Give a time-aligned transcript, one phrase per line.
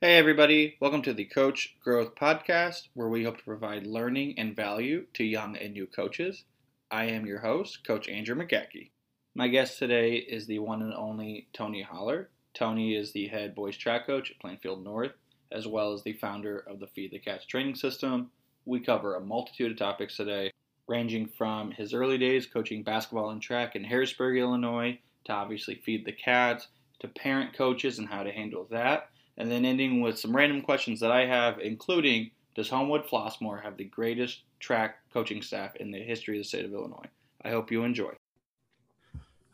[0.00, 0.76] Hey, everybody.
[0.78, 5.24] Welcome to the Coach Growth Podcast, where we hope to provide learning and value to
[5.24, 6.44] young and new coaches.
[6.88, 8.90] I am your host, Coach Andrew McGackie.
[9.34, 12.30] My guest today is the one and only Tony Holler.
[12.54, 15.14] Tony is the head boys track coach at Plainfield North,
[15.50, 18.30] as well as the founder of the Feed the Cats training system.
[18.66, 20.52] We cover a multitude of topics today,
[20.86, 26.04] ranging from his early days coaching basketball and track in Harrisburg, Illinois, to obviously Feed
[26.04, 26.68] the Cats,
[27.00, 31.00] to parent coaches and how to handle that and then ending with some random questions
[31.00, 36.02] that I have, including Does Homewood Flossmoor have the greatest track coaching staff in the
[36.02, 37.06] history of the state of Illinois?
[37.42, 38.12] I hope you enjoy.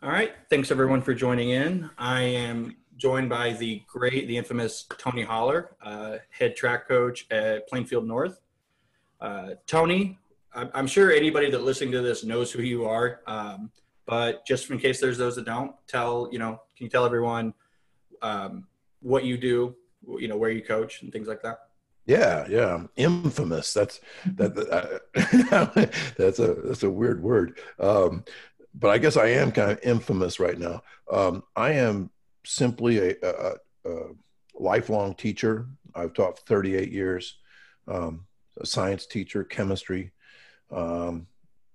[0.02, 0.32] All right.
[0.50, 1.88] Thanks everyone for joining in.
[1.98, 7.68] I am joined by the great, the infamous Tony Holler, uh, head track coach at
[7.68, 8.40] Plainfield North.
[9.20, 10.18] Uh, Tony,
[10.54, 13.70] I'm sure anybody that listening to this knows who you are, um,
[14.06, 17.54] but just in case there's those that don't, tell you know, can you tell everyone
[18.22, 18.66] um,
[19.04, 19.76] what you do,
[20.18, 21.58] you know, where you coach and things like that?
[22.06, 23.72] Yeah, yeah, infamous.
[23.72, 24.00] That's
[24.36, 24.58] that.
[24.58, 25.86] Uh,
[26.18, 27.58] that's a that's a weird word.
[27.78, 28.24] Um,
[28.74, 30.82] but I guess I am kind of infamous right now.
[31.10, 32.10] Um, I am
[32.44, 33.54] simply a, a,
[33.86, 34.00] a,
[34.54, 35.66] lifelong teacher.
[35.94, 37.38] I've taught 38 years.
[37.86, 38.26] Um,
[38.58, 40.12] a science teacher, chemistry.
[40.70, 41.26] Um,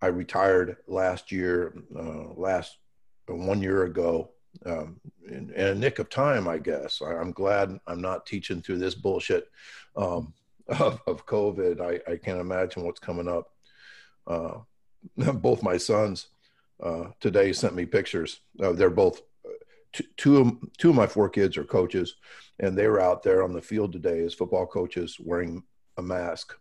[0.01, 2.77] I retired last year, uh, last
[3.29, 4.31] uh, one year ago
[4.65, 7.01] um, in, in, a nick of time, I guess.
[7.01, 9.49] I, am glad I'm not teaching through this bullshit
[9.95, 10.33] um,
[10.67, 11.81] of, of, COVID.
[11.81, 13.51] I, I, can't imagine what's coming up.
[14.27, 14.59] Uh,
[15.33, 16.27] both my sons
[16.83, 18.41] uh, today sent me pictures.
[18.61, 19.49] Uh, they're both uh,
[19.93, 22.15] two, two, of, two of my four kids are coaches,
[22.59, 25.63] and they were out there on the field today as football coaches wearing
[25.97, 26.55] a mask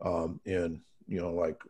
[0.00, 1.62] um, in you know like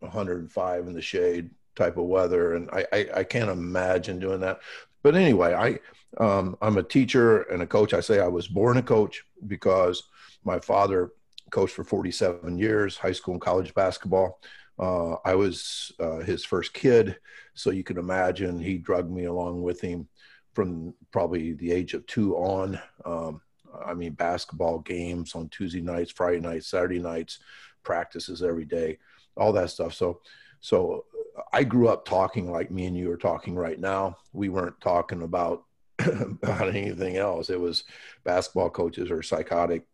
[0.00, 4.60] 105 in the shade type of weather and I, I, I can't imagine doing that
[5.02, 5.78] but anyway, I
[6.22, 7.92] um, I'm a teacher and a coach.
[7.94, 10.02] I say I was born a coach because
[10.44, 11.12] my father
[11.50, 14.40] coached for 47 years, high school and college basketball.
[14.78, 17.18] Uh, I was uh, his first kid,
[17.54, 20.08] so you can imagine he drugged me along with him
[20.54, 22.80] from probably the age of two on.
[23.04, 23.40] Um,
[23.84, 27.38] I mean, basketball games on Tuesday nights, Friday nights, Saturday nights,
[27.82, 28.98] practices every day,
[29.36, 29.94] all that stuff.
[29.94, 30.20] So,
[30.60, 31.04] so
[31.52, 34.16] I grew up talking like me and you are talking right now.
[34.32, 35.64] We weren't talking about
[35.98, 37.50] about anything else.
[37.50, 37.84] It was
[38.24, 39.84] basketball coaches or psychotic,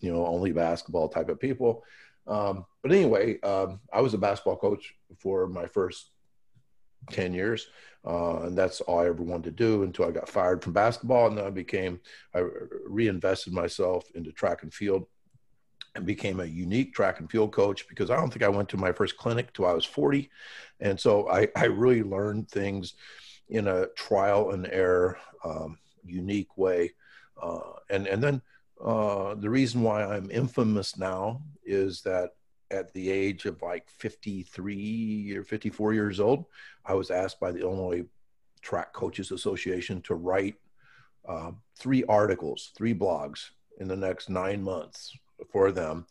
[0.00, 1.84] you know, only basketball type of people.
[2.26, 6.10] Um, but anyway, um, I was a basketball coach for my first
[7.10, 7.68] 10 years.
[8.06, 11.28] Uh, and that's all I ever wanted to do until I got fired from basketball.
[11.28, 12.00] And then I became,
[12.34, 12.44] I
[12.86, 15.06] reinvested myself into track and field
[15.94, 18.76] and became a unique track and field coach because I don't think I went to
[18.76, 20.28] my first clinic till I was 40.
[20.80, 22.94] And so I, I really learned things
[23.48, 26.92] in a trial and error, um, unique way.
[27.40, 27.60] Uh,
[27.90, 28.42] and, and then
[28.84, 32.30] uh, the reason why I'm infamous now is that
[32.70, 36.46] at the age of like 53 or 54 years old,
[36.84, 38.04] I was asked by the Illinois
[38.62, 40.56] Track Coaches Association to write
[41.28, 45.16] uh, three articles, three blogs in the next nine months
[45.50, 46.06] for them.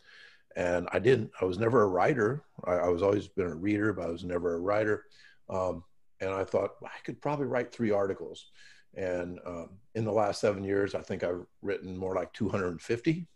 [0.55, 2.43] And I didn't, I was never a writer.
[2.63, 5.05] I, I was always been a reader, but I was never a writer.
[5.49, 5.83] Um,
[6.21, 8.47] and I thought I could probably write three articles.
[8.95, 13.27] And um, in the last seven years, I think I've written more like 250,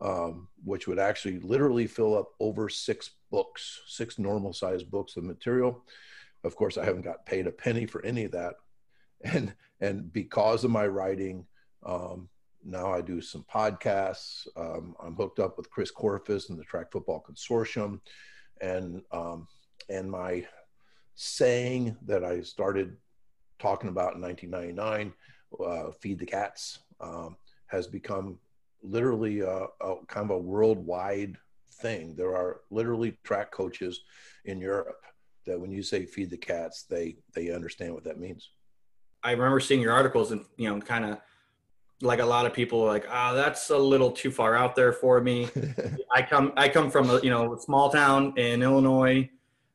[0.00, 5.24] um, which would actually literally fill up over six books, six normal sized books of
[5.24, 5.84] material.
[6.42, 8.54] Of course, I haven't got paid a penny for any of that.
[9.26, 11.46] And, and because of my writing,
[11.86, 12.28] um,
[12.64, 14.46] now I do some podcasts.
[14.56, 18.00] Um, I'm hooked up with Chris Korfist and the Track Football Consortium,
[18.60, 19.46] and um,
[19.88, 20.46] and my
[21.14, 22.96] saying that I started
[23.58, 25.12] talking about in 1999,
[25.64, 27.36] uh, "Feed the Cats," um,
[27.66, 28.38] has become
[28.82, 31.36] literally a, a, kind of a worldwide
[31.80, 32.14] thing.
[32.14, 34.00] There are literally track coaches
[34.44, 35.00] in Europe
[35.46, 38.50] that when you say "feed the cats," they they understand what that means.
[39.22, 41.18] I remember seeing your articles and you know kind of
[42.00, 44.74] like a lot of people are like, ah, oh, that's a little too far out
[44.74, 45.48] there for me.
[46.12, 49.28] I come, I come from a, you know, a small town in Illinois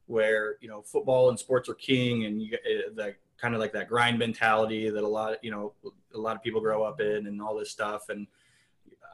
[0.06, 3.60] where, you know, football and sports are king and you get eh, that kind of
[3.60, 5.74] like that grind mentality that a lot, you know,
[6.14, 8.10] a lot of people grow up in and all this stuff.
[8.10, 8.28] And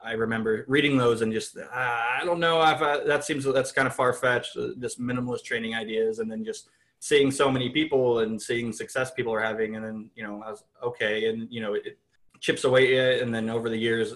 [0.03, 3.71] I remember reading those and just, ah, I don't know if I, that seems, that's
[3.71, 6.19] kind of far fetched, uh, just minimalist training ideas.
[6.19, 6.69] And then just
[6.99, 9.75] seeing so many people and seeing success people are having.
[9.75, 11.27] And then, you know, I was okay.
[11.29, 11.97] And, you know, it,
[12.45, 13.23] chips away at it.
[13.23, 14.13] And then over the years,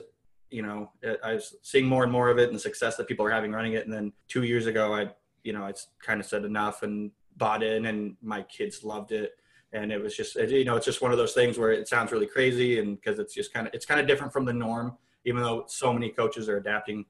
[0.51, 0.91] you know,
[1.23, 3.51] I was seeing more and more of it and the success that people are having
[3.51, 3.85] running it.
[3.85, 5.09] And then two years ago, I,
[5.43, 9.31] you know, I kind of said enough and bought in and my kids loved it.
[9.73, 12.11] And it was just, you know, it's just one of those things where it sounds
[12.11, 14.95] really crazy and because it's just kind of, it's kind of different from the norm.
[15.25, 17.05] even though so many coaches are adapting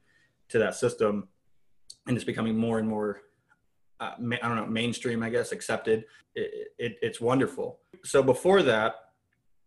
[0.48, 1.28] to that system
[2.08, 3.22] and it's becoming more and more
[4.00, 6.06] uh, I don't know, mainstream, I guess, accepted.
[6.34, 7.80] It, it, it's wonderful.
[8.06, 8.96] So before that,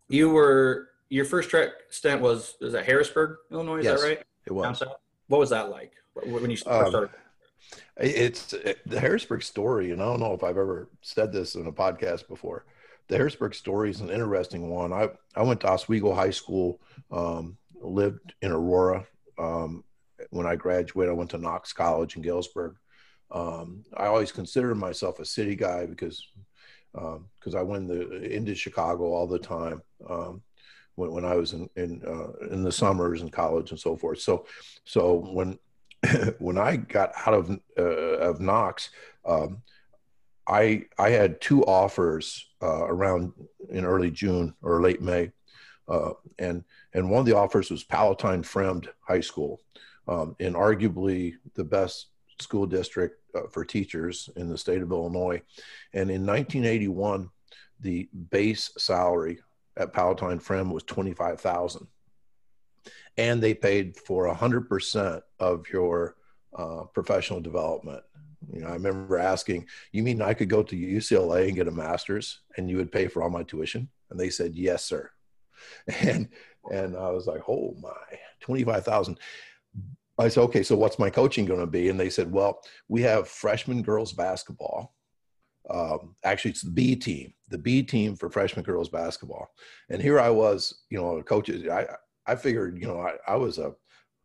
[0.08, 3.79] you were your first track stint was was at Harrisburg, Illinois.
[3.79, 4.23] Is yes, that right?
[4.47, 4.82] It was.
[5.29, 7.11] What was that like when you um, started?
[7.99, 11.67] It's it, the Harrisburg story, and I don't know if I've ever said this in
[11.67, 12.64] a podcast before.
[13.09, 14.93] The Harrisburg story is an interesting one.
[14.93, 16.81] I I went to Oswego High School,
[17.11, 19.06] um, lived in Aurora.
[19.38, 19.85] Um,
[20.31, 22.76] when I graduated, I went to Knox College in Galesburg.
[23.31, 26.26] Um, I always considered myself a city guy because
[26.94, 30.43] because um, I went the, into Chicago all the time um,
[30.97, 34.21] when, when I was in in, uh, in the summers in college and so forth.
[34.21, 34.47] So
[34.85, 35.59] so when
[36.39, 38.91] when I got out of uh, of Knox,
[39.25, 39.62] um,
[40.47, 43.33] I I had two offers uh, around
[43.71, 45.31] in early June or late May,
[45.89, 49.61] uh, and and one of the offers was Palatine Fremd High School,
[50.09, 52.09] um, in arguably the best
[52.41, 55.41] school district uh, for teachers in the state of Illinois.
[55.93, 57.31] And in 1981,
[57.81, 59.41] the base salary
[59.76, 61.86] at Palatine Fremd was 25,000.
[63.16, 66.16] And they paid for 100% of your
[66.56, 68.02] uh, professional development.
[68.52, 71.70] You know, I remember asking, "You mean I could go to UCLA and get a
[71.70, 75.10] master's, and you would pay for all my tuition?" And they said, "Yes, sir."
[76.00, 76.28] And
[76.72, 79.20] and I was like, "Oh my, twenty five thousand.
[80.19, 81.88] I said, okay, so what's my coaching going to be?
[81.88, 84.94] And they said, well, we have freshman girls basketball.
[85.70, 89.55] Um, actually, it's the B team, the B team for freshman girls basketball.
[89.88, 91.69] And here I was, you know, coaches.
[91.69, 91.87] I
[92.26, 93.75] I figured, you know, I, I was a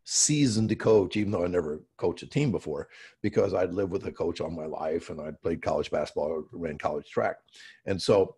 [0.03, 2.87] seasoned coach, even though I never coached a team before,
[3.21, 6.77] because I'd lived with a coach all my life and I'd played college basketball, ran
[6.77, 7.37] college track,
[7.85, 8.35] and so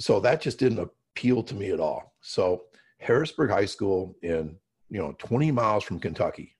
[0.00, 2.14] so that just didn't appeal to me at all.
[2.20, 2.64] So
[2.98, 4.56] Harrisburg High School in
[4.90, 6.56] you know 20 miles from Kentucky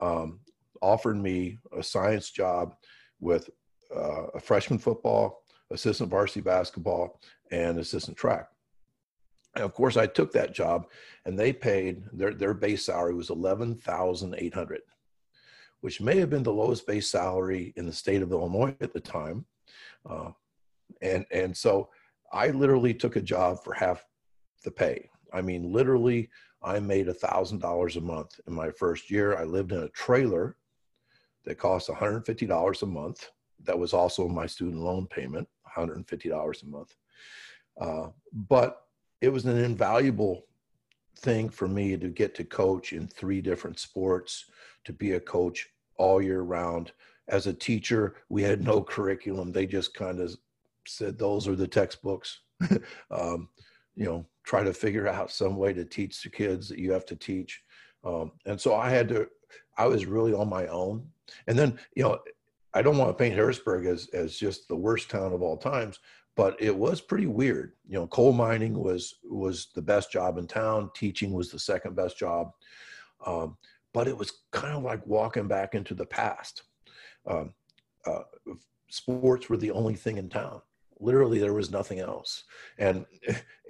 [0.00, 0.40] um,
[0.82, 2.74] offered me a science job
[3.20, 3.48] with
[3.94, 8.48] uh, a freshman football, assistant varsity basketball, and assistant track.
[9.54, 10.86] And of course, I took that job,
[11.24, 14.82] and they paid their their base salary was eleven thousand eight hundred,
[15.80, 19.00] which may have been the lowest base salary in the state of Illinois at the
[19.00, 19.46] time,
[20.08, 20.30] uh,
[21.00, 21.88] and and so
[22.32, 24.04] I literally took a job for half
[24.64, 25.08] the pay.
[25.32, 26.28] I mean, literally
[26.62, 29.36] I made $1,000 a month in my first year.
[29.36, 30.56] I lived in a trailer
[31.44, 33.30] that cost $150 a month.
[33.64, 36.96] That was also my student loan payment, $150 a month.
[37.80, 38.82] Uh, but
[39.20, 40.46] it was an invaluable
[41.18, 44.46] thing for me to get to coach in three different sports,
[44.84, 46.92] to be a coach all year round.
[47.28, 49.50] As a teacher, we had no curriculum.
[49.50, 50.36] They just kind of
[50.86, 52.40] said, those are the textbooks.
[53.10, 53.48] um,
[53.96, 57.06] you know, try to figure out some way to teach the kids that you have
[57.06, 57.62] to teach.
[58.04, 59.28] Um, and so I had to,
[59.76, 61.08] I was really on my own.
[61.48, 62.20] And then, you know,
[62.76, 65.98] I don't want to paint Harrisburg as, as just the worst town of all times,
[66.36, 67.72] but it was pretty weird.
[67.88, 70.90] You know, coal mining was, was the best job in town.
[70.94, 72.50] Teaching was the second best job.
[73.24, 73.56] Um,
[73.94, 76.64] but it was kind of like walking back into the past.
[77.26, 77.54] Um,
[78.04, 78.22] uh,
[78.88, 80.60] sports were the only thing in town
[81.00, 82.44] literally there was nothing else
[82.78, 83.04] and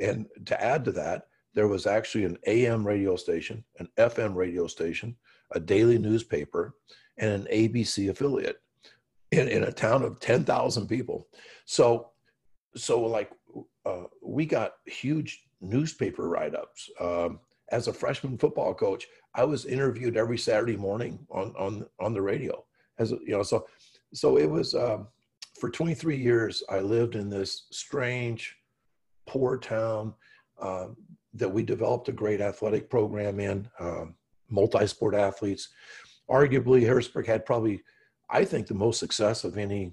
[0.00, 4.66] and to add to that there was actually an am radio station an fm radio
[4.66, 5.16] station
[5.52, 6.75] a daily newspaper
[7.19, 8.59] and an abc affiliate
[9.33, 11.28] in, in a town of 10000 people.
[11.64, 12.11] So
[12.75, 13.30] so like
[13.85, 16.90] uh, we got huge newspaper write-ups.
[17.00, 17.40] Um,
[17.73, 22.23] as a freshman football coach i was interviewed every saturday morning on on on the
[22.23, 22.64] radio.
[22.99, 23.66] As you know so
[24.14, 25.09] so it was um,
[25.59, 28.56] for 23 years, I lived in this strange,
[29.26, 30.14] poor town
[30.61, 30.97] um,
[31.35, 34.14] that we developed a great athletic program in, um,
[34.49, 35.68] multi sport athletes.
[36.30, 37.83] Arguably, Harrisburg had probably,
[38.28, 39.92] I think, the most success of any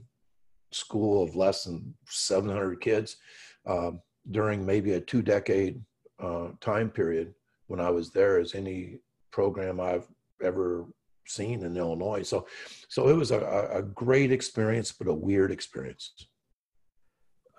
[0.71, 3.17] school of less than 700 kids
[3.65, 5.81] um, during maybe a two decade
[6.21, 7.33] uh, time period
[7.67, 8.99] when I was there as any
[9.31, 10.07] program I've
[10.43, 10.85] ever
[11.27, 12.23] seen in Illinois.
[12.23, 12.47] So,
[12.89, 16.13] so it was a, a great experience, but a weird experience.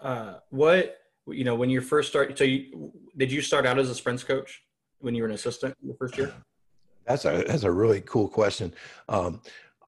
[0.01, 3.89] Uh, what you know when you first start, So, you, did you start out as
[3.89, 4.63] a sprints coach
[4.99, 6.33] when you were an assistant the first year?
[7.07, 8.75] That's a that's a really cool question.
[9.09, 9.41] Um,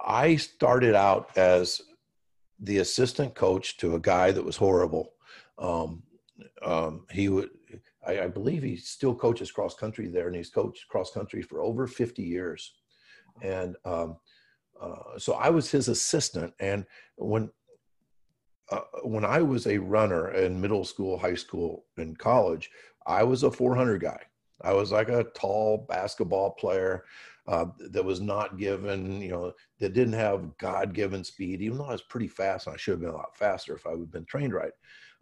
[0.07, 1.83] I started out as
[2.61, 5.13] the assistant coach to a guy that was horrible.
[5.59, 6.03] Um,
[6.63, 7.51] um, he would,
[8.07, 11.63] I, I, believe, he still coaches cross country there, and he's coached cross country for
[11.63, 12.73] over 50 years
[13.43, 14.17] and um,
[14.81, 16.53] uh, so I was his assistant.
[16.61, 16.85] And
[17.17, 17.51] when
[18.71, 22.71] uh, when I was a runner in middle school, high school, and college,
[23.07, 24.21] I was a 400 guy.
[24.63, 27.05] I was like a tall basketball player
[27.49, 31.87] uh, that was not given, you know, that didn't have God given speed, even though
[31.87, 32.67] I was pretty fast.
[32.67, 34.73] And I should have been a lot faster if I would have been trained right.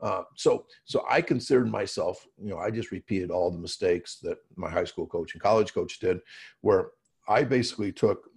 [0.00, 4.38] Uh, so, so I considered myself, you know, I just repeated all the mistakes that
[4.56, 6.20] my high school coach and college coach did,
[6.62, 6.90] where
[7.28, 8.28] I basically took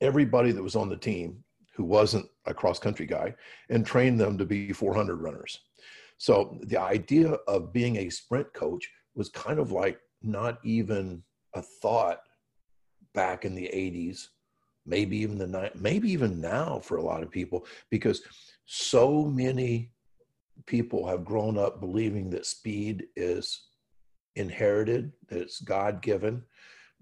[0.00, 1.42] everybody that was on the team
[1.74, 3.34] who wasn't a cross country guy
[3.68, 5.60] and trained them to be 400 runners.
[6.18, 11.22] So the idea of being a sprint coach was kind of like not even
[11.54, 12.20] a thought
[13.14, 14.28] back in the 80s
[14.86, 18.22] maybe even the maybe even now for a lot of people because
[18.66, 19.90] so many
[20.66, 23.68] people have grown up believing that speed is
[24.36, 26.42] inherited that it's god given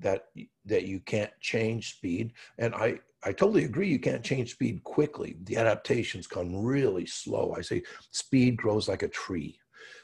[0.02, 0.26] that
[0.64, 2.32] that you can't change speed.
[2.58, 5.36] And i i totally agree you can't change speed quickly.
[5.44, 7.54] The adaptations come really slow.
[7.56, 9.58] I say speed grows like a tree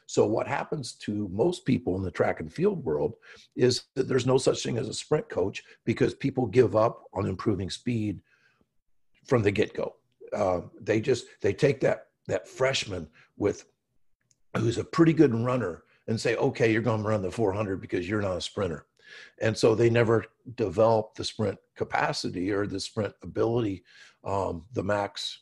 [0.09, 3.17] so what happens to most people in the track and field world
[3.57, 7.27] is that there's no such thing as a sprint coach because people give up on
[7.27, 8.19] improving speed
[9.27, 9.97] from the get-go.
[10.35, 13.67] Uh, they just they take that that freshman with
[14.57, 18.09] who's a pretty good runner and say, okay, you're going to run the 400 because
[18.09, 18.87] you're not a sprinter.
[19.43, 20.25] And so they never
[20.57, 23.85] develop the sprint capacity or the sprint ability,
[24.25, 25.41] um, the max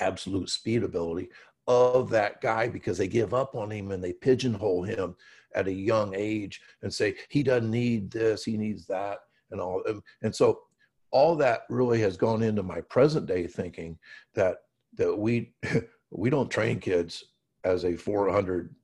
[0.00, 1.30] absolute speed ability
[1.68, 5.14] of that guy because they give up on him and they pigeonhole him
[5.54, 9.18] at a young age and say he doesn't need this, he needs that,
[9.50, 9.82] and all.
[9.88, 10.62] Um, and so
[11.10, 13.98] all that really has gone into my present day thinking
[14.34, 14.56] that
[14.96, 15.52] that we
[16.10, 17.22] we don't train kids
[17.64, 18.74] as a 400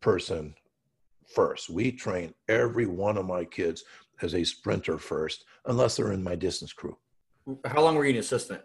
[0.00, 0.54] person
[1.32, 1.70] first.
[1.70, 3.84] We train every one of my kids
[4.22, 6.96] as a sprinter first, unless they're in my distance crew.
[7.64, 8.62] How long were you an assistant?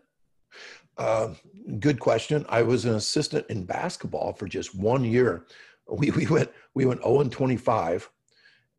[1.02, 1.34] Uh,
[1.80, 2.46] good question.
[2.48, 5.48] I was an assistant in basketball for just one year.
[5.90, 8.08] We, we went we went 0 and 25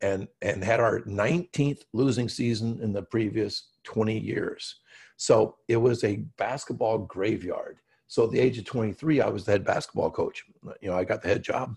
[0.01, 4.79] and and had our 19th losing season in the previous 20 years.
[5.17, 7.79] So it was a basketball graveyard.
[8.07, 10.45] So at the age of 23, I was the head basketball coach.
[10.79, 11.75] You know, I got the head job,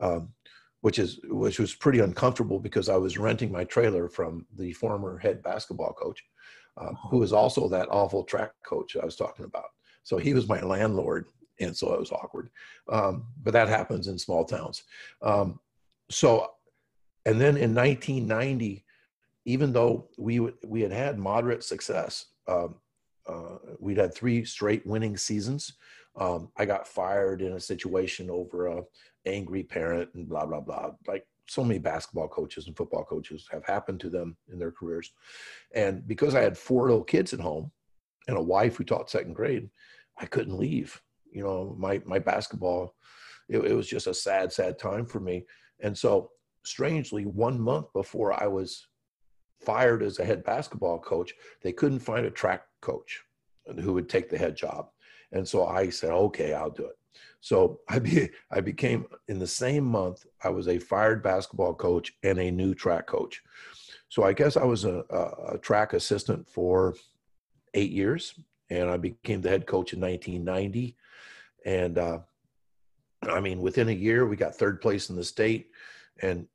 [0.00, 0.28] um,
[0.82, 5.16] which is which was pretty uncomfortable because I was renting my trailer from the former
[5.16, 6.22] head basketball coach
[6.76, 9.70] uh, who was also that awful track coach I was talking about.
[10.08, 11.26] So he was my landlord,
[11.60, 12.48] and so it was awkward.
[12.90, 14.84] Um, but that happens in small towns.
[15.20, 15.60] Um,
[16.10, 16.52] so,
[17.26, 18.86] and then in 1990,
[19.44, 22.76] even though we we had had moderate success, um,
[23.26, 25.74] uh, we'd had three straight winning seasons.
[26.16, 28.84] Um, I got fired in a situation over a
[29.26, 30.92] angry parent and blah blah blah.
[31.06, 35.12] Like so many basketball coaches and football coaches have happened to them in their careers.
[35.74, 37.70] And because I had four little kids at home
[38.26, 39.68] and a wife who taught second grade,
[40.18, 41.00] I couldn't leave.
[41.30, 42.94] You know, my my basketball,
[43.48, 45.44] it, it was just a sad, sad time for me.
[45.80, 46.30] And so,
[46.64, 48.86] strangely, one month before I was
[49.60, 53.22] fired as a head basketball coach, they couldn't find a track coach
[53.80, 54.88] who would take the head job.
[55.32, 56.96] And so I said, okay, I'll do it.
[57.40, 62.12] So I be, I became in the same month I was a fired basketball coach
[62.22, 63.42] and a new track coach.
[64.08, 66.94] So I guess I was a, a, a track assistant for
[67.74, 68.34] eight years,
[68.70, 70.96] and I became the head coach in 1990.
[71.64, 72.18] And uh,
[73.22, 75.70] I mean, within a year, we got third place in the state,
[76.22, 76.46] and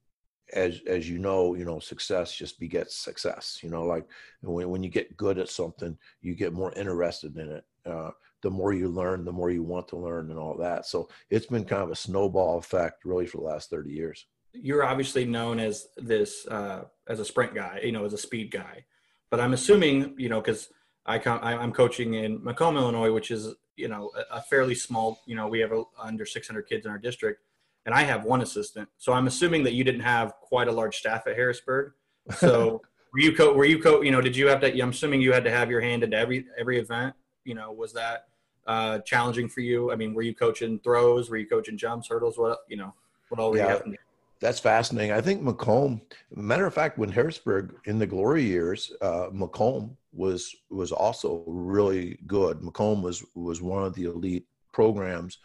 [0.54, 3.60] as as you know, you know, success just begets success.
[3.62, 4.06] You know, like
[4.42, 7.66] when when you get good at something, you get more interested in it.
[7.86, 8.12] Uh,
[8.44, 10.86] the more you learn, the more you want to learn and all that.
[10.86, 14.26] So it's been kind of a snowball effect really for the last 30 years.
[14.52, 18.52] You're obviously known as this, uh, as a sprint guy, you know, as a speed
[18.52, 18.86] guy,
[19.32, 20.68] but I'm assuming, you know, cause
[21.06, 25.36] I come, I'm coaching in Macomb, Illinois, which is, you know, a, fairly small, you
[25.36, 27.42] know, we have a, under 600 kids in our district
[27.86, 28.88] and I have one assistant.
[28.98, 31.94] So I'm assuming that you didn't have quite a large staff at Harrisburg.
[32.38, 32.82] So
[33.14, 35.34] were you co were you co, you know, did you have to, I'm assuming you
[35.34, 38.28] had to have your hand into every, every event, you know, was that,
[38.66, 39.92] uh, challenging for you?
[39.92, 41.30] I mean, were you coaching throws?
[41.30, 42.38] Were you coaching jumps, hurdles?
[42.38, 42.94] What you know?
[43.30, 43.98] What all were yeah, you
[44.40, 45.12] That's fascinating.
[45.12, 46.02] I think Macomb.
[46.34, 52.20] Matter of fact, when Harrisburg in the glory years, uh, Macomb was was also really
[52.28, 52.64] good.
[52.64, 55.40] Macomb was was one of the elite programs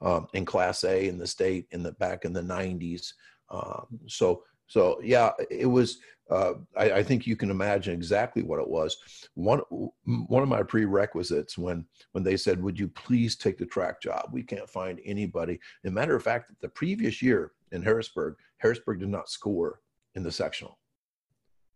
[0.00, 3.12] um, in Class A in the state in the back in the '90s.
[3.50, 5.98] Um, so so yeah, it was
[6.30, 8.96] uh, I, I, think you can imagine exactly what it was.
[9.34, 9.58] One
[10.04, 14.30] one of my prerequisites when when they said, "Would you please take the track job?
[14.32, 19.10] We can't find anybody." As matter of fact, the previous year in Harrisburg, Harrisburg did
[19.10, 19.80] not score
[20.14, 20.78] in the sectional.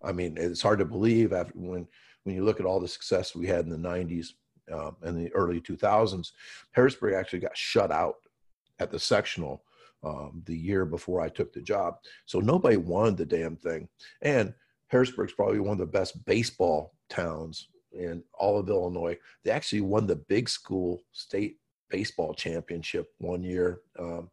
[0.03, 1.87] I mean, it's hard to believe after when
[2.27, 4.33] when you look at all the success we had in the '90s
[4.73, 6.33] uh, and the early 2000s.
[6.73, 8.17] Harrisburg actually got shut out
[8.79, 9.63] at the sectional
[10.05, 11.97] um, the year before I took the job.
[12.27, 13.89] So nobody wanted the damn thing.
[14.23, 14.53] And
[14.89, 19.17] Harrisburg's probably one of the best baseball towns in all of Illinois.
[19.45, 23.81] They actually won the big school state baseball championship one year.
[23.99, 24.31] Um,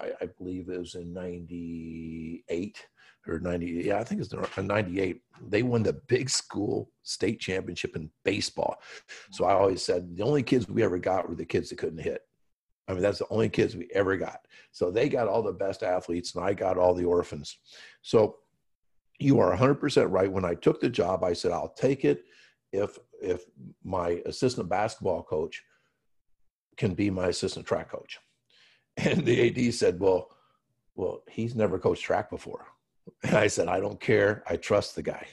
[0.00, 2.86] I, I, believe it was in 98
[3.26, 3.66] or 90.
[3.66, 5.22] Yeah, I think it's uh, 98.
[5.48, 8.80] They won the big school state championship in baseball.
[9.30, 11.98] So I always said the only kids we ever got were the kids that couldn't
[11.98, 12.22] hit.
[12.86, 14.46] I mean, that's the only kids we ever got.
[14.72, 17.56] So they got all the best athletes, and I got all the orphans.
[18.02, 18.36] So
[19.18, 20.30] you are 100% right.
[20.30, 22.24] When I took the job, I said, I'll take it
[22.72, 23.44] if if
[23.82, 25.62] my assistant basketball coach
[26.76, 28.18] can be my assistant track coach.
[28.96, 30.28] And the AD said, Well,
[30.94, 32.66] well, he's never coached track before.
[33.22, 34.42] And I said, I don't care.
[34.46, 35.26] I trust the guy.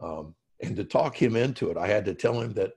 [0.00, 2.72] Um, and to talk him into it, I had to tell him that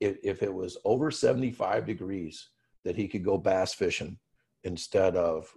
[0.00, 2.48] if, if it was over 75 degrees,
[2.84, 4.18] that he could go bass fishing
[4.64, 5.52] instead of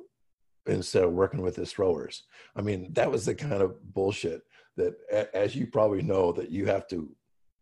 [0.66, 2.24] instead of working with his throwers.
[2.56, 4.44] I mean, that was the kind of bullshit
[4.78, 4.94] that,
[5.34, 7.10] as you probably know, that you have to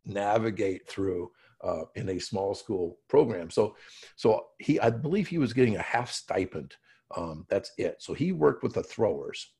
[0.05, 1.31] navigate through
[1.63, 3.49] uh, in a small school program.
[3.49, 3.75] So,
[4.15, 6.75] so he, I believe he was getting a half stipend.
[7.15, 7.97] Um, that's it.
[7.99, 9.51] So he worked with the throwers,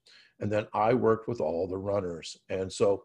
[0.42, 2.38] and then I worked with all the runners.
[2.50, 3.04] And so,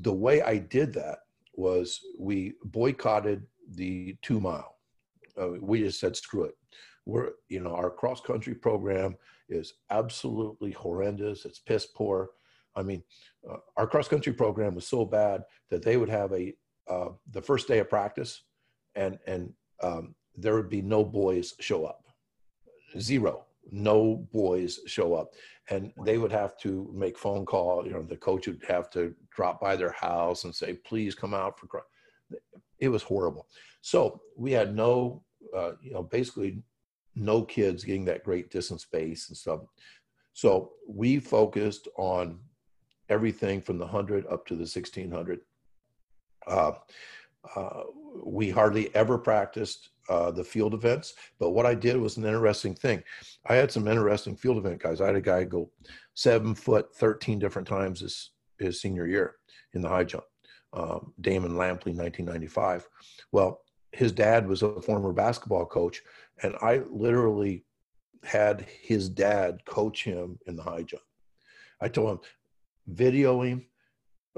[0.00, 1.18] the way I did that
[1.54, 4.76] was we boycotted the two mile.
[5.40, 6.56] Uh, we just said screw it.
[7.06, 9.16] We're you know our cross country program
[9.48, 11.44] is absolutely horrendous.
[11.44, 12.30] It's piss poor.
[12.74, 13.02] I mean,
[13.50, 16.54] uh, our cross country program was so bad that they would have a
[16.88, 18.42] uh, the first day of practice,
[18.94, 22.04] and and um, there would be no boys show up,
[22.98, 25.32] zero, no boys show up,
[25.70, 27.86] and they would have to make phone call.
[27.86, 31.34] You know, the coach would have to drop by their house and say, "Please come
[31.34, 31.68] out for."
[32.78, 33.46] It was horrible.
[33.80, 35.22] So we had no,
[35.56, 36.62] uh, you know, basically
[37.14, 39.60] no kids getting that great distance space and stuff.
[40.32, 42.40] So we focused on
[43.08, 45.40] everything from the 100 up to the 1600.
[46.46, 46.72] Uh,
[47.54, 47.82] uh,
[48.24, 52.74] we hardly ever practiced uh, the field events, but what I did was an interesting
[52.74, 53.02] thing.
[53.46, 55.00] I had some interesting field event guys.
[55.00, 55.70] I had a guy go
[56.14, 59.36] seven foot 13 different times his, his senior year
[59.72, 60.24] in the high jump.
[60.74, 62.86] Um, Damon Lampley, 1995.
[63.32, 66.02] Well, his dad was a former basketball coach,
[66.42, 67.64] and I literally
[68.22, 71.02] had his dad coach him in the high jump.
[71.80, 72.20] I told him,
[72.86, 73.66] video him,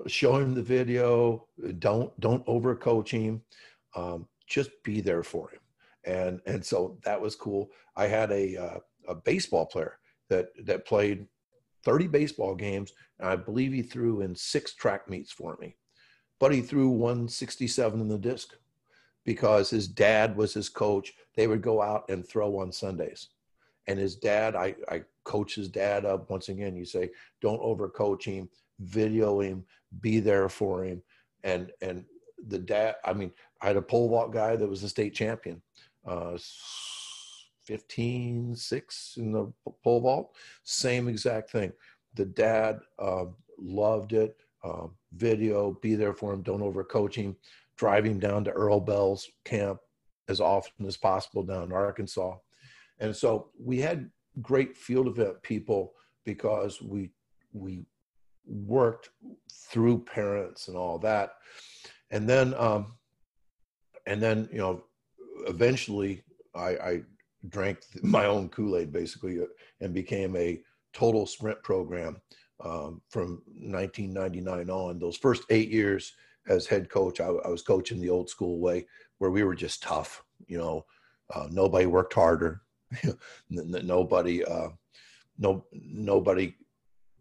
[0.07, 1.47] show him the video.
[1.79, 3.43] Don't don't overcoach him.
[3.97, 5.61] Um, just be there for him.
[6.07, 7.71] And and so that was cool.
[7.97, 11.27] I had a uh, a baseball player that that played
[11.85, 12.93] 30 baseball games.
[13.19, 15.77] And I believe he threw in six track meets for me,
[16.41, 18.55] but he threw 167 in the disc
[19.25, 21.13] because his dad was his coach.
[21.37, 23.29] They would go out and throw on Sundays.
[23.87, 26.31] And his dad, I, I coach his dad up.
[26.31, 28.49] Once again, you say, don't overcoach him,
[28.81, 29.65] video him,
[30.01, 31.03] be there for him.
[31.43, 32.05] And and
[32.49, 35.63] the dad, I mean, I had a pole vault guy that was a state champion,
[36.07, 36.39] uh,
[37.65, 40.37] 15, 6 in the pole vault.
[40.63, 41.73] Same exact thing.
[42.15, 43.27] The dad uh,
[43.59, 44.37] loved it.
[44.63, 47.37] Uh, video, be there for him, don't overcoach him
[47.77, 49.79] driving down to Earl Bell's camp
[50.29, 52.37] as often as possible down in Arkansas.
[52.99, 55.93] And so we had great field event people
[56.25, 57.11] because we
[57.53, 57.85] we
[58.47, 59.11] worked
[59.53, 61.35] through parents and all that.
[62.11, 62.95] And then um,
[64.07, 64.85] and then you know
[65.47, 66.23] eventually
[66.55, 67.03] I, I
[67.49, 69.47] drank my own Kool-Aid basically uh,
[69.81, 70.61] and became a
[70.93, 72.17] total sprint program
[72.65, 74.99] um, from 1999 on.
[74.99, 76.15] Those first eight years
[76.49, 78.87] as head coach, I, I, was coaching the old school way
[79.19, 80.23] where we were just tough.
[80.47, 80.87] You know,
[81.35, 82.63] uh, nobody worked harder.
[83.51, 84.69] nobody, uh,
[85.39, 86.55] no, nobody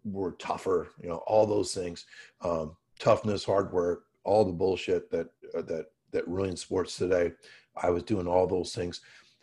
[0.03, 0.89] were tougher.
[1.01, 2.05] You know, all those things,
[2.41, 7.31] um, toughness, hard work, all the bullshit that uh, that that ruins sports today.
[7.75, 9.01] I was doing all those things,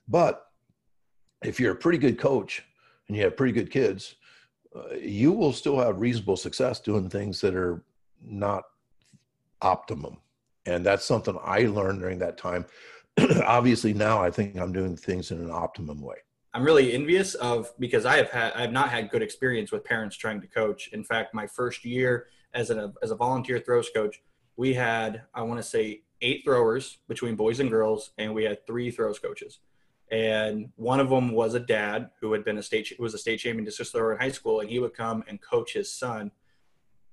[0.09, 0.47] but
[1.43, 2.63] if you're a pretty good coach
[3.09, 4.17] and you have pretty good kids,
[4.75, 7.83] uh, you will still have reasonable success doing things that are
[8.23, 8.65] not
[9.63, 10.19] optimum.
[10.67, 12.67] And that's something I learned during that time.
[13.45, 16.17] Obviously, now I think I'm doing things in an optimum way.
[16.53, 19.85] I'm really envious of because I have had I have not had good experience with
[19.85, 20.89] parents trying to coach.
[20.93, 24.21] In fact, my first year as a as a volunteer throws coach,
[24.57, 28.67] we had I want to say eight throwers between boys and girls, and we had
[28.67, 29.61] three throws coaches.
[30.11, 33.39] And one of them was a dad who had been a state was a state
[33.39, 36.33] champion discus thrower in high school, and he would come and coach his son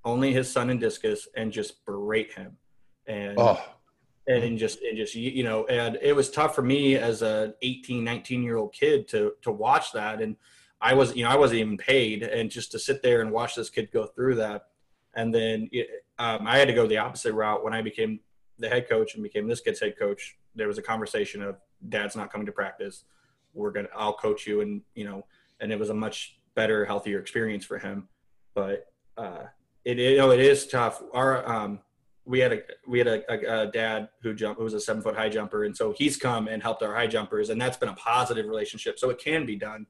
[0.06, 2.56] only his son in discus and just berate him
[3.08, 3.62] and oh.
[4.28, 7.54] and, and just and just you know and it was tough for me as a
[7.62, 10.38] 18 19 year old kid to to watch that and
[10.80, 13.56] I was, you know, I wasn't even paid, and just to sit there and watch
[13.56, 14.68] this kid go through that,
[15.16, 15.70] and then
[16.20, 18.20] um, I had to go the opposite route when I became
[18.60, 20.38] the head coach and became this kid's head coach.
[20.56, 21.58] There was a conversation of
[21.90, 23.04] dad's not coming to practice.
[23.54, 25.26] We're gonna, I'll coach you, and you know,
[25.60, 28.08] and it was a much better, healthier experience for him.
[28.54, 29.46] But uh,
[29.86, 31.02] it, you know, it is tough.
[31.14, 31.80] Our um,
[32.26, 35.02] we had a we had a, a, a, dad who jumped who was a seven
[35.02, 37.90] foot high jumper, and so he's come and helped our high jumpers, and that's been
[37.90, 39.00] a positive relationship.
[39.00, 39.86] So it can be done,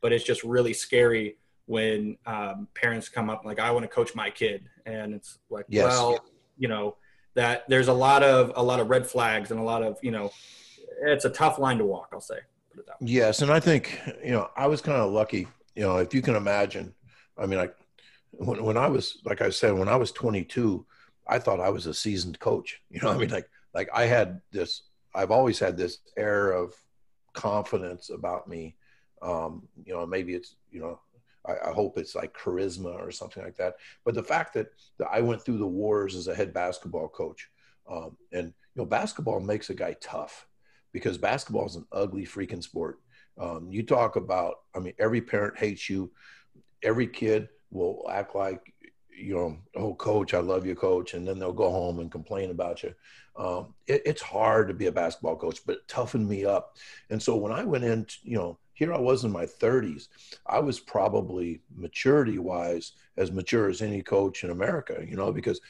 [0.00, 4.14] but it's just really scary when um, parents come up like, "I want to coach
[4.14, 5.86] my kid," and it's like, yes.
[5.86, 6.24] well,
[6.56, 6.96] you know,
[7.34, 10.10] that there's a lot of a lot of red flags and a lot of you
[10.10, 10.30] know,
[11.02, 12.10] it's a tough line to walk.
[12.12, 12.38] I'll say.
[13.00, 15.46] Yes, and I think you know I was kind of lucky.
[15.74, 16.94] You know, if you can imagine,
[17.38, 17.70] I mean, I
[18.30, 20.86] when when I was like I said when I was 22
[21.26, 22.80] I thought I was a seasoned coach.
[22.90, 24.82] You know, I mean, like like I had this.
[25.14, 26.74] I've always had this air of
[27.32, 28.76] confidence about me.
[29.20, 31.00] Um, you know, maybe it's you know,
[31.46, 33.74] I, I, hope it's like charisma or something like that.
[34.04, 37.48] But the fact that, that I went through the wars as a head basketball coach,
[37.90, 40.46] um, and you know, basketball makes a guy tough
[40.92, 43.00] because basketball is an ugly freaking sport.
[43.38, 46.12] Um, you talk about, I mean, every parent hates you.
[46.82, 48.72] Every kid will act like
[49.16, 52.50] you know, oh, coach, I love you, coach, and then they'll go home and complain
[52.50, 52.94] about you.
[53.36, 56.76] Um, it, it's hard to be a basketball coach, but it toughened me up.
[57.10, 60.08] And so when I went in, you know, here I was in my 30s.
[60.44, 65.60] I was probably maturity wise as mature as any coach in America, you know, because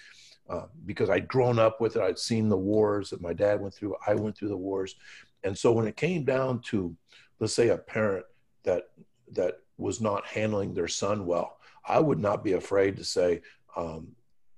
[0.48, 2.02] uh, because I'd grown up with it.
[2.02, 3.96] I'd seen the wars that my dad went through.
[4.06, 4.96] I went through the wars,
[5.44, 6.96] and so when it came down to,
[7.38, 8.24] let's say, a parent
[8.64, 8.84] that
[9.32, 13.42] that was not handling their son well, I would not be afraid to say,
[13.76, 14.08] um,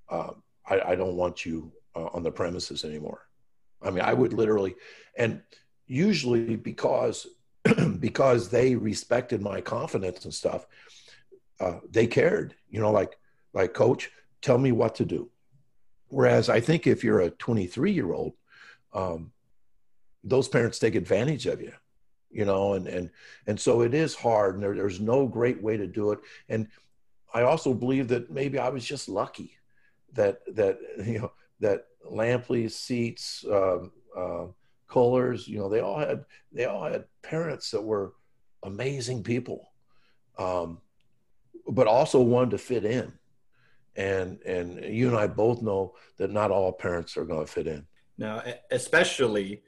[0.09, 0.31] uh,
[0.65, 3.27] I, I, don't want you uh, on the premises anymore.
[3.81, 4.75] I mean, I would literally,
[5.17, 5.41] and
[5.87, 7.27] usually because
[7.99, 10.65] because they respected my confidence and stuff,
[11.59, 12.55] uh, they cared.
[12.69, 13.17] You know, like
[13.53, 15.29] like coach, tell me what to do.
[16.09, 18.33] Whereas I think if you're a 23 year old,
[18.93, 19.31] um,
[20.23, 21.73] those parents take advantage of you
[22.31, 23.11] you know and and
[23.45, 26.67] and so it is hard and there, there's no great way to do it and
[27.35, 29.57] I also believe that maybe I was just lucky
[30.13, 34.45] that that you know that Lampley, Seats, um, uh,
[34.89, 38.13] Kohlers, you know, they all had they all had parents that were
[38.63, 39.71] amazing people,
[40.37, 40.79] um,
[41.67, 43.13] but also wanted to fit in.
[43.95, 47.67] And and you and I both know that not all parents are going to fit
[47.67, 47.85] in.
[48.17, 49.63] Now, especially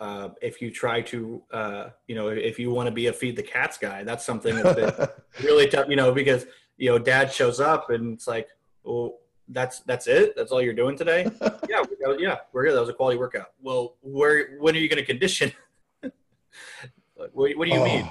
[0.00, 3.36] uh, if you try to, uh, you know, if you want to be a feed
[3.36, 5.88] the cats guy, that's something that's really tough.
[5.88, 8.48] You know, because you know, dad shows up and it's like,
[8.84, 10.34] well, that's that's it.
[10.36, 11.30] That's all you're doing today.
[11.68, 11.82] yeah,
[12.18, 12.74] yeah, we're good.
[12.74, 13.52] That was a quality workout.
[13.60, 15.52] Well, where when are you going to condition?
[16.00, 17.84] what, what, do you oh.
[17.84, 18.10] mean?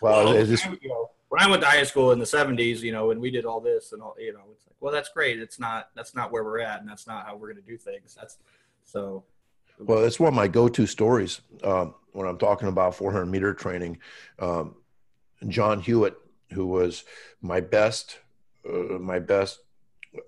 [0.00, 0.64] well, well just...
[0.64, 3.30] you know, when I went to high school in the '70s, you know, and we
[3.30, 5.40] did all this and all, you know, it's like, well, that's great.
[5.40, 7.76] It's not that's not where we're at, and that's not how we're going to do
[7.76, 8.16] things.
[8.18, 8.38] That's
[8.84, 9.24] so.
[9.78, 13.96] Well, that's one of my go-to stories um, when I'm talking about 400 meter training.
[14.38, 14.74] Um,
[15.48, 16.18] John Hewitt
[16.52, 17.04] who was
[17.40, 18.18] my best,
[18.68, 19.60] uh, my best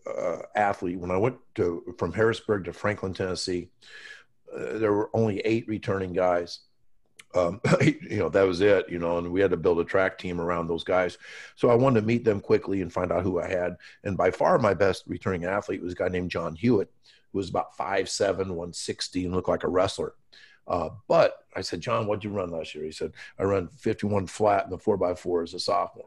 [0.07, 0.99] uh, athlete.
[0.99, 3.69] When I went to from Harrisburg to Franklin, Tennessee,
[4.55, 6.61] uh, there were only eight returning guys.
[7.35, 10.19] Um, you know, that was it, you know, and we had to build a track
[10.19, 11.19] team around those guys.
[11.57, 13.77] So I wanted to meet them quickly and find out who I had.
[14.05, 16.91] And by far my best returning athlete was a guy named John Hewitt,
[17.33, 20.15] who was about 5'7, 160 and looked like a wrestler.
[20.67, 22.85] Uh, but I said, John, what'd you run last year?
[22.85, 26.07] He said, I run 51 flat in the four by four as a sophomore.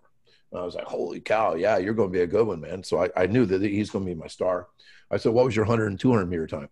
[0.56, 2.82] And I was like, holy cow, yeah, you're going to be a good one, man.
[2.82, 4.68] So I, I knew that he's going to be my star.
[5.12, 6.70] I said, what was your 100 and 200 meter time?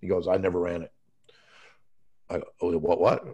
[0.00, 0.92] He goes, I never ran it.
[2.30, 3.24] I go, oh, what, what?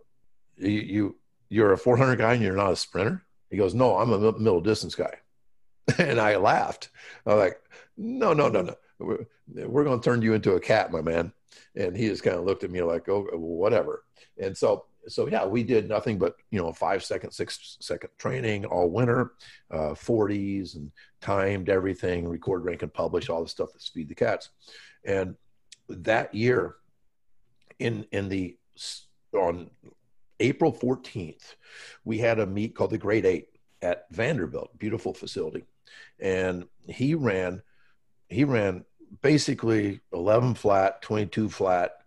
[0.57, 1.17] You, you,
[1.51, 3.27] you're a 400 guy and you're not a sprinter?
[3.51, 5.19] He goes, no, I'm a middle distance guy.
[5.99, 6.89] and I laughed.
[7.27, 7.61] I was like,
[7.99, 8.75] no, no, no, no.
[8.99, 11.31] We're, we're going to turn you into a cat, my man.
[11.77, 14.05] And he just kind of looked at me like, oh, whatever.
[14.41, 18.65] And so so yeah, we did nothing but you know five second, six second training
[18.65, 19.33] all winter,
[19.71, 20.91] uh, 40s and
[21.21, 24.51] timed everything, record, rank, and publish all the stuff that's feed the cats.
[25.05, 25.37] And
[25.89, 26.77] that year,
[27.79, 28.57] in in the
[29.33, 29.71] on
[30.41, 31.55] April 14th,
[32.05, 33.49] we had a meet called the Great Eight
[33.83, 35.65] at Vanderbilt, beautiful facility,
[36.21, 37.63] and he ran
[38.29, 38.85] he ran
[39.23, 42.04] basically 11 flat, 22 flat,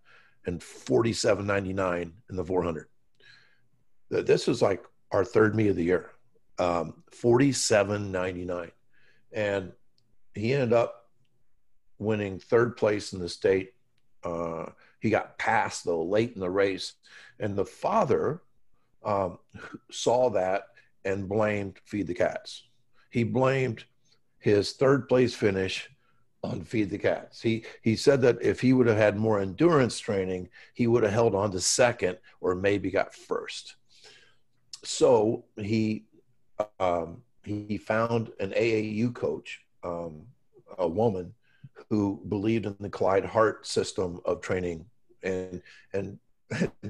[0.47, 2.88] and 47.99 in the 400.
[4.10, 6.12] This is like our third meet of the year,
[6.57, 8.71] um, 47.99,
[9.33, 9.73] and
[10.33, 11.10] he ended up
[11.99, 13.73] winning third place in the state.
[14.23, 14.67] Uh,
[15.01, 16.93] he got passed though late in the race,
[17.39, 18.41] and the father
[19.03, 19.39] um,
[19.91, 20.63] saw that
[21.03, 22.63] and blamed Feed the Cats.
[23.10, 23.83] He blamed
[24.39, 25.89] his third place finish
[26.43, 27.41] on Feed the Cats.
[27.41, 31.12] He he said that if he would have had more endurance training, he would have
[31.12, 33.76] held on to second or maybe got first.
[34.84, 36.06] So he
[36.80, 40.23] um, he found an AAU coach, um,
[40.78, 41.34] a woman
[41.89, 44.86] who believed in the Clyde Hart system of training,
[45.23, 45.62] and
[45.93, 46.19] and,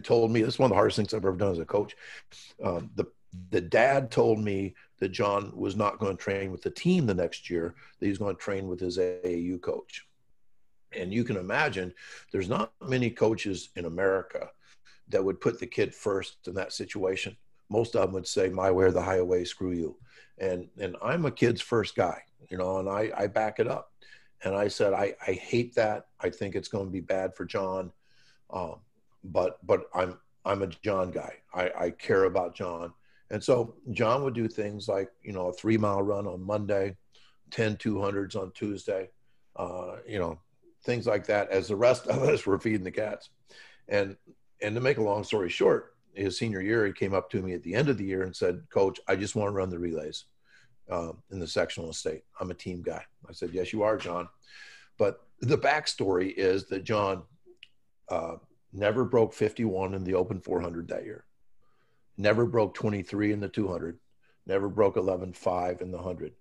[0.03, 1.95] told me this is one of the hardest things I've ever done as a coach.
[2.63, 3.05] Um, the
[3.49, 7.13] the dad told me that John was not going to train with the team the
[7.13, 10.07] next year, that he's going to train with his AAU coach.
[10.93, 11.93] And you can imagine
[12.31, 14.49] there's not many coaches in America
[15.09, 17.35] that would put the kid first in that situation.
[17.69, 19.97] Most of them would say, My way or the highway, screw you.
[20.37, 23.91] And and I'm a kid's first guy, you know, and I, I back it up.
[24.43, 26.07] And I said, I, I hate that.
[26.19, 27.91] I think it's going to be bad for John.
[28.51, 28.75] Um,
[29.23, 31.33] but but I'm I'm a John guy.
[31.53, 32.93] I, I care about John
[33.29, 36.95] and so John would do things like, you know, a three mile run on Monday,
[37.51, 39.09] 10 200s on Tuesday,
[39.55, 40.39] uh, you know,
[40.83, 43.29] things like that as the rest of us were feeding the cats.
[43.89, 44.15] And,
[44.61, 47.53] and to make a long story short, his senior year, he came up to me
[47.53, 49.77] at the end of the year and said, Coach, I just want to run the
[49.77, 50.25] relays
[50.89, 52.23] um, in the sectional state.
[52.39, 53.03] I'm a team guy.
[53.29, 54.27] I said, Yes, you are, John.
[54.97, 57.21] But the backstory is that John
[58.09, 58.37] uh,
[58.73, 61.26] never broke 51 in the open 400 that year
[62.17, 63.99] never broke 23 in the 200,
[64.45, 66.33] never broke 11.5 in the 100.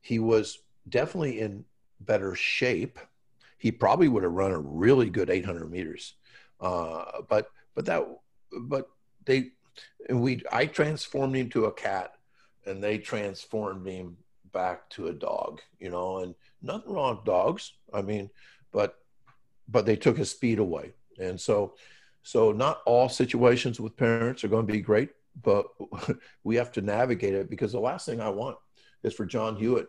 [0.00, 1.64] He was definitely in
[2.00, 2.98] better shape.
[3.58, 6.14] He probably would have run a really good 800 meters.
[6.60, 8.04] Uh, but, but that,
[8.62, 8.88] but
[9.24, 9.52] they,
[10.08, 12.12] and we, I transformed him to a cat
[12.66, 14.16] and they transformed him
[14.52, 17.72] back to a dog, you know, and nothing wrong with dogs.
[17.92, 18.30] I mean,
[18.72, 18.96] but,
[19.68, 20.92] but they took his speed away.
[21.18, 21.74] And so,
[22.24, 25.10] so not all situations with parents are going to be great,
[25.42, 25.66] but
[26.44, 28.56] we have to navigate it because the last thing I want
[29.02, 29.88] is for John Hewitt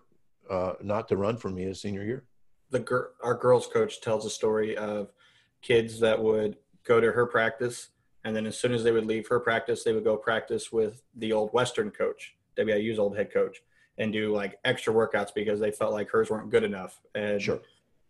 [0.50, 2.26] uh, not to run for me his senior year.
[2.72, 5.14] The gir- our girls coach tells a story of
[5.62, 7.90] kids that would go to her practice,
[8.26, 11.04] and then as soon as they would leave her practice, they would go practice with
[11.16, 13.62] the old Western coach, WIU's old head coach,
[13.98, 17.00] and do like extra workouts because they felt like hers weren't good enough.
[17.16, 17.62] And sure.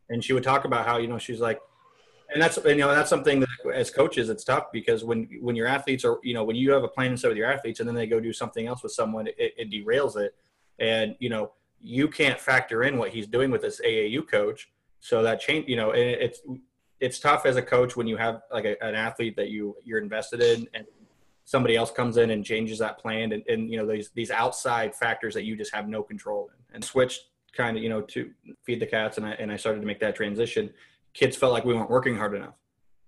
[0.09, 1.61] and she would talk about how you know she's like
[2.33, 5.67] and that's you know that's something that as coaches it's tough because when when your
[5.67, 7.87] athletes are you know when you have a plan and set with your athletes and
[7.87, 10.35] then they go do something else with someone it, it derails it.
[10.79, 14.69] And you know you can't factor in what he's doing with this AAU coach.
[14.99, 16.41] So that change you know it, it's
[16.99, 19.99] it's tough as a coach when you have like a, an athlete that you you're
[19.99, 20.85] invested in and
[21.43, 24.95] somebody else comes in and changes that plan and, and you know these these outside
[24.95, 28.29] factors that you just have no control in and switched kind of you know to
[28.63, 29.17] feed the cats.
[29.17, 30.71] And I and I started to make that transition
[31.15, 32.53] kids felt like we weren't working hard enough.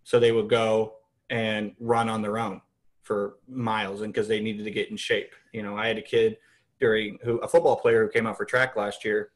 [0.04, 0.96] So they would go
[1.30, 2.62] and run on their own
[3.04, 5.34] for miles and because they needed to get in shape.
[5.54, 6.38] You know, I had a kid
[6.80, 9.32] during who a football player who came out for track last year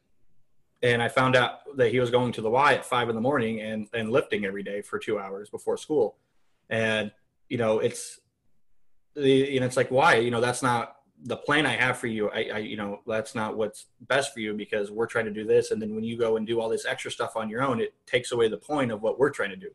[0.82, 3.20] and I found out that he was going to the Y at five in the
[3.20, 6.16] morning and, and lifting every day for two hours before school.
[6.70, 7.12] And,
[7.48, 8.18] you know, it's,
[9.14, 12.08] the, you know, it's like, why, you know, that's not the plan I have for
[12.08, 15.30] you, I, I, you know, that's not what's best for you because we're trying to
[15.30, 15.70] do this.
[15.70, 17.94] And then when you go and do all this extra stuff on your own, it
[18.06, 19.70] takes away the point of what we're trying to do.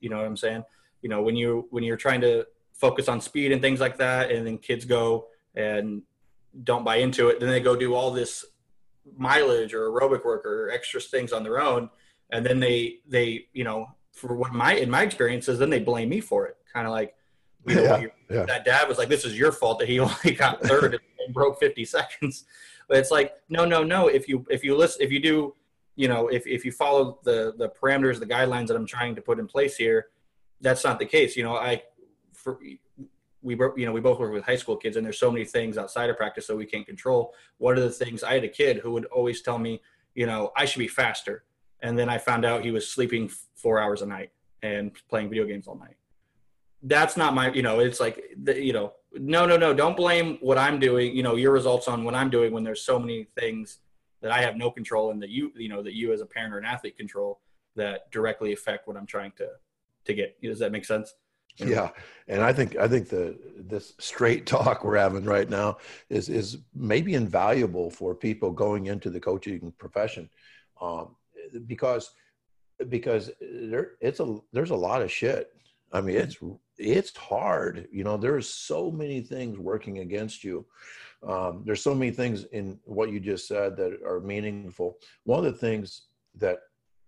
[0.00, 0.64] You know what I'm saying?
[1.00, 4.30] You know, when you, when you're trying to focus on speed and things like that,
[4.30, 6.02] and then kids go and
[6.62, 8.44] don't buy into it, then they go do all this
[9.16, 11.88] mileage or aerobic work or extra things on their own.
[12.30, 16.10] And then they, they, you know, for what my, in my experiences, then they blame
[16.10, 16.56] me for it.
[16.72, 17.14] Kind of like,
[17.66, 18.44] you know, yeah, yeah.
[18.44, 21.58] that dad was like, "This is your fault that he only got third and broke
[21.58, 22.44] 50 seconds."
[22.88, 24.08] But it's like, no, no, no.
[24.08, 25.54] If you if you listen, if you do,
[25.94, 29.22] you know, if if you follow the the parameters, the guidelines that I'm trying to
[29.22, 30.08] put in place here,
[30.60, 31.36] that's not the case.
[31.36, 31.84] You know, I
[32.34, 32.58] for
[33.40, 35.78] we you know we both work with high school kids, and there's so many things
[35.78, 37.32] outside of practice that we can't control.
[37.58, 38.22] One of the things?
[38.22, 39.80] I had a kid who would always tell me,
[40.14, 41.44] you know, I should be faster,
[41.80, 45.44] and then I found out he was sleeping four hours a night and playing video
[45.44, 45.96] games all night
[46.84, 50.38] that's not my you know it's like the, you know no no no don't blame
[50.40, 53.26] what i'm doing you know your results on what i'm doing when there's so many
[53.38, 53.78] things
[54.20, 56.54] that i have no control and that you you know that you as a parent
[56.54, 57.40] or an athlete control
[57.76, 59.48] that directly affect what i'm trying to
[60.04, 60.40] to get.
[60.42, 61.14] Does that make sense?
[61.56, 61.90] Yeah.
[62.28, 66.58] And i think i think the this straight talk we're having right now is is
[66.74, 70.30] maybe invaluable for people going into the coaching profession
[70.80, 71.14] um,
[71.66, 72.12] because
[72.88, 75.50] because there it's a there's a lot of shit.
[75.92, 76.38] I mean, it's
[76.78, 77.88] it's hard.
[77.92, 80.64] You know, there's so many things working against you.
[81.26, 84.98] Um, there's so many things in what you just said that are meaningful.
[85.24, 86.58] One of the things that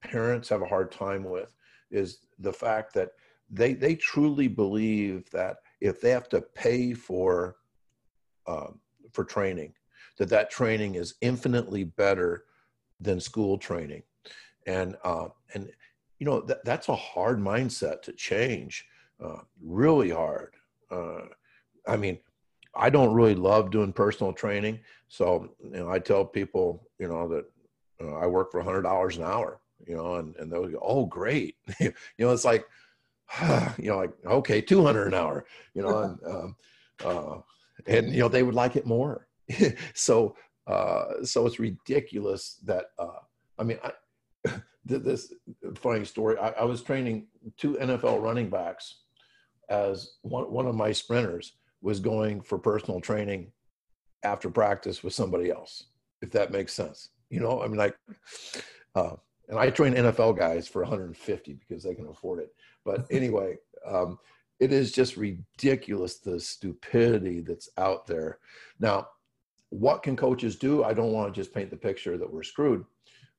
[0.03, 1.55] parents have a hard time with
[1.91, 3.11] is the fact that
[3.51, 7.57] they they truly believe that if they have to pay for
[8.47, 8.79] um,
[9.13, 9.73] for training,
[10.19, 12.45] that that training is infinitely better
[13.01, 14.03] than school training.
[14.67, 15.71] And, uh, and
[16.19, 18.87] you know, that, that's a hard mindset to change,
[19.25, 20.55] uh, really hard.
[20.91, 21.23] Uh,
[21.87, 22.19] I mean,
[22.77, 24.81] I don't really love doing personal training.
[25.09, 27.45] So, you know, I tell people, you know, that
[28.03, 30.79] uh, I work for a hundred dollars an hour, you know, and, and they'll go,
[30.83, 31.57] Oh, great.
[31.81, 32.67] you know, it's like,
[33.79, 36.57] you know, like, okay, 200 an hour, you know, and, um,
[37.05, 37.39] uh,
[37.87, 39.29] and, you know, they would like it more.
[39.95, 43.21] so, uh, so it's ridiculous that, uh,
[43.59, 43.93] I mean, I,
[44.85, 45.33] this
[45.77, 46.37] funny story.
[46.39, 49.04] I, I was training two NFL running backs
[49.69, 53.53] as one, one of my sprinters was going for personal training
[54.23, 55.85] after practice with somebody else,
[56.23, 57.11] if that makes sense.
[57.31, 57.97] You know, I mean, like,
[58.95, 59.17] uh,
[59.49, 62.55] and I train NFL guys for 150 because they can afford it.
[62.85, 64.19] But anyway, um,
[64.61, 68.39] it is just ridiculous the stupidity that's out there.
[68.81, 69.09] Now,
[69.71, 70.85] what can coaches do?
[70.85, 72.85] I don't want to just paint the picture that we're screwed.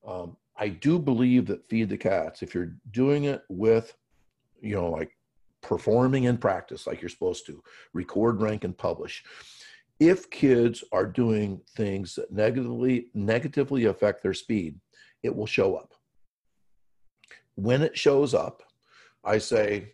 [0.06, 3.96] Um, I do believe that feed the cats, if you're doing it with,
[4.62, 5.15] you know, like
[5.66, 9.24] performing in practice like you're supposed to, record, rank, and publish.
[10.00, 14.80] If kids are doing things that negatively negatively affect their speed,
[15.24, 15.94] it will show up.
[17.56, 18.62] When it shows up,
[19.24, 19.94] I say,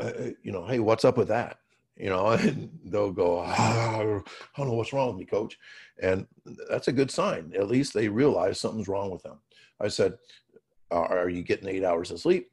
[0.00, 1.58] uh, you know, hey, what's up with that?
[1.96, 4.02] You know, and they'll go, oh, I
[4.56, 5.58] don't know what's wrong with me, coach.
[6.00, 6.26] And
[6.70, 7.52] that's a good sign.
[7.56, 9.38] At least they realize something's wrong with them.
[9.80, 10.14] I said,
[10.92, 12.51] are you getting eight hours of sleep?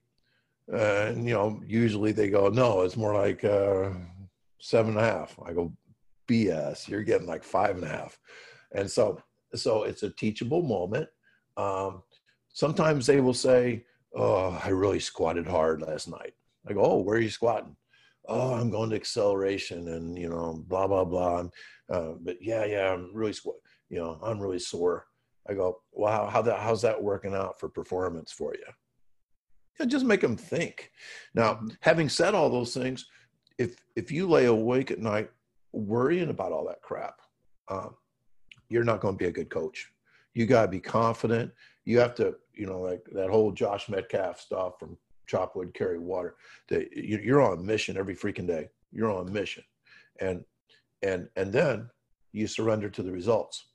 [0.71, 3.89] And you know, usually they go, no, it's more like uh,
[4.59, 5.37] seven and a half.
[5.43, 5.73] I go,
[6.29, 6.87] BS.
[6.87, 8.19] You're getting like five and a half,
[8.73, 9.21] and so
[9.55, 11.09] so it's a teachable moment.
[11.57, 12.03] Um,
[12.53, 16.33] sometimes they will say, "Oh, I really squatted hard last night."
[16.67, 17.75] I go, "Oh, where are you squatting?"
[18.27, 21.49] "Oh, I'm going to acceleration, and you know, blah blah blah."
[21.89, 23.55] Uh, but yeah, yeah, I'm really squat.
[23.89, 25.07] You know, I'm really sore.
[25.49, 28.71] I go, "Wow, how that how's that working out for performance for you?"
[29.79, 30.91] You know, just make them think.
[31.33, 31.69] Now, mm-hmm.
[31.79, 33.05] having said all those things,
[33.57, 35.29] if if you lay awake at night
[35.71, 37.21] worrying about all that crap,
[37.69, 37.95] um,
[38.69, 39.91] you're not going to be a good coach.
[40.33, 41.51] You got to be confident.
[41.85, 45.99] You have to, you know, like that whole Josh Medcalf stuff from chop wood, carry
[45.99, 46.35] water.
[46.67, 48.69] That you're on a mission every freaking day.
[48.91, 49.63] You're on a mission,
[50.19, 50.43] and
[51.01, 51.89] and and then
[52.31, 53.65] you surrender to the results.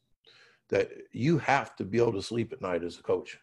[0.70, 3.38] That you have to be able to sleep at night as a coach,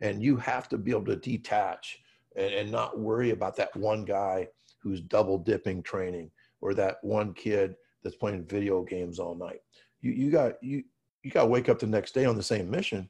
[0.00, 2.00] and you have to be able to detach
[2.36, 7.32] and, and not worry about that one guy who's double dipping training or that one
[7.32, 9.60] kid that's playing video games all night.
[10.00, 10.84] You you got you
[11.22, 13.08] you got to wake up the next day on the same mission,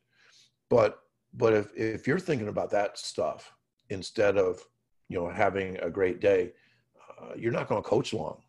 [0.71, 1.01] but
[1.35, 3.53] but if if you're thinking about that stuff
[3.91, 4.65] instead of
[5.09, 6.53] you know having a great day,
[7.21, 8.41] uh, you're not going to coach long.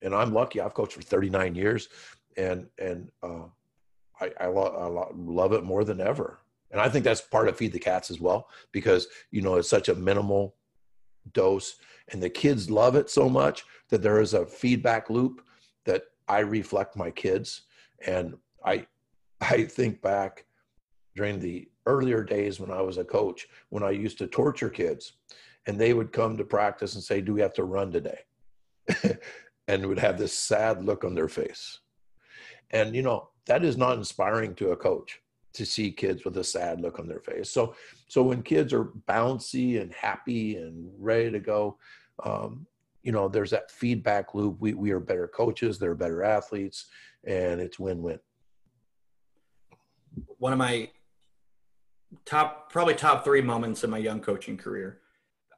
[0.00, 1.88] And I'm lucky; I've coached for 39 years,
[2.36, 3.44] and and uh,
[4.20, 6.38] I I, lo- I lo- love it more than ever.
[6.72, 9.68] And I think that's part of Feed the Cats as well, because, you know, it's
[9.68, 10.56] such a minimal
[11.32, 11.76] dose
[12.08, 15.42] and the kids love it so much that there is a feedback loop
[15.84, 17.62] that I reflect my kids.
[18.06, 18.86] And I,
[19.40, 20.44] I think back
[21.14, 25.14] during the earlier days when I was a coach, when I used to torture kids
[25.66, 28.18] and they would come to practice and say, do we have to run today?
[29.68, 31.80] and would have this sad look on their face.
[32.70, 35.20] And, you know, that is not inspiring to a coach
[35.52, 37.50] to see kids with a sad look on their face.
[37.50, 37.74] So,
[38.08, 41.78] so when kids are bouncy and happy and ready to go,
[42.24, 42.66] um,
[43.02, 44.56] you know, there's that feedback loop.
[44.60, 46.86] We we are better coaches, they're better athletes,
[47.24, 48.20] and it's win-win.
[50.38, 50.90] One of my
[52.24, 55.00] top, probably top three moments in my young coaching career.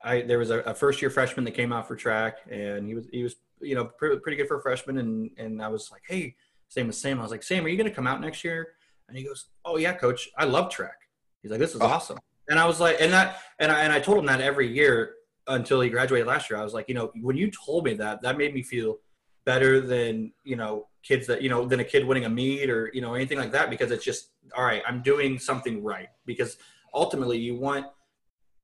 [0.02, 2.94] I there was a, a first year freshman that came out for track, and he
[2.94, 6.02] was he was you know pretty good for a freshman, and and I was like,
[6.06, 6.36] hey,
[6.68, 7.18] same as Sam.
[7.18, 8.68] I was like, Sam, are you going to come out next year?
[9.08, 10.96] And he goes, "Oh yeah, coach, I love track."
[11.42, 11.86] He's like, "This is oh.
[11.86, 14.70] awesome." And I was like, and that, and I and I told him that every
[14.72, 15.14] year
[15.46, 16.58] until he graduated last year.
[16.58, 18.98] I was like, you know, when you told me that, that made me feel
[19.44, 22.90] better than you know kids that you know than a kid winning a meet or
[22.94, 24.82] you know anything like that because it's just all right.
[24.86, 26.56] I'm doing something right because
[26.94, 27.86] ultimately you want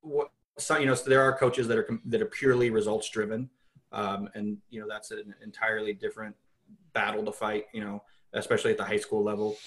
[0.01, 3.49] what so you know so there are coaches that are that are purely results driven
[3.91, 6.35] um, and you know that's an entirely different
[6.93, 8.01] battle to fight you know
[8.33, 9.57] especially at the high school level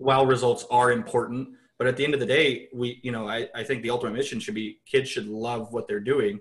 [0.00, 3.48] while results are important, but at the end of the day, we, you know, I,
[3.54, 6.40] I think the ultimate mission should be kids should love what they're doing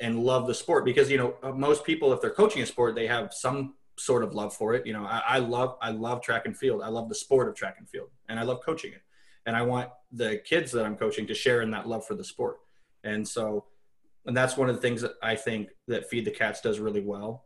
[0.00, 2.96] and love the sport because, you know, uh, most people, if they're coaching a sport,
[2.96, 4.84] they have some sort of love for it.
[4.84, 6.82] You know, I, I love, I love track and field.
[6.82, 9.02] I love the sport of track and field and I love coaching it.
[9.46, 12.24] And I want the kids that I'm coaching to share in that love for the
[12.24, 12.56] sport.
[13.04, 13.66] And so,
[14.26, 17.00] and that's one of the things that I think that Feed the Cats does really
[17.00, 17.44] well.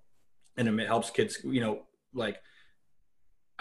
[0.56, 1.82] And it helps kids, you know,
[2.14, 2.38] like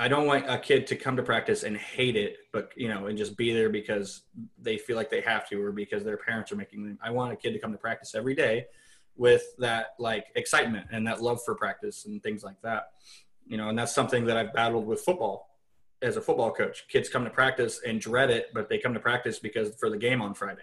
[0.02, 3.06] I don't want a kid to come to practice and hate it, but you know,
[3.06, 4.24] and just be there because
[4.60, 6.98] they feel like they have to or because their parents are making them.
[7.04, 8.66] I want a kid to come to practice every day
[9.16, 12.94] with that like excitement and that love for practice and things like that.
[13.46, 15.56] You know, and that's something that I've battled with football
[16.02, 16.88] as a football coach.
[16.88, 19.98] Kids come to practice and dread it, but they come to practice because for the
[19.98, 20.62] game on Friday.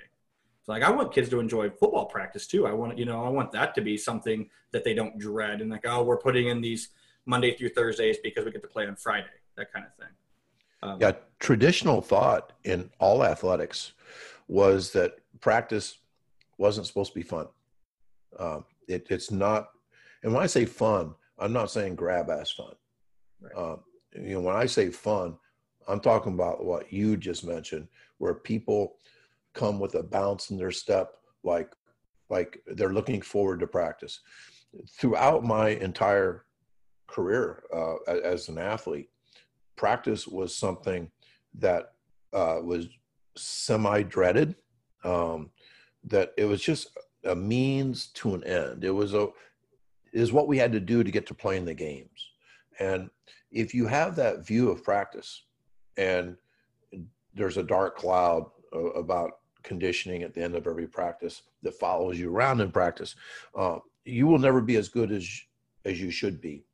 [0.64, 2.66] So like I want kids to enjoy football practice too.
[2.66, 5.70] I want you know, I want that to be something that they don't dread and
[5.70, 6.89] like, oh, we're putting in these
[7.29, 9.26] Monday through Thursdays because we get to play on Friday,
[9.57, 10.14] that kind of thing.
[10.83, 13.93] Um, yeah, traditional thought in all athletics
[14.49, 15.99] was that practice
[16.57, 17.47] wasn't supposed to be fun.
[18.39, 19.68] Um, it, it's not,
[20.22, 22.74] and when I say fun, I'm not saying grab ass fun.
[23.41, 23.55] Right.
[23.55, 23.81] Um,
[24.14, 25.37] you know, when I say fun,
[25.87, 28.97] I'm talking about what you just mentioned, where people
[29.53, 31.12] come with a bounce in their step,
[31.45, 31.72] like
[32.31, 34.20] like they're looking forward to practice.
[34.99, 36.45] Throughout my entire
[37.09, 39.11] career uh, as an athlete,
[39.77, 41.11] practice was something
[41.55, 41.93] that
[42.33, 42.87] uh, was
[43.37, 44.55] semi dreaded.
[45.05, 45.51] Um,
[46.05, 48.85] that it was just a means to an end.
[48.85, 49.29] It was a
[50.13, 52.31] is what we had to do to get to playing the games.
[52.79, 53.11] And
[53.51, 55.45] if you have that view of practice,
[55.97, 56.37] and
[57.35, 58.47] there's a dark cloud
[58.95, 63.17] about conditioning at the end of every practice that follows you around in practice,
[63.55, 65.29] uh, you will never be as good as
[65.85, 66.65] as you should be.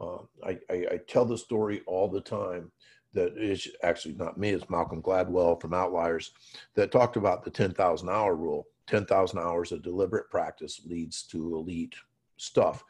[0.00, 2.72] Uh, I, I, I, tell the story all the time
[3.12, 6.32] that is actually not me, it's Malcolm Gladwell from Outliers
[6.74, 8.66] that talked about the 10,000 hour rule.
[8.86, 11.94] 10,000 hours of deliberate practice leads to elite
[12.36, 12.84] stuff.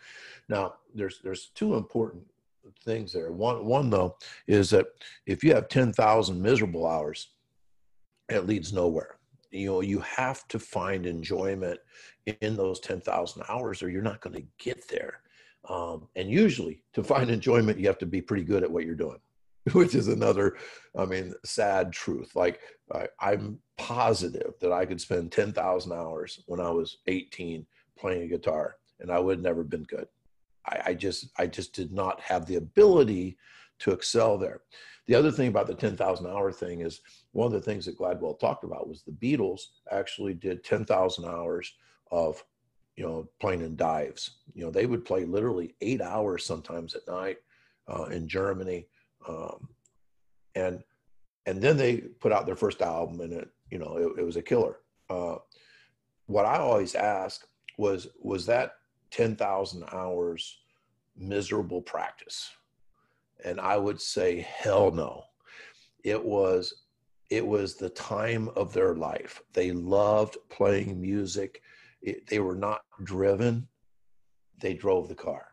[0.48, 2.24] Now, there's there's two important
[2.84, 3.30] things there.
[3.32, 4.86] One one though is that
[5.26, 7.28] if you have 10,000 miserable hours,
[8.28, 9.16] it leads nowhere.
[9.50, 11.78] You know, you have to find enjoyment
[12.40, 15.20] in those 10,000 hours or you're not going to get there.
[15.68, 18.94] Um, and usually, to find enjoyment, you have to be pretty good at what you're
[18.94, 19.18] doing,
[19.72, 20.56] which is another,
[20.96, 22.34] I mean, sad truth.
[22.34, 22.60] Like,
[22.92, 27.66] I, am positive that I could spend 10,000 hours when I was 18
[27.98, 30.06] playing a guitar, and I would have never been good.
[30.66, 33.36] I, I just, I just did not have the ability
[33.80, 34.60] to excel there.
[35.06, 37.00] The other thing about the 10,000 hour thing is
[37.32, 39.60] one of the things that Gladwell talked about was the Beatles
[39.90, 41.74] actually did 10,000 hours
[42.10, 42.42] of
[42.96, 44.30] you know, playing in dives.
[44.54, 47.38] You know, they would play literally eight hours sometimes at night
[47.88, 48.86] uh, in Germany,
[49.28, 49.68] um,
[50.54, 50.82] and
[51.46, 54.36] and then they put out their first album, and it you know it, it was
[54.36, 54.76] a killer.
[55.10, 55.36] Uh,
[56.26, 57.46] what I always ask
[57.78, 58.74] was was that
[59.10, 60.58] ten thousand hours
[61.16, 62.50] miserable practice,
[63.44, 65.24] and I would say hell no.
[66.04, 66.82] It was
[67.30, 69.42] it was the time of their life.
[69.52, 71.62] They loved playing music
[72.04, 73.66] it, they were not driven.
[74.60, 75.48] They drove the car.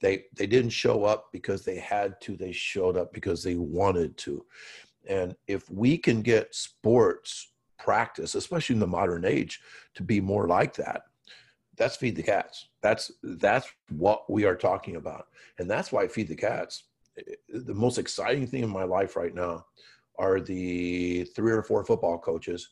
[0.00, 4.16] They they didn't show up because they had to they showed up because they wanted
[4.18, 4.44] to.
[5.06, 9.60] And if we can get sports practice especially in the modern age
[9.94, 11.04] to be more like that
[11.80, 12.68] that's feed the cats.
[12.82, 15.28] That's that's what we are talking about.
[15.58, 16.84] And that's why feed the cats
[17.18, 19.64] eh, the most exciting thing in my life right now
[20.18, 22.68] are the three or four football coaches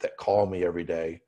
[0.00, 1.20] that call me every day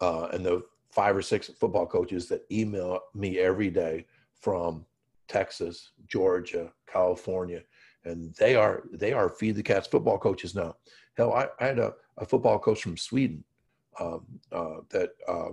[0.00, 0.62] uh, and the
[0.96, 4.06] five or six football coaches that email me every day
[4.40, 4.86] from
[5.28, 7.60] Texas, Georgia, California,
[8.06, 10.74] and they are they are feed the cats football coaches now.
[11.18, 13.44] Hell, I, I had a, a football coach from Sweden
[14.00, 15.50] um, uh, that uh,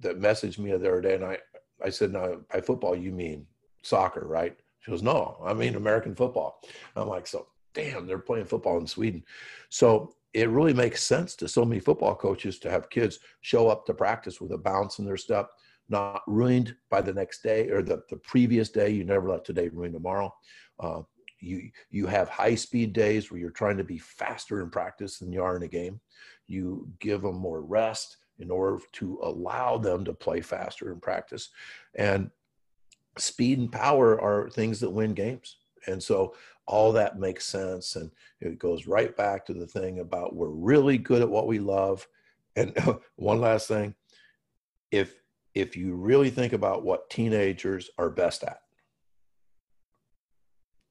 [0.00, 1.38] that messaged me the other day, and I
[1.84, 3.46] I said, "No, by football you mean
[3.82, 6.60] soccer, right?" She goes, "No, I mean American football."
[6.96, 9.22] I'm like, "So damn, they're playing football in Sweden."
[9.68, 13.86] So it really makes sense to so many football coaches to have kids show up
[13.86, 15.48] to practice with a bounce in their step,
[15.88, 18.90] not ruined by the next day or the, the previous day.
[18.90, 20.34] You never let today ruin tomorrow.
[20.78, 21.00] Uh,
[21.40, 25.32] you you have high speed days where you're trying to be faster in practice than
[25.32, 26.00] you are in a game.
[26.46, 31.48] You give them more rest in order to allow them to play faster in practice.
[31.94, 32.30] And
[33.16, 35.56] speed and power are things that win games.
[35.86, 36.34] And so
[36.66, 37.96] all that makes sense.
[37.96, 38.10] And
[38.40, 42.06] it goes right back to the thing about we're really good at what we love.
[42.56, 42.76] And
[43.16, 43.94] one last thing,
[44.90, 45.14] if
[45.54, 48.58] if you really think about what teenagers are best at,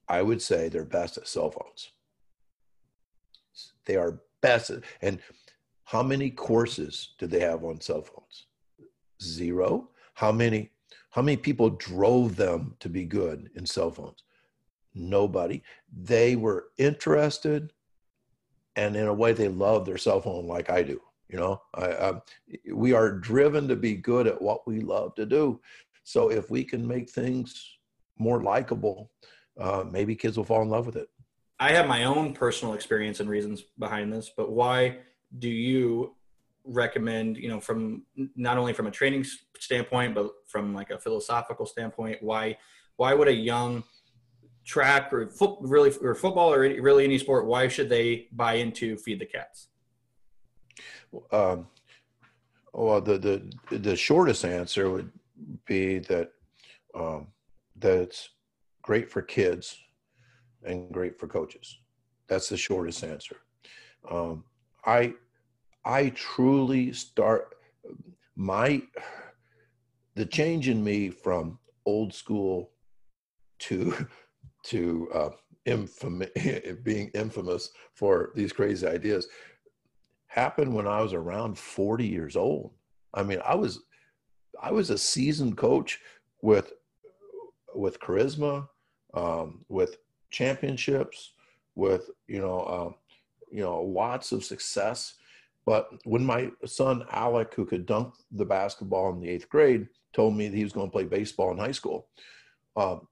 [0.08, 1.92] I would say they're best at cell phones.
[3.84, 5.20] They are best at, and
[5.84, 8.46] how many courses did they have on cell phones?
[9.22, 9.90] Zero.
[10.14, 10.70] How many
[11.10, 14.22] how many people drove them to be good in cell phones?
[14.96, 15.62] Nobody.
[15.94, 17.72] They were interested,
[18.74, 21.00] and in a way, they love their cell phone like I do.
[21.28, 22.22] You know, I, um,
[22.72, 25.60] we are driven to be good at what we love to do.
[26.04, 27.78] So if we can make things
[28.18, 29.10] more likable,
[29.60, 31.08] uh, maybe kids will fall in love with it.
[31.58, 34.98] I have my own personal experience and reasons behind this, but why
[35.38, 36.14] do you
[36.64, 38.02] recommend, you know, from
[38.36, 39.24] not only from a training
[39.58, 42.56] standpoint, but from like a philosophical standpoint, why
[42.96, 43.84] why would a young
[44.66, 49.20] track or really or football or really any sport, why should they buy into Feed
[49.20, 49.68] the Cats?
[51.30, 51.68] Um,
[52.72, 53.16] well, the
[53.70, 55.10] the the shortest answer would
[55.66, 56.30] be that
[56.94, 57.28] um,
[57.78, 58.30] that it's
[58.82, 59.78] great for kids
[60.64, 61.78] and great for coaches.
[62.28, 63.36] That's the shortest answer.
[64.10, 64.44] Um,
[64.84, 65.14] I
[65.84, 67.54] I truly start
[68.34, 68.82] my
[70.16, 72.72] the change in me from old school
[73.60, 74.06] to
[74.66, 75.30] to uh,
[76.84, 79.28] being infamous for these crazy ideas
[80.26, 82.72] happened when I was around 40 years old.
[83.14, 83.80] I mean, I was
[84.62, 86.00] I was a seasoned coach
[86.42, 86.72] with
[87.74, 88.68] with charisma,
[89.14, 89.98] um, with
[90.30, 91.32] championships,
[91.74, 92.94] with you know um,
[93.50, 95.14] you know lots of success.
[95.64, 100.36] But when my son Alec, who could dunk the basketball in the eighth grade, told
[100.36, 102.08] me that he was going to play baseball in high school,
[102.76, 103.08] um,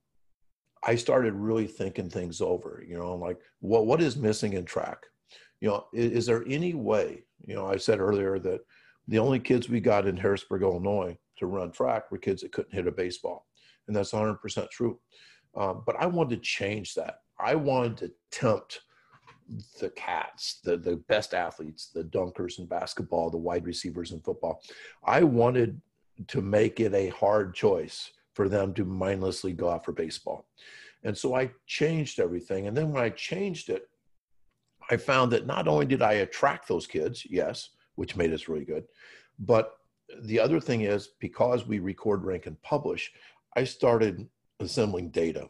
[0.87, 2.83] I started really thinking things over.
[2.87, 5.07] You know, like what what is missing in track?
[5.61, 7.25] You know, is, is there any way?
[7.47, 8.61] You know, I said earlier that
[9.09, 12.75] the only kids we got in Harrisburg, Illinois, to run track were kids that couldn't
[12.75, 13.47] hit a baseball,
[13.87, 14.99] and that's 100% true.
[15.57, 17.21] Um, but I wanted to change that.
[17.39, 18.81] I wanted to tempt
[19.81, 24.63] the cats, the the best athletes, the dunkers in basketball, the wide receivers in football.
[25.05, 25.81] I wanted
[26.29, 30.47] to make it a hard choice for them to mindlessly go out for baseball.
[31.03, 32.67] And so I changed everything.
[32.67, 33.89] And then when I changed it,
[34.91, 38.65] I found that not only did I attract those kids, yes, which made us really
[38.65, 38.85] good,
[39.39, 39.77] but
[40.23, 43.13] the other thing is because we record, rank, and publish,
[43.57, 44.29] I started
[44.61, 45.49] assembling data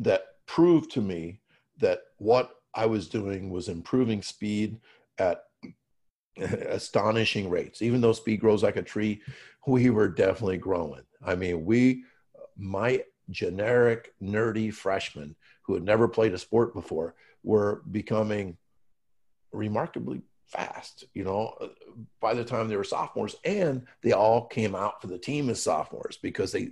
[0.00, 1.40] that proved to me
[1.78, 4.80] that what I was doing was improving speed
[5.18, 5.44] at
[6.68, 7.82] astonishing rates.
[7.82, 9.22] Even though speed grows like a tree,
[9.66, 11.02] we were definitely growing.
[11.24, 12.04] I mean, we,
[12.56, 18.56] my generic nerdy freshmen who had never played a sport before were becoming
[19.52, 21.54] remarkably fast, you know,
[22.20, 25.62] by the time they were sophomores and they all came out for the team as
[25.62, 26.70] sophomores because they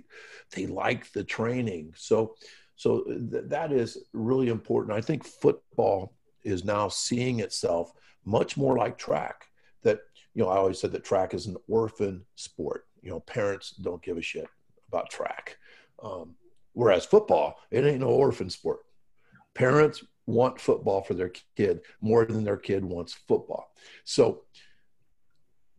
[0.55, 1.93] they liked the training.
[1.95, 2.35] So
[2.75, 4.97] so th- that is really important.
[4.97, 6.13] I think football
[6.43, 7.91] is now seeing itself
[8.25, 9.46] much more like track
[10.37, 12.85] you know, I always said that track is an orphan sport.
[13.01, 14.47] You know, parents don't give a shit
[14.87, 15.57] about track.
[16.03, 16.35] Um,
[16.73, 18.81] whereas football, it ain't no orphan sport.
[19.55, 23.73] Parents want football for their kid more than their kid wants football.
[24.03, 24.43] So,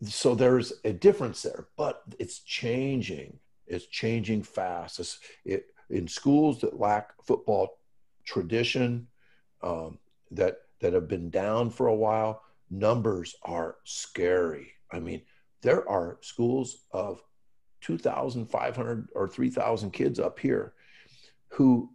[0.03, 3.39] so there's a difference there, but it's changing.
[3.69, 4.99] It's changing fast.
[4.99, 7.79] It's, it, in schools that lack football
[8.25, 9.07] tradition,
[9.63, 10.01] um,
[10.33, 14.73] that that have been down for a while, numbers are scary.
[14.93, 15.23] I mean,
[15.63, 17.23] there are schools of
[17.83, 20.75] 2,500 or 3,000 kids up here
[21.51, 21.91] who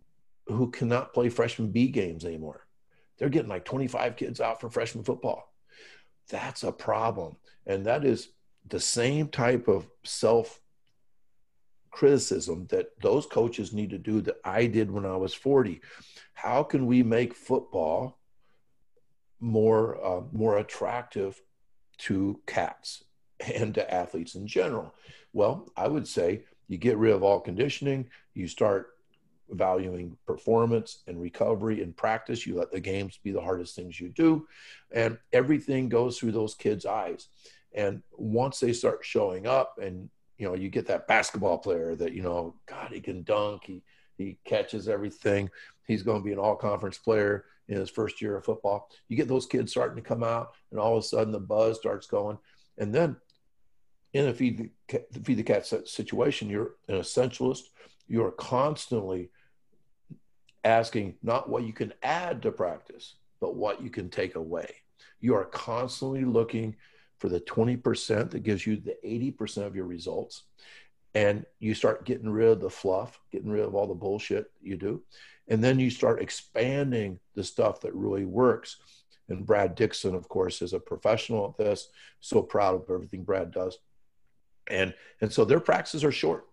[0.48, 2.68] who cannot play freshman B games anymore.
[3.18, 5.54] They're getting like 25 kids out for freshman football.
[6.30, 7.38] That's a problem.
[7.66, 8.30] And that is
[8.68, 10.60] the same type of self
[11.92, 15.80] criticism that those coaches need to do that I did when I was 40.
[16.34, 18.20] How can we make football
[19.44, 21.40] more uh, more attractive
[21.98, 23.04] to cats
[23.56, 24.94] and to athletes in general?
[25.34, 28.92] Well, I would say you get rid of all conditioning, you start
[29.50, 32.48] valuing performance and recovery and practice.
[32.48, 34.48] You let the games be the hardest things you do,
[34.92, 37.28] and everything goes through those kids' eyes.
[37.74, 42.14] And once they start showing up, and you know, you get that basketball player that
[42.14, 43.84] you know, God, he can dunk, he
[44.18, 45.50] he catches everything.
[45.86, 48.90] He's going to be an all-conference player in his first year of football.
[49.08, 51.78] You get those kids starting to come out, and all of a sudden the buzz
[51.78, 52.38] starts going.
[52.78, 53.16] And then
[54.14, 57.64] in a feed the, feed the cat situation, you're an essentialist.
[58.08, 59.32] You're constantly
[60.64, 64.70] asking not what you can add to practice, but what you can take away.
[65.20, 66.76] You are constantly looking
[67.18, 70.44] for the 20% that gives you the 80% of your results.
[71.16, 74.78] And you start getting rid of the fluff, getting rid of all the bullshit you
[74.78, 75.04] do.
[75.48, 78.78] And then you start expanding the stuff that really works.
[79.30, 81.90] And Brad Dixon, of course, is a professional at this.
[82.20, 83.78] So proud of everything Brad does.
[84.68, 86.48] And and so their practices are short.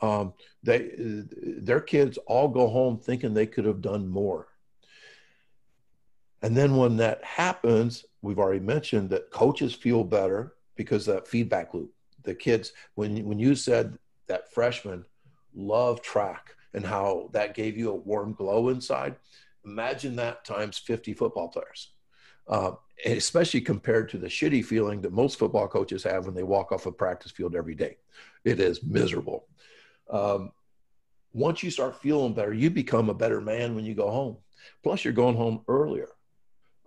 [0.00, 4.48] Um, they their kids all go home thinking they could have done more.
[6.42, 11.72] And then when that happens, we've already mentioned that coaches feel better because that feedback
[11.72, 11.92] loop.
[12.22, 15.04] The kids, when when you said that freshmen
[15.54, 19.16] love track, and how that gave you a warm glow inside.
[19.64, 21.90] Imagine that times 50 football players.
[22.46, 22.72] Uh,
[23.06, 26.86] especially compared to the shitty feeling that most football coaches have when they walk off
[26.86, 27.96] a practice field every day.
[28.44, 29.46] It is miserable.
[30.10, 30.52] Um,
[31.32, 34.36] once you start feeling better, you become a better man when you go home.
[34.82, 36.08] Plus, you're going home earlier.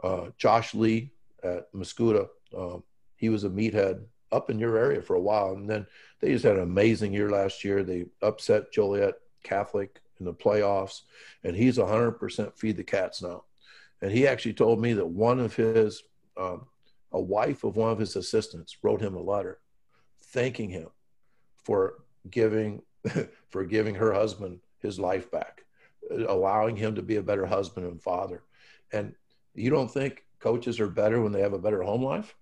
[0.02, 1.12] Uh, Josh Lee
[1.44, 2.84] at Mascoutah, um,
[3.16, 5.54] he was a meathead up in your area for a while.
[5.54, 5.86] And then
[6.22, 7.84] they just had an amazing year last year.
[7.84, 9.16] They upset Joliet
[9.48, 11.02] Catholic in the playoffs,
[11.44, 13.44] and he's 100% feed the cats now.
[14.02, 16.04] And he actually told me that one of his,
[16.36, 16.68] um,
[17.12, 19.60] a wife of one of his assistants wrote him a letter
[20.22, 20.88] thanking him
[21.64, 22.82] for giving,
[23.50, 25.64] for giving her husband his life back,
[26.28, 28.44] allowing him to be a better husband and father.
[28.92, 29.16] And
[29.56, 32.36] you don't think coaches are better when they have a better home life?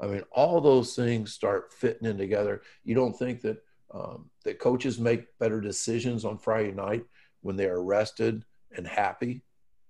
[0.00, 2.62] I mean, all those things start fitting in together.
[2.84, 3.62] You don't think that
[3.92, 7.04] um, that coaches make better decisions on Friday night
[7.42, 8.44] when they are rested
[8.76, 9.42] and happy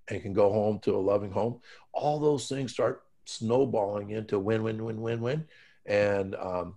[0.09, 1.61] and can go home to a loving home.
[1.92, 5.44] All those things start snowballing into win, win, win, win, win,
[5.86, 6.76] and um,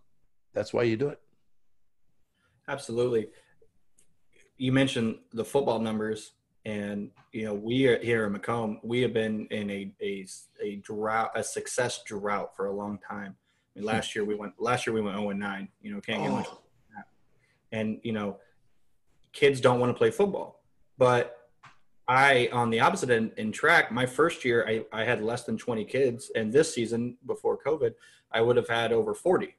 [0.54, 1.20] that's why you do it.
[2.68, 3.30] Absolutely.
[4.58, 6.32] You mentioned the football numbers,
[6.66, 8.80] and you know we are here in Macomb.
[8.84, 10.26] We have been in a a,
[10.62, 13.36] a drought, a success drought for a long time.
[13.76, 14.54] I mean, last year we went.
[14.60, 15.70] Last year we went zero oh and nine.
[15.82, 16.36] You know, can't get oh.
[16.36, 16.48] much.
[17.72, 18.38] And you know,
[19.34, 20.62] kids don't want to play football,
[20.98, 21.40] but
[22.10, 25.60] I, on the opposite end in track, my first year, I, I had less than
[25.60, 26.32] 20 kids.
[26.36, 27.94] And this season, before COVID,
[28.32, 29.56] I would have had over 40.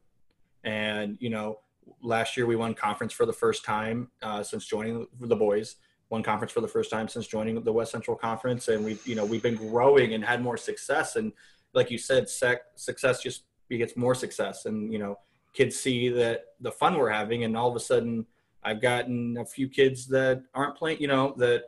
[0.64, 1.61] And, you know,
[2.02, 5.76] last year we won conference for the first time uh, since joining the boys,
[6.08, 8.66] won conference for the first time since joining the West Central Conference.
[8.66, 11.14] And we've, you know, we've been growing and had more success.
[11.14, 11.32] And
[11.72, 14.66] like you said, sec- success just begets more success.
[14.66, 15.20] And, you know,
[15.53, 17.44] kids see that the fun we're having.
[17.44, 18.26] And all of a sudden,
[18.62, 21.64] I've gotten a few kids that aren't playing, you know, that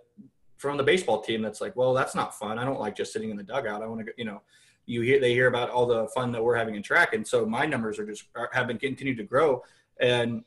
[0.59, 2.59] from the baseball team that's like, well, that's not fun.
[2.59, 3.83] I don't like just sitting in the dugout.
[3.83, 4.43] I want to, go you know,
[4.87, 7.47] you hear they hear about all the fun that we're having in track, and so
[7.47, 9.63] my numbers are just are, have been continued to grow.
[10.01, 10.45] And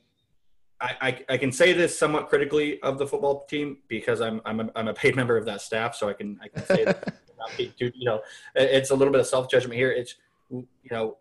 [0.80, 4.60] I, I, I, can say this somewhat critically of the football team because I'm I'm
[4.60, 7.14] a, I'm a paid member of that staff, so I can I can say that.
[7.78, 8.20] you know,
[8.54, 9.90] it's a little bit of self judgment here.
[9.90, 10.16] It's
[10.50, 11.16] you know,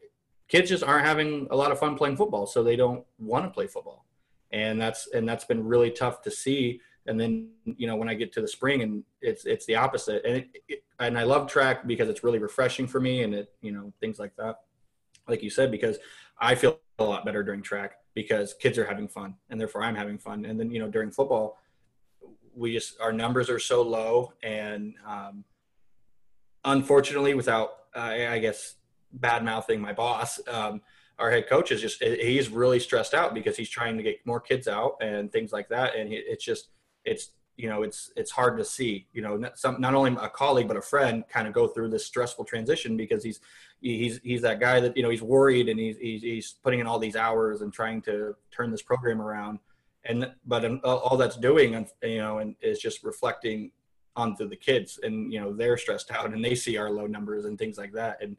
[0.48, 3.50] kids just aren't having a lot of fun playing football, so they don't want to
[3.50, 4.06] play football,
[4.52, 6.82] and that's and that's been really tough to see.
[7.08, 10.24] And then you know when I get to the spring and it's it's the opposite.
[10.26, 13.54] And it, it, and I love track because it's really refreshing for me and it
[13.62, 14.62] you know things like that.
[15.28, 15.98] Like you said because
[16.40, 19.96] I feel a lot better during track because kids are having fun and therefore I'm
[19.96, 20.46] having fun.
[20.46, 21.60] And then you know during football
[22.56, 25.44] we just our numbers are so low and um,
[26.64, 28.76] unfortunately without uh, I guess
[29.16, 30.82] bad mouthing my boss um,
[31.18, 34.40] our head coach is just he's really stressed out because he's trying to get more
[34.40, 35.96] kids out and things like that.
[35.96, 36.70] And it's just
[37.06, 40.28] it's you know it's it's hard to see you know not, some, not only a
[40.28, 43.40] colleague but a friend kind of go through this stressful transition because he's
[43.80, 46.88] he's he's that guy that you know he's worried and he's he's, he's putting in
[46.88, 49.60] all these hours and trying to turn this program around.
[50.08, 53.72] And but all that's doing you know and is just reflecting
[54.18, 57.46] onto the kids and you know they're stressed out and they see our low numbers
[57.46, 58.22] and things like that.
[58.22, 58.36] And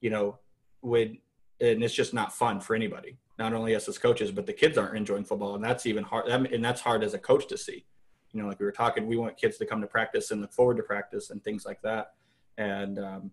[0.00, 0.38] you know
[0.82, 1.16] would
[1.60, 4.78] and it's just not fun for anybody not only us as coaches but the kids
[4.78, 7.84] aren't enjoying football and that's even hard and that's hard as a coach to see
[8.32, 10.52] you know, like we were talking, we want kids to come to practice and look
[10.52, 12.12] forward to practice and things like that.
[12.58, 13.30] And, um,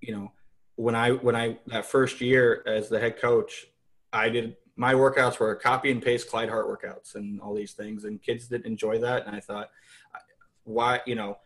[0.00, 0.32] you know,
[0.76, 3.66] when I, when I, that first year as the head coach,
[4.12, 8.04] I did, my workouts were copy and paste Clyde Hart workouts and all these things.
[8.04, 9.26] And kids didn't enjoy that.
[9.26, 9.70] And I thought,
[10.64, 11.38] why, you know,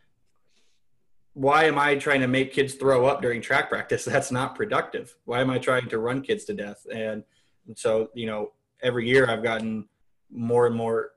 [1.34, 4.04] why am I trying to make kids throw up during track practice?
[4.06, 5.14] That's not productive.
[5.24, 6.86] Why am I trying to run kids to death?
[6.92, 7.24] And,
[7.66, 8.52] and so, you know,
[8.82, 9.88] every year I've gotten
[10.30, 11.10] more and more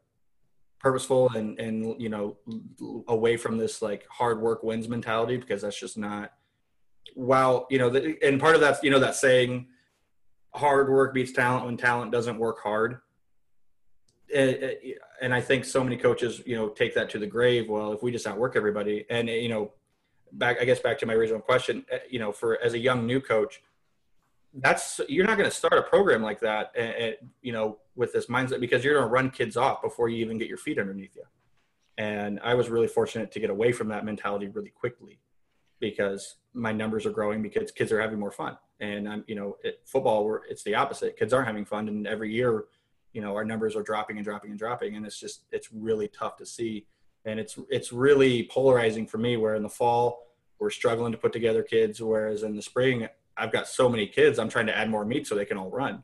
[0.80, 2.38] purposeful and and you know
[3.08, 6.34] away from this like hard work wins mentality because that's just not
[7.16, 9.66] while you know the, and part of that's you know that saying
[10.54, 13.00] hard work beats talent when talent doesn't work hard
[14.36, 14.76] and,
[15.24, 18.04] and i think so many coaches you know take that to the grave well if
[18.04, 19.72] we just outwork everybody and you know
[20.38, 23.06] back i guess back to my original question eh, you know for as a young
[23.06, 23.62] new coach
[24.62, 28.14] that's you're not going to start a program like that and, and, you know with
[28.14, 30.80] this mindset because you're going to run kids off before you even get your feet
[30.80, 31.24] underneath you.
[31.98, 35.20] And i was really fortunate to get away from that mentality really quickly
[35.80, 38.58] because my numbers are growing because kids are having more fun.
[38.80, 41.18] And i'm you know it, football it's the opposite.
[41.18, 41.88] Kids aren't having fun.
[41.88, 42.66] And every year
[43.14, 44.96] you know our numbers are dropping and dropping and dropping.
[44.96, 46.86] And it's just it's really tough to see.
[47.26, 50.25] And it's it's really polarizing for me where in the fall
[50.60, 54.40] we're struggling to put together kids whereas in the spring I've got so many kids,
[54.40, 56.04] I'm trying to add more meat so they can all run.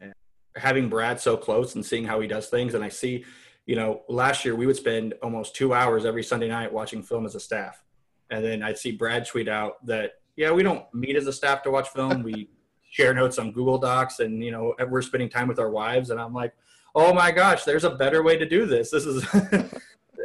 [0.00, 0.12] And
[0.56, 3.24] having Brad so close and seeing how he does things, and I see
[3.66, 7.24] you know, last year we would spend almost two hours every Sunday night watching film
[7.24, 7.82] as a staff.
[8.30, 11.62] And then I'd see Brad tweet out that, yeah, we don't meet as a staff
[11.62, 12.22] to watch film.
[12.22, 12.50] We
[12.90, 16.10] share notes on Google Docs and, you know, we're spending time with our wives.
[16.10, 16.52] And I'm like,
[16.94, 18.90] oh my gosh, there's a better way to do this.
[18.90, 19.24] This is,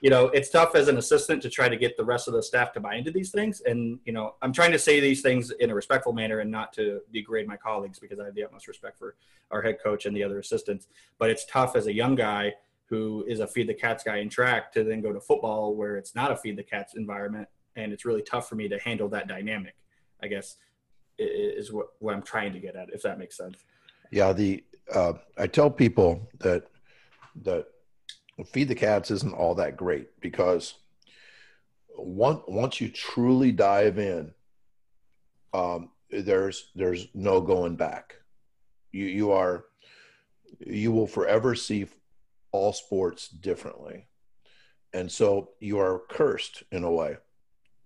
[0.00, 2.42] you know, it's tough as an assistant to try to get the rest of the
[2.42, 3.60] staff to buy into these things.
[3.62, 6.72] And, you know, I'm trying to say these things in a respectful manner and not
[6.74, 9.16] to degrade my colleagues because I have the utmost respect for
[9.50, 10.86] our head coach and the other assistants.
[11.18, 12.54] But it's tough as a young guy
[12.86, 15.96] who is a feed the cats guy in track to then go to football where
[15.96, 17.48] it's not a feed the cats environment.
[17.76, 19.74] And it's really tough for me to handle that dynamic,
[20.22, 20.56] I guess,
[21.18, 23.58] is what, what I'm trying to get at, if that makes sense.
[24.10, 24.32] Yeah.
[24.32, 26.64] The, uh, I tell people that,
[27.42, 27.66] that
[28.44, 30.74] feed the cats isn't all that great because
[31.96, 34.32] once once you truly dive in,
[35.52, 38.14] um, there's there's no going back.
[38.92, 39.64] You you are
[40.60, 41.86] you will forever see
[42.52, 44.06] all sports differently,
[44.92, 47.16] and so you are cursed in a way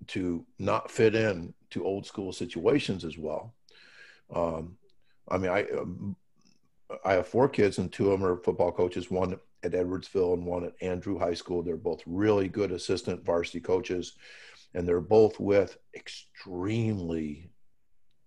[0.09, 3.55] to not fit in to old school situations as well.
[4.35, 4.77] Um,
[5.29, 6.17] I mean, I um,
[7.05, 9.11] I have four kids, and two of them are football coaches.
[9.11, 11.63] One at Edwardsville and one at Andrew High School.
[11.63, 14.15] They're both really good assistant varsity coaches,
[14.75, 17.51] and they're both with extremely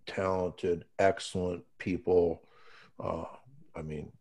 [0.08, 2.44] talented, excellent people.
[3.04, 3.26] Uh,
[3.76, 4.12] I mean,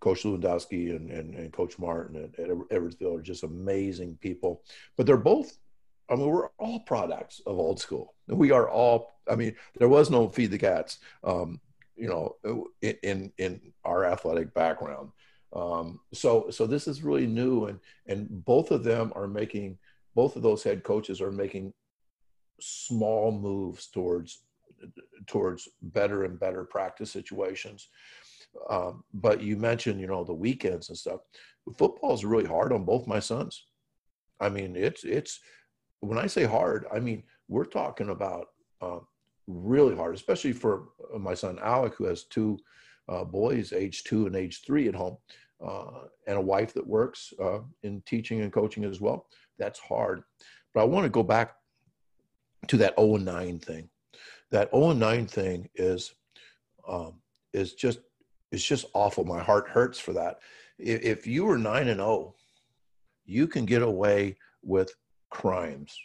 [0.00, 4.62] Coach Lewandowski and, and, and Coach Martin at, at Edwardsville are just amazing people.
[4.96, 5.56] But they're both,
[6.08, 8.14] I mean, we're all products of old school.
[8.28, 11.60] We are all, I mean, there was no feed the cats, um,
[11.96, 12.36] you know,
[12.82, 15.10] in, in our athletic background.
[15.54, 19.78] Um, so so this is really new, and and both of them are making
[20.14, 21.72] both of those head coaches are making
[22.60, 24.42] small moves towards
[25.26, 27.88] towards better and better practice situations.
[28.70, 31.20] Um, but you mentioned you know the weekends and stuff.
[31.76, 33.66] Football is really hard on both my sons.
[34.40, 35.40] I mean it's it's
[36.00, 38.48] when I say hard, I mean we're talking about
[38.80, 38.98] uh,
[39.46, 40.88] really hard, especially for
[41.18, 42.58] my son Alec, who has two
[43.08, 45.16] uh, boys, age two and age three at home,
[45.64, 49.26] uh, and a wife that works uh, in teaching and coaching as well.
[49.58, 50.22] That's hard.
[50.74, 51.54] But I want to go back
[52.68, 53.88] to that 0 and 9 thing.
[54.50, 56.14] That 0 and 9 thing is
[56.88, 57.14] um,
[57.52, 58.00] is just
[58.52, 59.24] it's just awful.
[59.24, 60.38] My heart hurts for that.
[60.78, 62.34] If, if you were 9 and 0,
[63.24, 64.94] you can get away with
[65.30, 65.96] crimes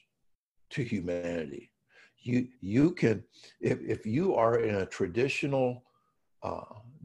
[0.71, 1.71] to humanity.
[2.19, 3.23] You you can
[3.59, 5.83] if if you are in a traditional
[6.43, 6.63] uh,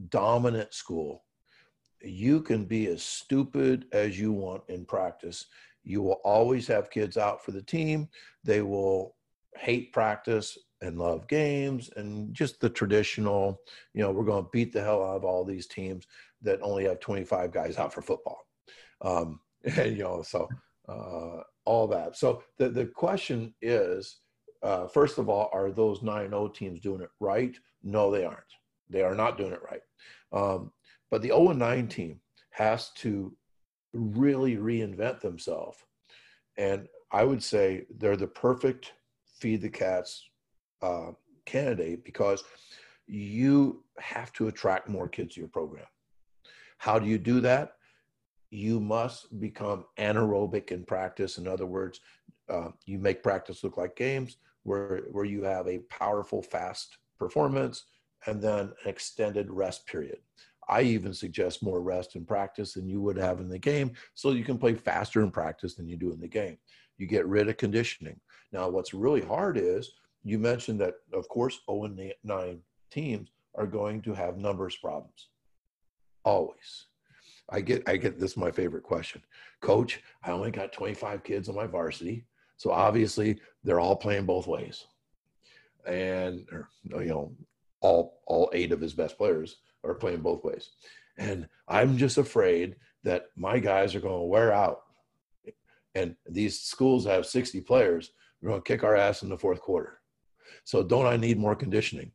[0.09, 1.23] dominant school,
[2.01, 5.45] you can be as stupid as you want in practice.
[5.83, 8.09] You will always have kids out for the team.
[8.43, 9.15] They will
[9.57, 13.59] hate practice and love games and just the traditional,
[13.93, 16.05] you know, we're going to beat the hell out of all these teams
[16.41, 18.39] that only have 25 guys out for football.
[19.01, 19.39] Um,
[19.77, 20.47] and, you know, so
[20.87, 22.15] uh, all that.
[22.15, 24.17] So the, the question is,
[24.63, 27.55] uh, first of all, are those 9-0 teams doing it right?
[27.83, 28.39] No, they aren't.
[28.89, 29.81] They are not doing it right.
[30.31, 30.71] Um,
[31.09, 32.19] but the 0 9 team
[32.51, 33.33] has to
[33.93, 35.77] really reinvent themselves.
[36.57, 38.93] And I would say they're the perfect
[39.39, 40.29] feed the cats
[40.81, 41.11] uh,
[41.45, 42.43] candidate because
[43.07, 45.85] you have to attract more kids to your program.
[46.77, 47.73] How do you do that?
[48.49, 51.37] You must become anaerobic in practice.
[51.37, 52.01] In other words,
[52.49, 57.85] uh, you make practice look like games where, where you have a powerful, fast performance
[58.25, 60.19] and then an extended rest period.
[60.69, 64.31] I even suggest more rest in practice than you would have in the game so
[64.31, 66.57] you can play faster in practice than you do in the game.
[66.97, 68.19] You get rid of conditioning.
[68.51, 69.91] Now, what's really hard is
[70.23, 72.59] you mentioned that, of course, 0 9
[72.91, 75.29] teams are going to have numbers problems.
[76.23, 76.87] Always.
[77.49, 79.21] I get, I get this is my favorite question.
[79.61, 82.25] Coach, I only got 25 kids on my varsity.
[82.57, 84.85] So obviously they're all playing both ways.
[85.85, 87.31] And, or, you know,
[87.81, 90.71] all, all eight of his best players are playing both ways.
[91.17, 94.81] And I'm just afraid that my guys are going to wear out.
[95.95, 98.11] And these schools have 60 players.
[98.41, 99.99] We're going to kick our ass in the fourth quarter.
[100.63, 102.11] So don't I need more conditioning?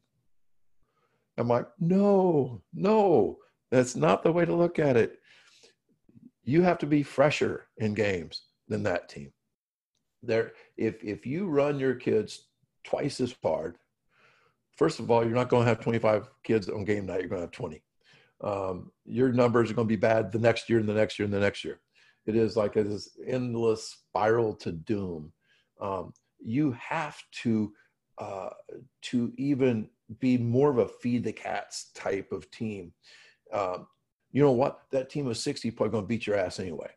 [1.39, 3.39] I'm like, no, no,
[3.71, 5.19] that's not the way to look at it.
[6.45, 9.33] You have to be fresher in games than that team.
[10.23, 12.49] There, if if you run your kids
[12.85, 13.77] twice as hard
[14.77, 17.21] first of all, you're not going to have 25 kids on game night.
[17.21, 17.83] You're going to have 20.
[18.43, 21.25] Um, your numbers are going to be bad the next year and the next year
[21.25, 21.81] and the next year.
[22.27, 25.33] It is like this endless spiral to doom.
[25.81, 27.73] Um, you have to
[28.19, 28.51] uh,
[29.01, 29.89] to even
[30.21, 32.93] be more of a feed the cats type of team.
[33.53, 33.87] Um,
[34.33, 34.81] you know what?
[34.91, 36.91] That team of 60 probably going to beat your ass anyway.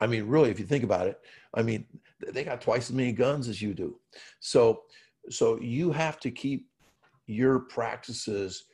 [0.00, 1.18] I mean, really, if you think about it,
[1.54, 1.86] I mean,
[2.32, 3.98] they got twice as many guns as you do.
[4.40, 4.82] So,
[5.28, 6.68] so you have to keep
[7.28, 8.64] your practices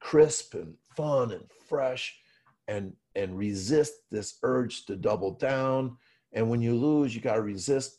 [0.00, 2.16] crisp and fun and fresh
[2.68, 5.96] and and resist this urge to double down.
[6.32, 7.98] And when you lose you got to resist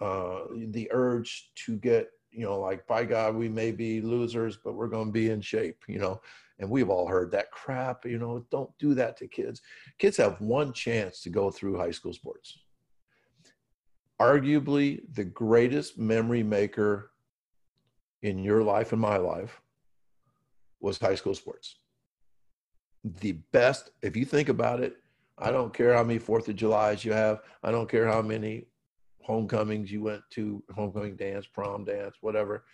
[0.00, 4.74] uh, the urge to get you know like by god we may be losers but
[4.74, 6.20] we're going to be in shape you know?
[6.58, 9.60] And we've all heard that crap you know don't do that to kids.
[9.98, 12.58] Kids have one chance to go through high school sports.
[14.20, 17.10] Arguably the greatest memory maker
[18.24, 19.60] in your life and my life
[20.80, 21.76] was high school sports
[23.20, 24.96] the best if you think about it
[25.38, 28.66] i don't care how many fourth of julys you have i don't care how many
[29.22, 32.64] homecomings you went to homecoming dance prom dance whatever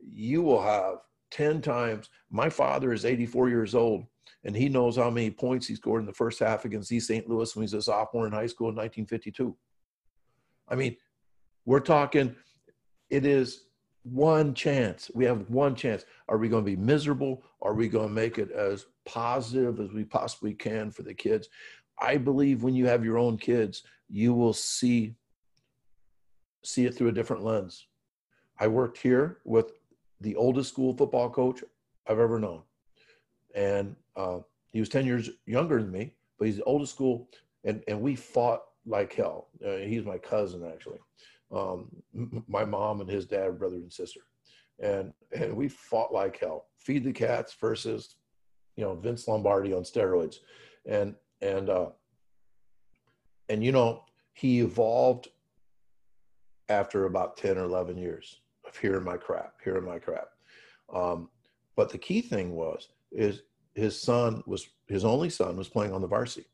[0.00, 0.96] you will have
[1.30, 2.10] 10 times.
[2.30, 4.04] My father is 84 years old,
[4.44, 7.28] and he knows how many points he scored in the first half against East St.
[7.28, 9.56] Louis when he was a sophomore in high school in 1952.
[10.68, 10.96] I mean,
[11.64, 12.34] we're talking,
[13.10, 13.64] it is
[14.02, 15.10] one chance.
[15.14, 16.04] We have one chance.
[16.28, 17.42] Are we going to be miserable?
[17.62, 21.48] Are we going to make it as positive as we possibly can for the kids?
[21.98, 25.14] I believe when you have your own kids, you will see
[26.62, 27.86] see it through a different lens.
[28.58, 29.72] I worked here with
[30.20, 31.64] the oldest school football coach
[32.06, 32.62] I've ever known.
[33.54, 34.40] And uh,
[34.70, 37.28] he was 10 years younger than me, but he's the oldest school.
[37.64, 39.48] And, and we fought like hell.
[39.66, 40.98] Uh, he's my cousin, actually.
[41.52, 41.88] Um,
[42.48, 44.20] my mom and his dad, brother and sister.
[44.78, 46.66] And, and we fought like hell.
[46.78, 48.16] Feed the cats versus,
[48.76, 50.36] you know, Vince Lombardi on steroids.
[50.86, 51.90] And, and, uh,
[53.48, 55.28] and, you know, he evolved
[56.68, 60.28] after about 10 or 11 years of hearing my crap, hearing my crap.
[60.92, 61.28] Um,
[61.76, 63.42] but the key thing was is
[63.74, 66.46] his son was his only son was playing on the varsity.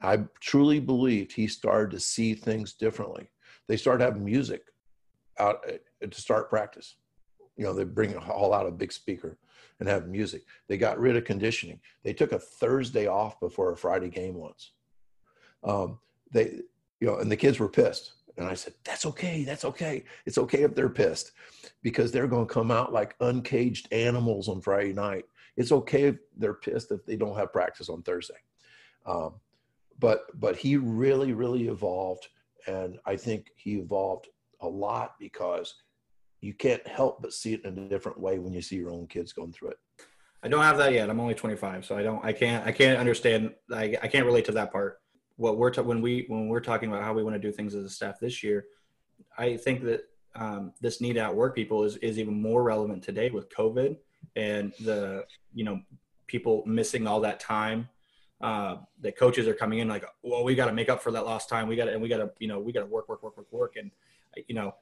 [0.00, 3.28] I truly believed he started to see things differently.
[3.68, 4.64] They started having music
[5.38, 6.96] out uh, to start practice.
[7.56, 9.38] You know, they bring all out a big speaker
[9.78, 10.44] and have music.
[10.68, 11.80] They got rid of conditioning.
[12.02, 14.72] They took a Thursday off before a Friday game once.
[15.62, 15.98] Um,
[16.32, 16.60] they,
[17.00, 18.12] you know, and the kids were pissed.
[18.36, 19.44] And I said, that's okay.
[19.44, 20.04] That's okay.
[20.24, 21.32] It's okay if they're pissed
[21.82, 25.26] because they're going to come out like uncaged animals on Friday night.
[25.56, 28.38] It's okay if they're pissed if they don't have practice on Thursday.
[29.06, 29.34] Um,
[29.98, 32.28] but but he really really evolved,
[32.68, 34.28] and I think he evolved
[34.60, 35.74] a lot because
[36.40, 39.06] you can't help but see it in a different way when you see your own
[39.08, 39.78] kids going through it.
[40.42, 41.10] I don't have that yet.
[41.10, 42.24] I'm only 25, so I don't.
[42.24, 42.64] I can't.
[42.64, 43.54] I can't understand.
[43.72, 45.00] I, I can't relate to that part
[45.38, 47.74] what we're ta- when we when we're talking about how we want to do things
[47.74, 48.66] as a staff this year,
[49.38, 50.02] I think that
[50.34, 53.96] um, this need to outwork people is is even more relevant today with COVID
[54.36, 55.80] and the you know
[56.26, 57.88] people missing all that time.
[58.40, 61.24] Uh, that coaches are coming in like, well, we got to make up for that
[61.24, 61.66] lost time.
[61.66, 63.36] We got to and we got to you know we got to work work work
[63.36, 63.90] work work and
[64.46, 64.74] you know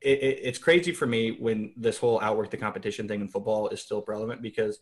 [0.00, 3.68] it, it, it's crazy for me when this whole outwork the competition thing in football
[3.68, 4.78] is still relevant because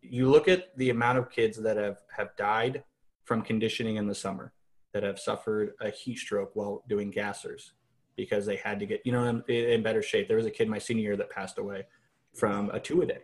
[0.00, 2.82] you look at the amount of kids that have have died
[3.24, 4.52] from conditioning in the summer
[4.92, 7.72] that have suffered a heat stroke while doing gassers
[8.16, 10.28] because they had to get you know in, in better shape.
[10.28, 11.86] There was a kid my senior year that passed away
[12.34, 13.22] from a two a day,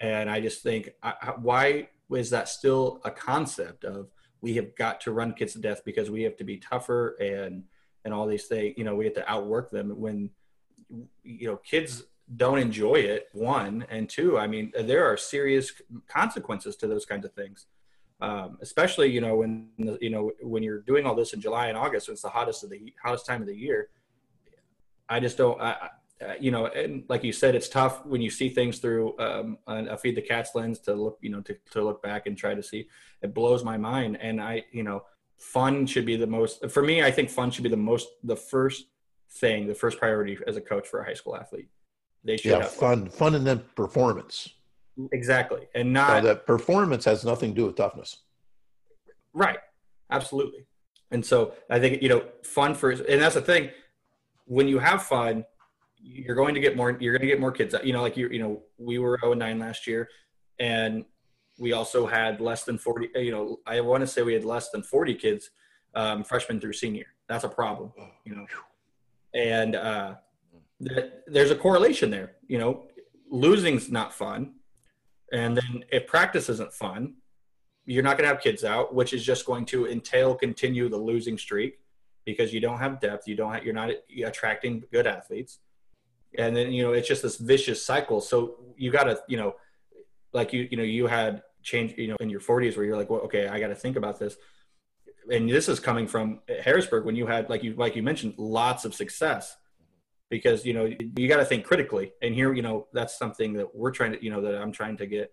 [0.00, 4.08] and I just think I, why was that still a concept of
[4.42, 7.64] we have got to run kids to death because we have to be tougher and
[8.04, 10.28] and all these things you know we have to outwork them when
[11.22, 12.02] you know kids
[12.36, 15.72] don't enjoy it one and two i mean there are serious
[16.08, 17.66] consequences to those kinds of things
[18.22, 21.76] um, especially you know when you know when you're doing all this in July and
[21.76, 23.88] August, it's the hottest of the hottest time of the year.
[25.08, 25.88] I just don't, I,
[26.26, 29.58] I, you know, and like you said, it's tough when you see things through um,
[29.66, 32.54] a feed the cats lens to look, you know, to, to look back and try
[32.54, 32.88] to see.
[33.22, 35.02] It blows my mind, and I, you know,
[35.38, 37.02] fun should be the most for me.
[37.02, 38.86] I think fun should be the most the first
[39.30, 41.68] thing, the first priority as a coach for a high school athlete.
[42.24, 44.48] They should yeah, have fun, fun, fun, and then performance.
[45.12, 45.68] Exactly.
[45.74, 48.18] And not so that performance has nothing to do with toughness.
[49.32, 49.58] Right.
[50.10, 50.66] Absolutely.
[51.10, 53.70] And so I think, you know, fun for, and that's the thing,
[54.44, 55.44] when you have fun,
[56.02, 58.28] you're going to get more, you're going to get more kids, you know, like you,
[58.28, 60.08] you know, we were 0 and 9 last year
[60.58, 61.04] and
[61.58, 64.70] we also had less than 40, you know, I want to say we had less
[64.70, 65.50] than 40 kids,
[65.94, 67.06] um, freshman through senior.
[67.28, 67.92] That's a problem,
[68.24, 68.46] you know,
[69.34, 70.14] and, uh,
[70.80, 72.88] that there's a correlation there, you know,
[73.30, 74.54] losing's not fun
[75.32, 77.14] and then if practice isn't fun,
[77.86, 80.96] you're not going to have kids out, which is just going to entail continue the
[80.96, 81.78] losing streak
[82.24, 83.26] because you don't have depth.
[83.26, 83.90] You don't have, you're not
[84.24, 85.58] attracting good athletes.
[86.38, 88.20] And then, you know, it's just this vicious cycle.
[88.20, 89.56] So you got to, you know,
[90.32, 93.10] like you, you know, you had change, you know, in your 40s where you're like,
[93.10, 94.36] well, okay, I got to think about this.
[95.30, 98.84] And this is coming from Harrisburg when you had, like you like you mentioned, lots
[98.84, 99.56] of success.
[100.28, 103.74] Because you know you got to think critically, and here you know that's something that
[103.74, 105.32] we're trying to you know that I'm trying to get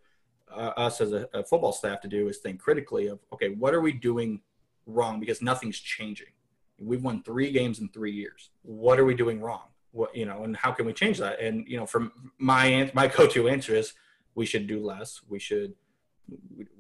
[0.52, 3.76] uh, us as a, a football staff to do is think critically of okay, what
[3.76, 4.42] are we doing
[4.88, 5.20] wrong?
[5.20, 6.34] Because nothing's changing.
[6.80, 8.50] We've won three games in three years.
[8.64, 9.68] What are we doing wrong?
[9.92, 11.40] What you know, and how can we change that?
[11.40, 13.94] And you know, from my my go-to answer is
[14.36, 15.22] we should do less.
[15.28, 15.74] We should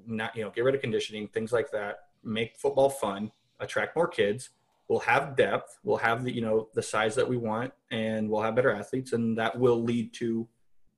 [0.05, 1.99] not you know get rid of conditioning things like that.
[2.23, 3.31] Make football fun.
[3.59, 4.49] Attract more kids.
[4.87, 5.79] We'll have depth.
[5.83, 9.13] We'll have the you know the size that we want and we'll have better athletes
[9.13, 10.47] and that will lead to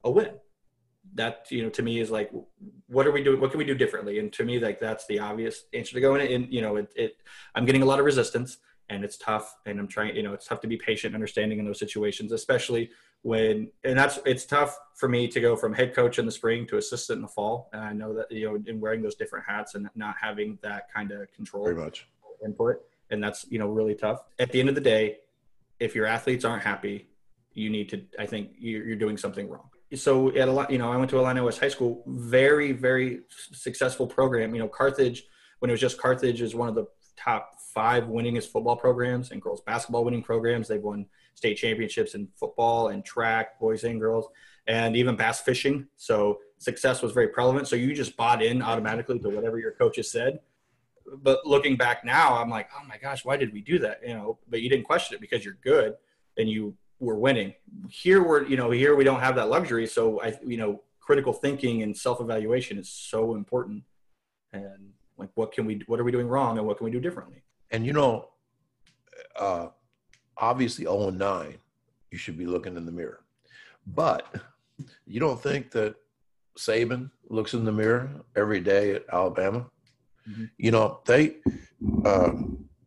[0.03, 0.33] a win.
[1.15, 2.31] That you know to me is like
[2.87, 4.19] what are we doing what can we do differently?
[4.19, 6.31] And to me like that's the obvious answer to go in.
[6.31, 7.17] And you know it, it
[7.55, 8.57] i'm getting a lot of resistance
[8.89, 11.65] and it's tough and i'm trying you know it's tough to be patient understanding in
[11.65, 12.89] those situations especially
[13.21, 16.65] when and that's it's tough for me to go from head coach in the spring
[16.67, 17.69] to assistant in the fall.
[17.73, 20.91] And i know that you know in wearing those different hats and not having that
[20.93, 22.07] kind of control very much.
[22.45, 22.77] input
[23.09, 24.23] and that's you know really tough.
[24.39, 25.17] At the end of the day
[25.79, 27.07] if your athletes aren't happy
[27.53, 29.69] you need to i think you're, you're doing something wrong.
[29.95, 33.21] So at a lot you know i went to Illini west high school very very
[33.51, 34.53] successful program.
[34.55, 35.25] You know carthage
[35.59, 36.85] when it was just carthage is one of the
[37.17, 41.05] top five winningest football programs and girls basketball winning programs they've won
[41.39, 44.27] state championships in football and track, boys and girls,
[44.67, 45.87] and even bass fishing.
[45.95, 47.67] So success was very prevalent.
[47.67, 50.39] So you just bought in automatically to whatever your coaches said.
[51.23, 54.01] But looking back now, I'm like, oh my gosh, why did we do that?
[54.05, 55.95] You know, but you didn't question it because you're good
[56.37, 57.53] and you were winning.
[57.89, 59.87] Here we're, you know, here we don't have that luxury.
[59.87, 63.83] So I, you know, critical thinking and self-evaluation is so important.
[64.51, 66.99] And like, what can we, what are we doing wrong and what can we do
[66.99, 67.43] differently?
[67.71, 68.29] And you know,
[69.37, 69.67] uh,
[70.37, 71.57] obviously 0 and 9,
[72.11, 73.21] you should be looking in the mirror.
[73.87, 74.35] But
[75.05, 75.95] you don't think that
[76.57, 79.65] Saban looks in the mirror every day at Alabama?
[80.29, 80.45] Mm-hmm.
[80.57, 81.37] You know, they
[82.05, 82.31] uh,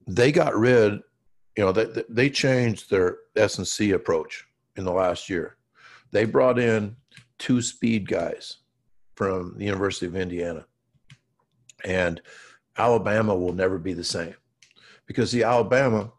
[0.07, 1.01] they got rid,
[1.57, 5.57] you know, they, they changed their S&C approach in the last year.
[6.11, 6.97] They brought in
[7.39, 8.59] two speed guys
[9.15, 10.67] from the University of Indiana.
[11.85, 12.21] And
[12.77, 14.35] Alabama will never be the same
[15.13, 16.11] because the Alabama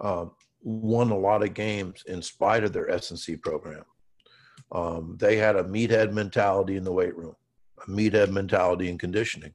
[0.00, 0.30] um,
[0.62, 3.84] won a lot of games in spite of their S&C program.
[4.72, 7.34] Um, they had a meathead mentality in the weight room,
[7.86, 9.52] a meathead mentality in conditioning.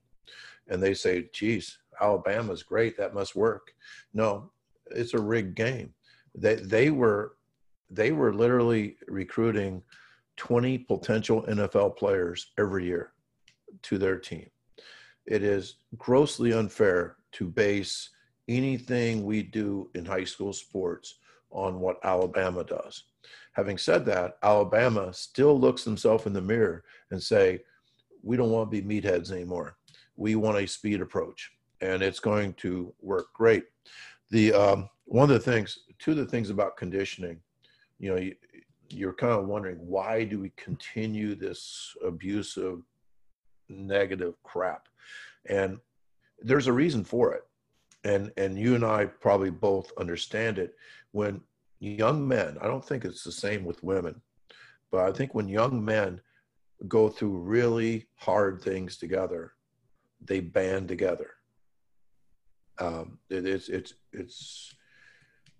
[0.67, 2.97] And they say, geez, Alabama's great.
[2.97, 3.73] That must work.
[4.13, 4.51] No,
[4.89, 5.93] it's a rigged game.
[6.35, 7.35] They, they were,
[7.89, 9.83] they were literally recruiting
[10.37, 13.11] 20 potential NFL players every year
[13.83, 14.49] to their team.
[15.25, 18.09] It is grossly unfair to base
[18.51, 21.15] anything we do in high school sports
[21.51, 23.03] on what Alabama does.
[23.53, 27.61] Having said that, Alabama still looks themselves in the mirror and say,
[28.23, 29.77] we don't want to be meatheads anymore.
[30.15, 33.65] We want a speed approach, and it's going to work great.
[34.29, 37.39] The um, one of the things, two of the things about conditioning,
[37.99, 38.35] you know, you,
[38.89, 42.81] you're kind of wondering why do we continue this abusive,
[43.67, 44.87] negative crap,
[45.47, 45.79] and
[46.39, 47.43] there's a reason for it
[48.03, 50.75] and and you and I probably both understand it
[51.11, 51.41] when
[51.79, 54.21] young men I don't think it's the same with women
[54.91, 56.21] but I think when young men
[56.87, 59.53] go through really hard things together
[60.23, 61.31] they band together.
[62.77, 64.75] Um, it, it's it's it's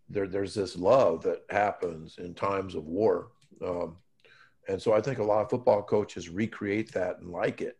[0.09, 3.29] there there's this love that happens in times of war.
[3.65, 3.97] Um,
[4.67, 7.77] and so I think a lot of football coaches recreate that and like it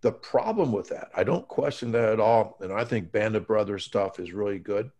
[0.00, 2.56] the problem with that, I don't question that at all.
[2.60, 4.90] And I think Band of Brothers stuff is really good.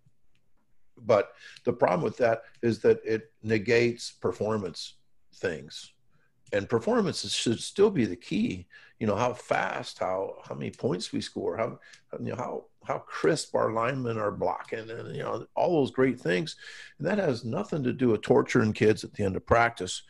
[0.96, 1.32] But
[1.64, 4.94] the problem with that is that it negates performance
[5.34, 5.92] things.
[6.52, 8.66] And performance should still be the key.
[8.98, 11.78] You know, how fast, how how many points we score, how
[12.18, 16.18] you know how how crisp our linemen are blocking, and you know all those great
[16.18, 16.56] things.
[16.98, 20.02] And that has nothing to do with torturing kids at the end of practice.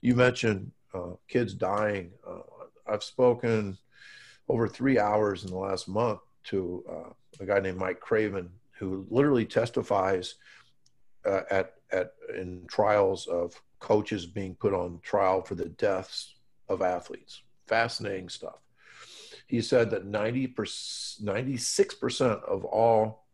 [0.00, 2.10] You mentioned uh, kids dying.
[2.26, 2.40] Uh,
[2.88, 3.78] I've spoken
[4.48, 9.06] over three hours in the last month to uh, a guy named Mike Craven, who
[9.10, 10.34] literally testifies
[11.24, 16.34] uh, at at in trials of coaches being put on trial for the deaths
[16.68, 17.42] of athletes.
[17.66, 18.58] Fascinating stuff.
[19.46, 23.26] He said that 90 96% of all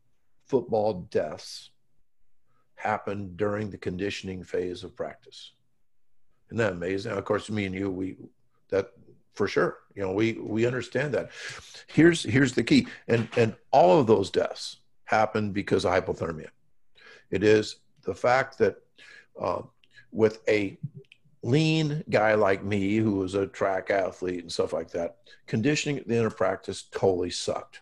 [0.47, 1.71] football deaths
[2.75, 5.53] happen during the conditioning phase of practice.
[6.49, 7.13] Isn't that amazing?
[7.13, 8.17] Of course, me and you, we
[8.71, 8.91] that
[9.41, 9.79] for sure.
[9.95, 11.31] You know, we we understand that.
[11.87, 16.49] Here's here's the key, and and all of those deaths happen because of hypothermia.
[17.31, 18.83] It is the fact that
[19.41, 19.63] uh,
[20.13, 20.77] with a
[21.43, 25.17] lean guy like me who was a track athlete and stuff like that,
[25.47, 27.81] conditioning at the end of practice totally sucked.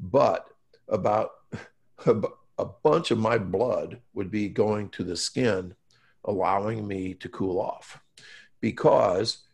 [0.00, 0.48] But
[0.88, 1.32] about
[2.06, 5.74] a bunch of my blood would be going to the skin,
[6.24, 8.00] allowing me to cool off
[8.60, 9.45] because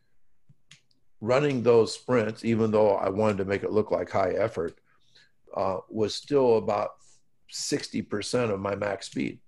[1.22, 4.78] running those sprints, even though I wanted to make it look like high effort,
[5.56, 6.96] uh, was still about
[7.50, 9.38] 60% of my max speed.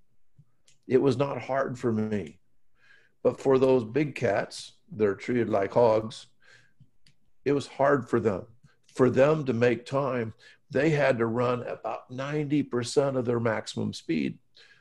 [0.86, 2.38] It was not hard for me.
[3.24, 6.26] But for those big cats, they're treated like hogs.
[7.44, 8.46] It was hard for them.
[8.94, 10.32] For them to make time,
[10.70, 14.38] they had to run about 90% of their maximum speed.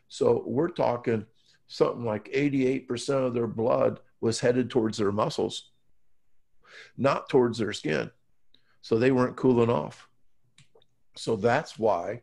[0.09, 1.25] So we're talking
[1.65, 5.71] something like 88% of their blood was headed towards their muscles,
[6.97, 8.11] not towards their skin.
[8.81, 10.07] So they weren't cooling off.
[11.15, 12.21] So that's why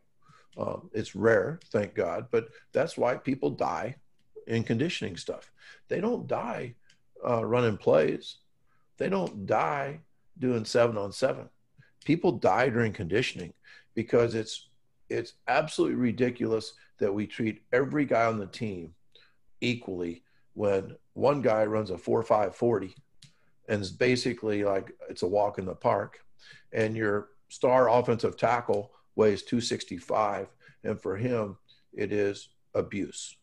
[0.58, 3.96] um, it's rare, thank God, but that's why people die
[4.46, 5.50] in conditioning stuff.
[5.88, 6.74] They don't die
[7.26, 8.38] uh, running plays.
[8.98, 10.00] They don't die
[10.38, 11.48] doing seven on seven.
[12.04, 13.52] People die during conditioning
[13.94, 14.68] because it's
[15.08, 18.94] it's absolutely ridiculous that we treat every guy on the team
[19.60, 20.22] equally
[20.54, 22.94] when one guy runs a 4 5 40
[23.70, 26.18] and it's basically like it's a walk in the park
[26.72, 30.48] and your star offensive tackle weighs 265
[30.84, 31.56] and for him
[31.94, 33.36] it is abuse.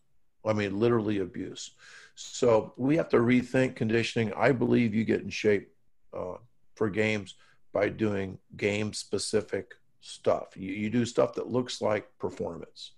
[0.46, 1.72] I mean literally abuse.
[2.16, 4.34] So we have to rethink conditioning.
[4.34, 5.70] I believe you get in shape
[6.14, 6.36] uh,
[6.76, 7.36] for games
[7.72, 10.58] by doing game specific stuff.
[10.58, 12.92] You, you do stuff that looks like performance.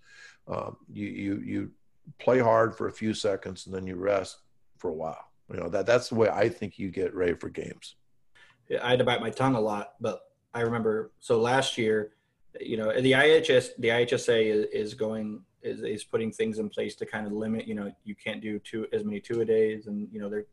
[0.47, 1.71] Um, you, you you
[2.17, 4.39] play hard for a few seconds and then you rest
[4.77, 7.49] for a while you know that that's the way i think you get ready for
[7.49, 7.95] games.
[8.83, 10.21] I had to bite my tongue a lot but
[10.53, 12.11] i remember so last year
[12.59, 16.95] you know the ihs the ihsa is, is going is, is putting things in place
[16.95, 19.87] to kind of limit you know you can't do two as many two a days
[19.87, 20.45] and you know they're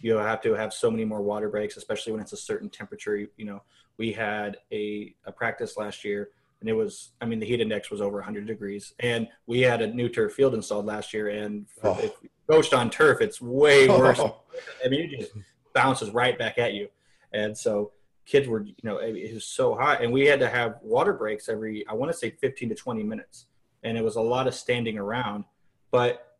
[0.00, 3.16] you have to have so many more water breaks especially when it's a certain temperature.
[3.16, 3.62] You know
[3.96, 7.90] we had a, a practice last year and it was i mean the heat index
[7.90, 11.66] was over 100 degrees and we had a new turf field installed last year and
[11.84, 11.98] oh.
[12.00, 14.40] if you coached on turf it's way worse oh.
[14.84, 15.32] i mean it just
[15.74, 16.88] bounces right back at you
[17.32, 17.92] and so
[18.28, 21.48] kids were, you know, it was so hot, and we had to have water breaks
[21.48, 23.46] every, I want to say, 15 to 20 minutes,
[23.82, 25.44] and it was a lot of standing around.
[25.90, 26.36] But,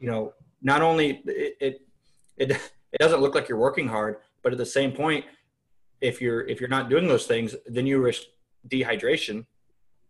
[0.00, 0.32] you know,
[0.62, 1.80] not only it it
[2.38, 2.50] it,
[2.92, 5.26] it doesn't look like you're working hard, but at the same point,
[6.00, 8.22] if you're if you're not doing those things, then you risk
[8.68, 9.46] dehydration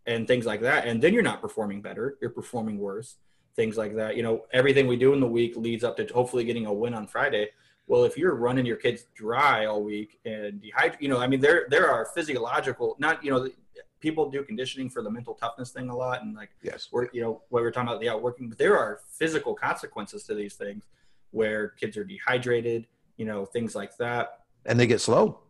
[0.06, 2.16] and things like that, and then you're not performing better.
[2.20, 3.16] You're performing worse.
[3.56, 4.16] Things like that.
[4.16, 6.94] You know, everything we do in the week leads up to hopefully getting a win
[6.94, 7.50] on Friday
[7.90, 11.40] well, if you're running your kids dry all week and dehydrate, you know, I mean,
[11.40, 13.48] there there are physiological, not you know,
[13.98, 17.20] people do conditioning for the mental toughness thing a lot, and like yes, we're you
[17.20, 20.54] know, what we are talking about the outworking, but there are physical consequences to these
[20.54, 20.84] things
[21.32, 22.86] where kids are dehydrated,
[23.16, 25.40] you know, things like that, and they get slow.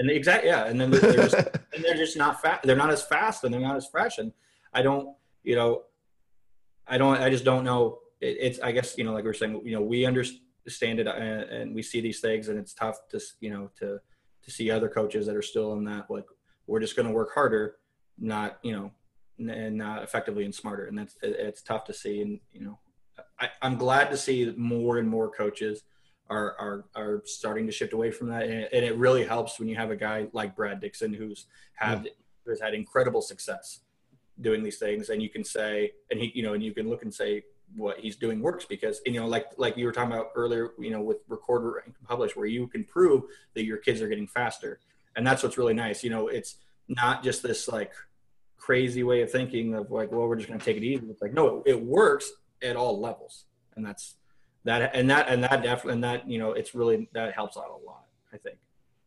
[0.00, 0.10] And
[0.44, 1.34] yeah, and then they're just
[1.74, 2.62] and they're just not fast.
[2.62, 4.18] They're not as fast and they're not as fresh.
[4.18, 4.32] And
[4.72, 5.82] I don't, you know,
[6.88, 7.98] I don't, I just don't know.
[8.20, 11.06] It, it's, I guess, you know, like we are saying, you know, we understand it
[11.06, 13.98] uh, and we see these things and it's tough to you know to
[14.42, 16.26] to see other coaches that are still in that like
[16.66, 17.76] we're just going to work harder
[18.18, 18.90] not you know
[19.38, 22.78] and not effectively and smarter and that's it's tough to see and you know
[23.38, 25.82] I, i'm glad to see more and more coaches
[26.30, 28.44] are are are starting to shift away from that.
[28.44, 31.46] And it, and it really helps when you have a guy like brad dixon who's
[31.74, 32.10] had yeah.
[32.46, 33.80] who's had incredible success
[34.40, 35.10] doing these things.
[35.10, 37.42] And you can say and he you know and you can look and say
[37.76, 40.90] what he's doing works because you know like like you were talking about earlier you
[40.90, 43.22] know with record and publish where you can prove
[43.54, 44.78] that your kids are getting faster.
[45.16, 46.04] And that's what's really nice.
[46.04, 46.56] You know it's
[46.88, 47.92] not just this like
[48.56, 51.06] crazy way of thinking of like well we're just going to take it easy.
[51.10, 52.30] It's like no it works
[52.62, 53.46] at all levels.
[53.74, 54.16] And that's
[54.64, 57.70] that and that and that definitely and that you know it's really that helps out
[57.70, 58.56] a lot i think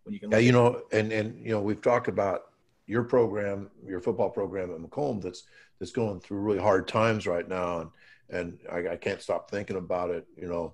[0.03, 2.45] when you can yeah you know and and you know we've talked about
[2.88, 5.43] your program your football program at macomb that's
[5.80, 7.89] that's going through really hard times right now and
[8.34, 10.27] and I, I can't stop thinking about it.
[10.35, 10.73] You know,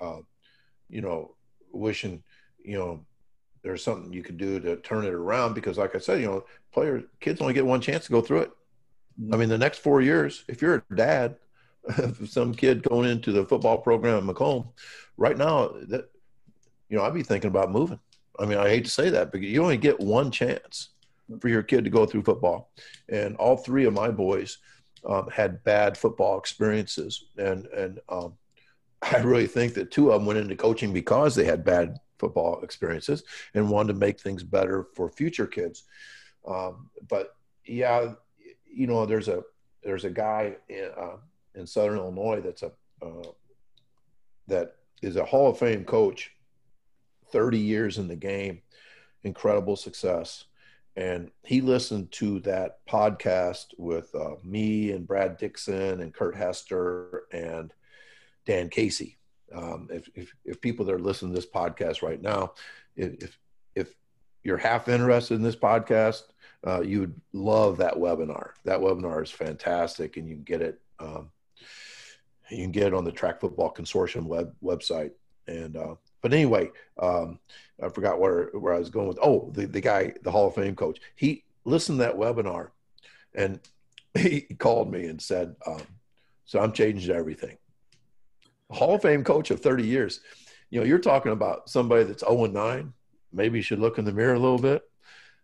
[0.00, 0.20] uh,
[0.88, 1.34] you know,
[1.72, 2.22] wishing,
[2.64, 3.04] you know,
[3.62, 6.44] there's something you could do to turn it around because, like I said, you know,
[6.72, 8.50] players, kids only get one chance to go through it.
[9.32, 11.36] I mean, the next four years, if you're a dad,
[12.26, 14.68] some kid going into the football program at Macomb,
[15.16, 16.10] right now, that
[16.88, 17.98] you know, I'd be thinking about moving.
[18.38, 20.90] I mean, I hate to say that, but you only get one chance
[21.40, 22.70] for your kid to go through football,
[23.08, 24.58] and all three of my boys
[25.08, 28.34] um, had bad football experiences, and and um,
[29.02, 32.62] I really think that two of them went into coaching because they had bad football
[32.62, 33.24] experiences
[33.54, 35.84] and wanted to make things better for future kids.
[36.46, 37.36] Um, but
[37.66, 38.14] yeah,
[38.66, 39.42] you know, there's a
[39.82, 41.16] there's a guy in, uh,
[41.54, 42.72] in Southern Illinois that's a
[43.02, 43.28] uh,
[44.46, 46.32] that is a Hall of Fame coach,
[47.32, 48.62] 30 years in the game,
[49.22, 50.44] incredible success.
[50.96, 57.24] And he listened to that podcast with uh, me and Brad Dixon and Kurt Hester
[57.32, 57.72] and
[58.46, 59.18] Dan Casey.
[59.54, 62.52] Um, if, if, if people that are listening to this podcast right now,
[62.96, 63.38] if,
[63.74, 63.94] if
[64.44, 66.22] you're half interested in this podcast,
[66.66, 68.50] uh, you would love that webinar.
[68.64, 70.80] That webinar is fantastic, and you can get it.
[70.98, 71.30] Um,
[72.50, 75.12] you can get it on the Track Football Consortium web website.
[75.46, 77.38] And uh, but anyway, um,
[77.82, 79.18] I forgot where where I was going with.
[79.22, 80.98] Oh, the the guy, the Hall of Fame coach.
[81.16, 82.70] He listened to that webinar,
[83.34, 83.60] and
[84.14, 85.82] he called me and said, um,
[86.44, 87.58] "So I'm changing everything."
[88.70, 90.20] Hall of Fame coach of 30 years.
[90.70, 92.92] You know, you're talking about somebody that's 0 and 9.
[93.32, 94.82] Maybe you should look in the mirror a little bit.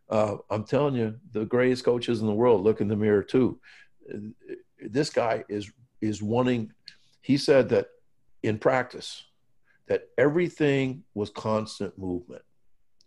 [0.08, 3.60] Uh, I'm telling you, the greatest coaches in the world look in the mirror too.
[4.80, 5.70] This guy is
[6.00, 6.72] is wanting.
[7.22, 7.88] He said that
[8.42, 9.24] in practice,
[9.86, 12.42] that everything was constant movement,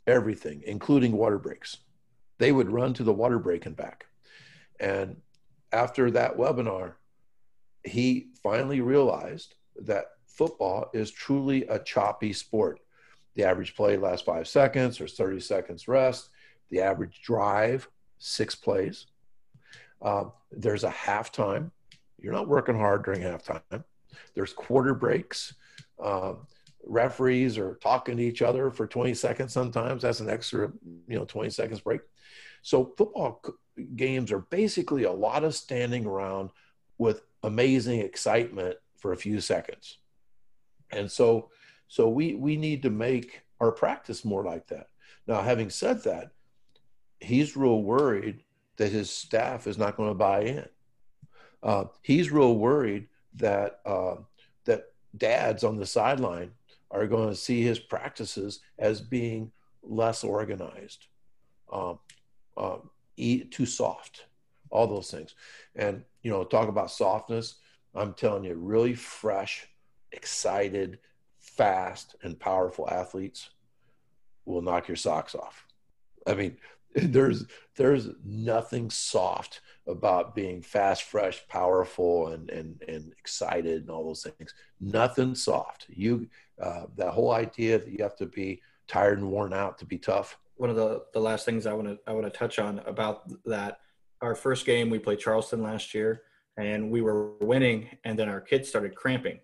[0.05, 1.77] everything, including water breaks.
[2.39, 4.05] They would run to the water break and back.
[4.79, 5.17] And
[5.71, 6.93] after that webinar,
[7.83, 12.79] he finally realized that football is truly a choppy sport.
[13.35, 16.29] The average play lasts five seconds or 30 seconds rest.
[16.69, 17.87] The average drive,
[18.17, 19.07] six plays.
[20.01, 21.71] Uh, there's a halftime.
[22.23, 23.83] You're not working hard during halftime.
[24.33, 25.53] There's quarter breaks.
[26.01, 26.33] Uh,
[26.85, 30.01] referees are talking to each other for 20 seconds sometimes.
[30.01, 30.71] That's an extra,
[31.07, 32.01] you know, 20 seconds break.
[32.61, 33.43] So football
[33.95, 36.49] games are basically a lot of standing around
[36.97, 39.97] with amazing excitement for a few seconds.
[40.91, 41.49] And so
[41.87, 44.87] so we we need to make our practice more like that.
[45.27, 46.31] Now, having said that,
[47.19, 48.43] he's real worried
[48.77, 50.67] that his staff is not going to buy in.
[51.63, 54.15] Uh, he's real worried that uh,
[54.65, 54.87] that
[55.17, 56.51] dads on the sideline
[56.91, 61.07] are going to see his practices as being less organized,
[63.17, 64.25] eat too soft,
[64.69, 65.35] all those things.
[65.75, 67.55] And you know, talk about softness.
[67.95, 69.67] I'm telling you, really fresh,
[70.11, 70.99] excited,
[71.39, 73.49] fast, and powerful athletes
[74.45, 75.65] will knock your socks off.
[76.27, 76.57] I mean,
[76.95, 77.45] there's
[77.75, 84.23] there's nothing soft about being fast, fresh, powerful, and and and excited and all those
[84.23, 84.53] things.
[84.79, 85.85] Nothing soft.
[85.89, 86.27] You
[86.61, 89.97] uh, that whole idea that you have to be tired and worn out to be
[89.97, 90.37] tough.
[90.55, 93.29] One of the the last things I want to I want to touch on about
[93.45, 93.79] that.
[94.21, 96.21] Our first game we played Charleston last year
[96.57, 99.39] and we were winning and then our kids started cramping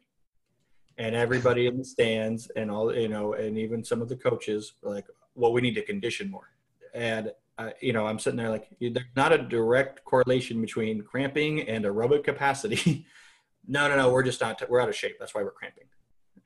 [0.98, 4.74] and everybody in the stands and all you know and even some of the coaches
[4.82, 5.06] were like
[5.36, 6.49] well we need to condition more
[6.94, 11.61] and uh, you know i'm sitting there like there's not a direct correlation between cramping
[11.61, 13.06] and aerobic capacity
[13.68, 15.86] no no no we're just not we're out of shape that's why we're cramping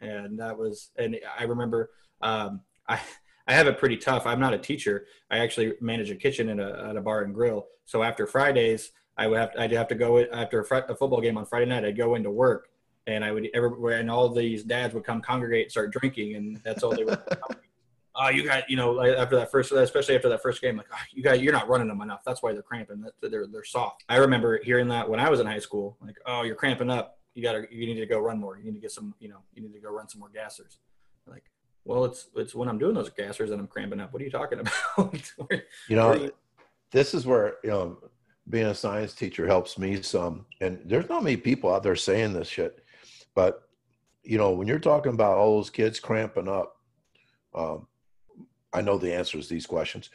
[0.02, 1.92] and that was and i remember
[2.22, 2.60] um,
[2.90, 3.00] i
[3.48, 4.26] I have it pretty tough.
[4.26, 5.06] I'm not a teacher.
[5.30, 7.68] I actually manage a kitchen in a, at a bar and grill.
[7.86, 11.38] So after Fridays, I would have to, I'd have to go after a, football game
[11.38, 11.86] on Friday night.
[11.86, 12.70] I'd go into work,
[13.06, 16.62] and I would everywhere, and all these dads would come congregate and start drinking, and
[16.64, 17.20] that's all they would.
[18.16, 20.98] oh, you got you know after that first, especially after that first game, like oh,
[21.14, 22.22] you guys, you're not running them enough.
[22.26, 23.02] That's why they're cramping.
[23.02, 24.04] That They're they're soft.
[24.10, 25.98] I remember hearing that when I was in high school.
[26.02, 27.20] Like, oh, you're cramping up.
[27.34, 28.58] You gotta you need to go run more.
[28.58, 30.78] You need to get some you know you need to go run some more gassers.
[31.28, 31.44] Like,
[31.86, 34.14] well, it's it's when I'm doing those gassers and I'm cramping up.
[34.14, 34.60] What are you talking
[34.98, 35.22] about?
[35.88, 36.32] you know, you,
[36.92, 37.98] this is where you know
[38.50, 40.46] being a science teacher helps me some.
[40.62, 42.84] And there's not many people out there saying this shit,
[43.36, 43.64] but
[44.24, 46.78] you know, when you're talking about all those kids cramping up,
[47.54, 47.88] um,
[48.74, 50.10] I know the answers to these questions.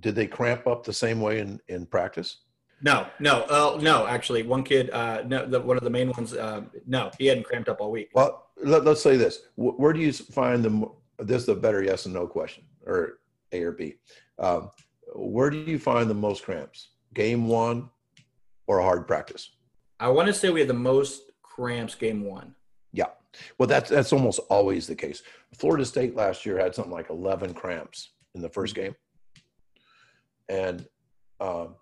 [0.00, 2.38] Did they cramp up the same way in, in practice?
[2.82, 4.06] No, no, uh, no.
[4.06, 7.44] Actually, one kid, uh, no, the, one of the main ones, uh, no, he hadn't
[7.44, 8.10] cramped up all week.
[8.14, 10.90] Well, let, us say this: where do you find the?
[11.18, 13.20] This is a better yes and no question, or
[13.52, 13.96] A or B.
[14.40, 14.70] Um,
[15.14, 16.88] where do you find the most cramps?
[17.14, 17.90] game one
[18.66, 19.50] or a hard practice?
[20.00, 22.54] I want to say we had the most cramps game one.
[22.92, 23.06] Yeah.
[23.58, 25.22] Well, that's that's almost always the case.
[25.54, 28.94] Florida State last year had something like 11 cramps in the first game,
[30.48, 30.86] and
[31.40, 31.76] um,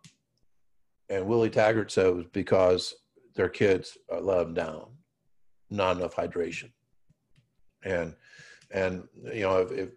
[1.09, 2.94] and Willie Taggart said it was because
[3.35, 4.86] their kids uh, let them down,
[5.70, 6.70] not enough hydration,
[7.85, 8.14] and
[8.70, 9.89] and you know if, if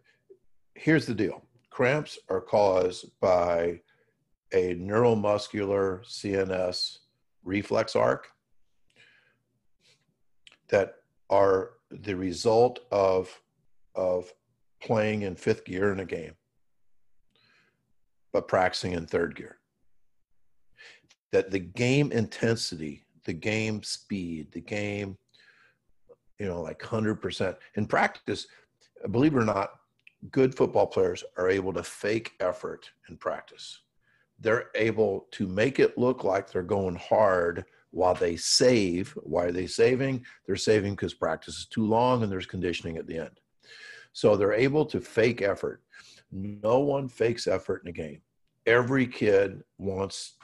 [0.75, 3.79] here's the deal, cramps are caused by
[4.53, 6.99] a neuromuscular CNS
[7.43, 8.27] reflex arc
[10.69, 10.95] that
[11.29, 13.41] are the result of,
[13.95, 14.31] of
[14.81, 16.33] playing in fifth gear in a game,
[18.31, 19.57] but practicing in third gear.
[21.31, 25.17] That the game intensity, the game speed, the game
[26.39, 27.55] you know, like 100%.
[27.75, 28.47] In practice,
[29.11, 29.71] believe it or not,
[30.31, 33.79] good football players are able to fake effort in practice.
[34.39, 39.11] They're able to make it look like they're going hard while they save.
[39.21, 40.25] Why are they saving?
[40.45, 43.39] They're saving because practice is too long and there's conditioning at the end.
[44.13, 45.83] So they're able to fake effort.
[46.31, 48.21] No one fakes effort in a game.
[48.65, 50.35] Every kid wants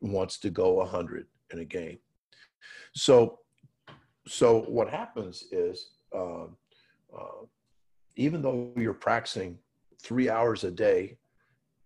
[0.00, 1.98] wants to go 100 in a game.
[2.94, 3.40] So
[4.28, 6.56] so what happens is um,
[7.16, 7.46] uh,
[8.14, 9.58] even though you're practicing
[10.00, 11.18] three hours a day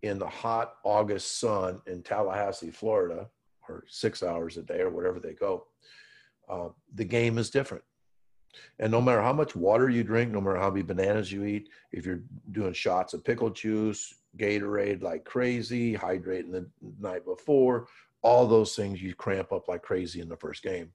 [0.02, 3.30] in the hot August sun in Tallahassee, Florida,
[3.68, 5.66] or six hours a day or whatever they go,
[6.48, 7.84] uh, the game is different.
[8.78, 11.68] And no matter how much water you drink, no matter how many bananas you eat,
[11.92, 12.22] if you're
[12.52, 16.66] doing shots of pickle juice, Gatorade like crazy, hydrating the
[17.00, 17.88] night before,
[18.22, 20.90] all those things you cramp up like crazy in the first game.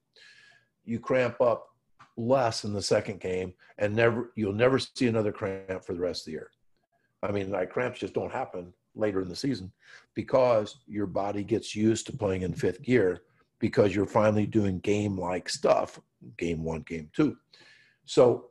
[0.85, 1.67] You cramp up
[2.17, 6.21] less in the second game and never you'll never see another cramp for the rest
[6.21, 6.51] of the year.
[7.23, 9.71] I mean, like cramps just don't happen later in the season
[10.13, 13.21] because your body gets used to playing in fifth gear
[13.59, 15.99] because you're finally doing game like stuff,
[16.37, 17.35] game 1, game 2.
[18.05, 18.47] So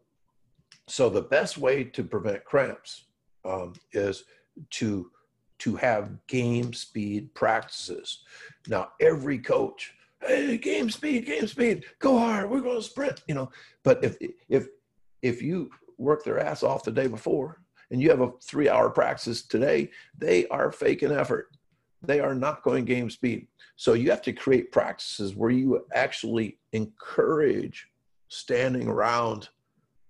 [0.89, 3.05] so the best way to prevent cramps
[3.45, 4.25] um, is
[4.71, 5.11] to
[5.59, 8.25] to have game speed practices.
[8.67, 13.35] Now, every coach hey, game speed, game speed, go hard, we're going to sprint, you
[13.35, 13.51] know.
[13.83, 14.17] But if
[14.49, 14.69] if
[15.23, 17.60] if you work their ass off the day before
[17.91, 21.51] and you have a three hour practice today, they are faking effort.
[22.03, 23.49] They are not going game speed.
[23.77, 27.89] So you have to create practices where you actually encourage
[28.29, 29.49] standing around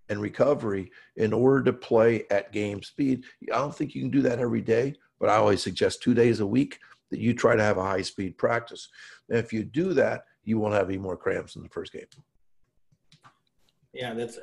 [0.09, 3.25] and recovery in order to play at game speed.
[3.53, 6.41] I don't think you can do that every day, but I always suggest two days
[6.41, 6.79] a week
[7.11, 8.89] that you try to have a high speed practice.
[9.29, 12.07] And if you do that, you won't have any more cramps in the first game.
[13.93, 14.39] Yeah, that's,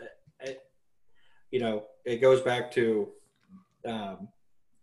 [1.52, 3.10] you know, it goes back to
[3.88, 4.28] um,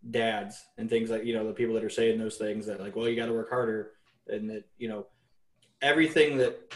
[0.09, 2.95] dads and things like, you know, the people that are saying those things that like,
[2.95, 3.91] well, you got to work harder.
[4.27, 5.05] And that, you know,
[5.81, 6.73] everything that,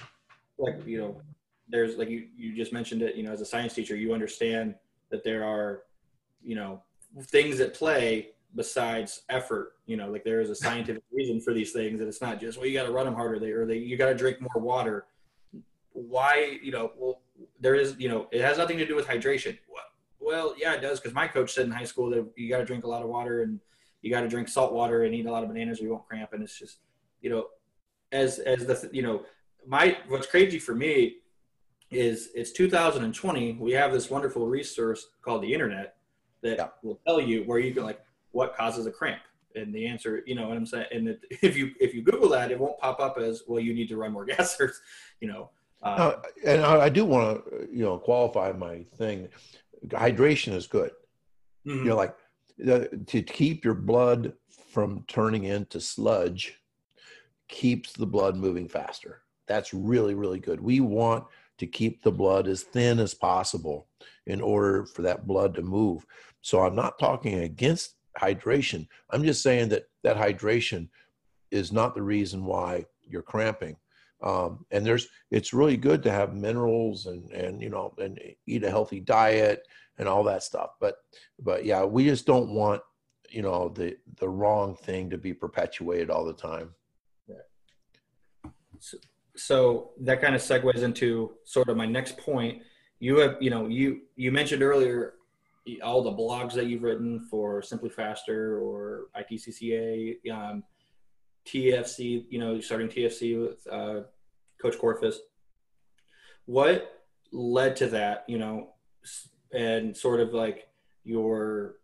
[0.57, 1.21] like, you know,
[1.67, 4.75] there's like you, you just mentioned it, you know, as a science teacher, you understand
[5.09, 5.83] that there are,
[6.43, 6.81] you know,
[7.23, 9.73] things at play besides effort.
[9.85, 12.57] You know, like there is a scientific reason for these things, and it's not just
[12.57, 14.61] well, you got to run them harder, they or they you got to drink more
[14.61, 15.05] water.
[15.93, 17.21] Why, you know, well,
[17.59, 19.57] there is, you know, it has nothing to do with hydration.
[20.19, 22.65] Well, yeah, it does because my coach said in high school that you got to
[22.65, 23.59] drink a lot of water and
[24.01, 26.07] you got to drink salt water and eat a lot of bananas or you won't
[26.07, 26.33] cramp.
[26.33, 26.79] And it's just,
[27.21, 27.47] you know,
[28.11, 29.23] as as the you know,
[29.65, 31.17] my what's crazy for me
[31.91, 33.53] is it's 2020.
[33.53, 35.95] We have this wonderful resource called the internet
[36.41, 36.67] that yeah.
[36.83, 38.01] will tell you where you can like
[38.31, 39.21] what causes a cramp
[39.55, 42.51] and the answer you know what i'm saying and if you if you google that
[42.51, 44.75] it won't pop up as well you need to run more gassers
[45.19, 45.49] you know
[45.81, 46.15] uh,
[46.45, 49.29] and I, do want to you know qualify my thing
[49.87, 50.91] hydration is good
[51.65, 51.79] mm-hmm.
[51.79, 52.15] you know like
[53.07, 54.33] to keep your blood
[54.71, 56.59] from turning into sludge
[57.47, 61.23] keeps the blood moving faster that's really really good we want
[61.57, 63.87] to keep the blood as thin as possible
[64.27, 66.05] in order for that blood to move
[66.41, 68.87] so i'm not talking against hydration.
[69.09, 70.89] I'm just saying that that hydration
[71.51, 73.77] is not the reason why you're cramping.
[74.21, 78.63] Um, and there's it's really good to have minerals and and you know and eat
[78.63, 79.67] a healthy diet
[79.97, 80.71] and all that stuff.
[80.79, 80.95] But
[81.41, 82.81] but yeah, we just don't want
[83.29, 86.71] you know the the wrong thing to be perpetuated all the time.
[88.79, 88.97] So,
[89.35, 92.61] so that kind of segues into sort of my next point.
[92.99, 95.13] You have you know you you mentioned earlier
[95.83, 100.63] all the blogs that you've written for SimpliFaster or ITCCA, um,
[101.45, 104.01] TFC, you know, starting TFC with uh,
[104.61, 105.17] Coach Korfist.
[106.45, 108.73] What led to that, you know,
[109.53, 110.67] and sort of like
[111.03, 111.75] your,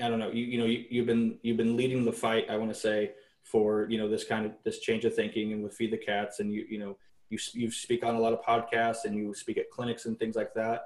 [0.00, 2.56] I don't know, you, you know, you, you've been, you've been leading the fight, I
[2.56, 3.12] want to say,
[3.42, 6.40] for, you know, this kind of, this change of thinking and with Feed the Cats
[6.40, 6.96] and you, you know,
[7.28, 10.36] you, you speak on a lot of podcasts and you speak at clinics and things
[10.36, 10.84] like that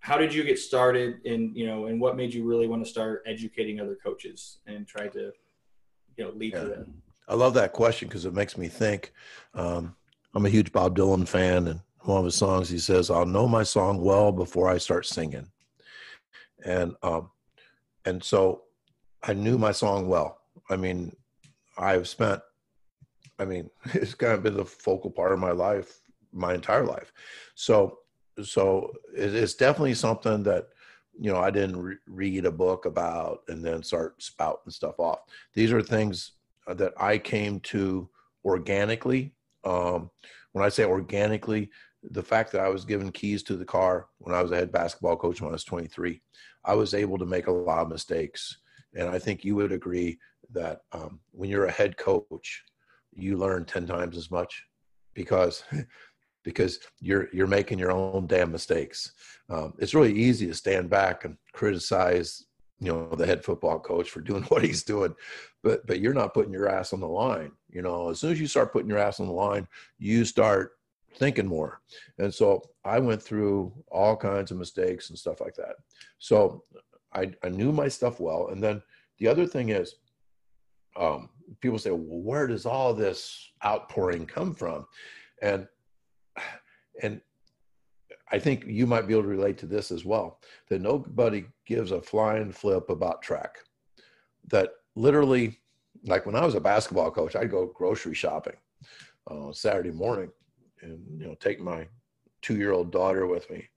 [0.00, 2.90] how did you get started in you know and what made you really want to
[2.90, 5.32] start educating other coaches and try to
[6.16, 6.60] you know lead yeah.
[6.60, 6.86] to that
[7.28, 9.12] i love that question because it makes me think
[9.54, 9.94] um,
[10.34, 13.46] i'm a huge bob dylan fan and one of his songs he says i'll know
[13.46, 15.46] my song well before i start singing.
[16.64, 17.30] And um,
[18.04, 18.62] and so
[19.22, 20.38] i knew my song well.
[20.70, 21.14] I mean
[21.78, 22.40] i've spent
[23.38, 26.02] i mean it's kind of been the focal part of my life
[26.32, 27.12] my entire life.
[27.54, 27.98] So
[28.42, 30.68] so it's definitely something that
[31.18, 35.20] you know I didn't re- read a book about and then start spouting stuff off.
[35.54, 36.32] These are things
[36.66, 38.08] uh, that I came to
[38.44, 39.34] organically.
[39.64, 40.10] Um,
[40.52, 41.70] when I say organically,
[42.02, 44.72] the fact that I was given keys to the car when I was a head
[44.72, 46.20] basketball coach when I was 23,
[46.64, 48.58] I was able to make a lot of mistakes.
[48.94, 50.18] And I think you would agree
[50.52, 52.64] that um, when you're a head coach,
[53.14, 54.64] you learn 10 times as much
[55.14, 55.64] because
[56.42, 59.12] because you're you're making your own damn mistakes.
[59.48, 62.44] Um, it's really easy to stand back and criticize,
[62.80, 65.14] you know, the head football coach for doing what he's doing,
[65.62, 67.52] but but you're not putting your ass on the line.
[67.70, 69.66] You know, as soon as you start putting your ass on the line,
[69.98, 70.72] you start
[71.16, 71.80] thinking more.
[72.18, 75.76] And so I went through all kinds of mistakes and stuff like that.
[76.18, 76.64] So
[77.14, 78.48] I, I knew my stuff well.
[78.48, 78.82] And then
[79.18, 79.96] the other thing is,
[80.96, 81.28] um,
[81.60, 84.86] people say, well, where does all this outpouring come from?
[85.40, 85.66] And,
[87.00, 87.20] and
[88.30, 91.90] I think you might be able to relate to this as well, that nobody gives
[91.90, 93.58] a flying flip about track.
[94.48, 95.60] That literally,
[96.04, 98.56] like when I was a basketball coach, I'd go grocery shopping
[99.30, 100.30] uh, Saturday morning
[100.80, 101.86] and you know take my
[102.40, 103.68] two year old daughter with me.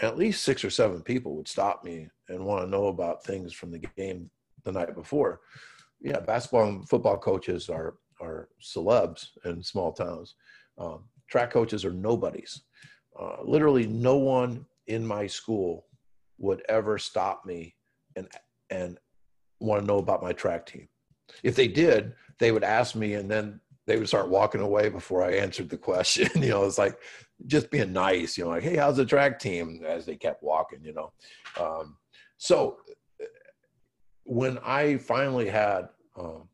[0.00, 3.24] And at least six or seven people would stop me and want to know about
[3.24, 4.30] things from the game
[4.64, 5.40] the night before.
[6.00, 10.34] Yeah basketball and football coaches are are celebs in small towns.
[10.78, 12.62] Um, track coaches are nobodies
[13.20, 15.86] uh, literally no one in my school
[16.38, 17.74] would ever stop me
[18.16, 18.28] and
[18.70, 18.98] and
[19.60, 20.86] want to know about my track team
[21.42, 25.22] if they did they would ask me and then they would start walking away before
[25.22, 26.28] I answered the question.
[26.42, 26.98] you know, it's like
[27.46, 29.82] just being nice, you know, like, hey, how's the track team?
[29.86, 31.12] As they kept walking, you know.
[31.60, 31.96] Um,
[32.36, 32.78] so
[34.24, 36.48] when I finally had um,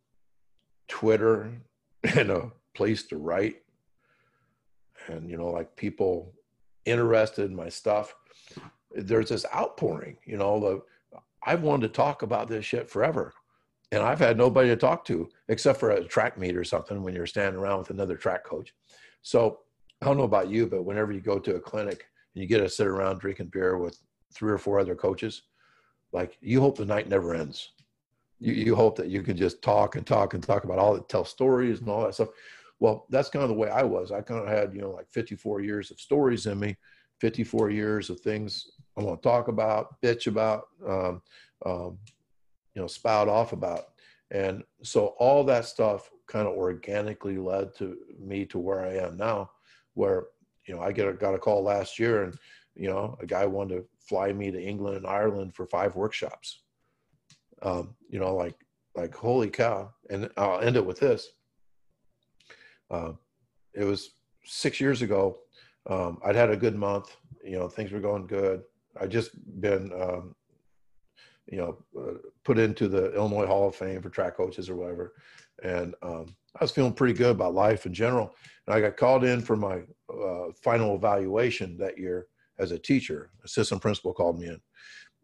[0.88, 1.52] Twitter
[2.02, 3.56] and a place to write,
[5.08, 6.34] and, you know, like people
[6.84, 8.14] interested in my stuff,
[8.92, 13.32] there's this outpouring, you know, the, I've wanted to talk about this shit forever
[13.90, 17.14] and I've had nobody to talk to except for a track meet or something when
[17.14, 18.74] you're standing around with another track coach.
[19.22, 19.60] So
[20.02, 22.04] I don't know about you, but whenever you go to a clinic
[22.34, 23.98] and you get to sit around drinking beer with
[24.32, 25.42] three or four other coaches,
[26.12, 27.72] like you hope the night never ends.
[28.40, 31.00] You, you hope that you can just talk and talk and talk about all the
[31.02, 32.28] tell stories and all that stuff.
[32.80, 34.12] Well, that's kind of the way I was.
[34.12, 36.76] I kind of had, you know, like 54 years of stories in me,
[37.20, 41.22] 54 years of things I want to talk about, bitch about, um,
[41.66, 41.98] um,
[42.78, 43.86] you know spout off about.
[44.30, 49.16] And so all that stuff kind of organically led to me to where i am
[49.16, 49.50] now
[49.94, 50.26] where
[50.66, 52.38] you know i get a, got a call last year and
[52.76, 56.60] you know a guy wanted to fly me to england and ireland for five workshops.
[57.62, 58.54] Um, you know like
[58.94, 59.90] like holy cow.
[60.10, 61.30] And i'll end it with this
[62.90, 63.12] uh,
[63.74, 64.10] it was
[64.44, 65.38] six years ago
[65.88, 68.62] um, i'd had a good month you know things were going good
[69.00, 70.34] I'd just been um,
[71.50, 75.14] you know, uh, put into the Illinois Hall of Fame for track coaches or whatever.
[75.62, 78.34] And um, I was feeling pretty good about life in general.
[78.66, 79.80] And I got called in for my
[80.12, 82.26] uh, final evaluation that year
[82.58, 83.30] as a teacher.
[83.44, 84.60] Assistant principal called me in,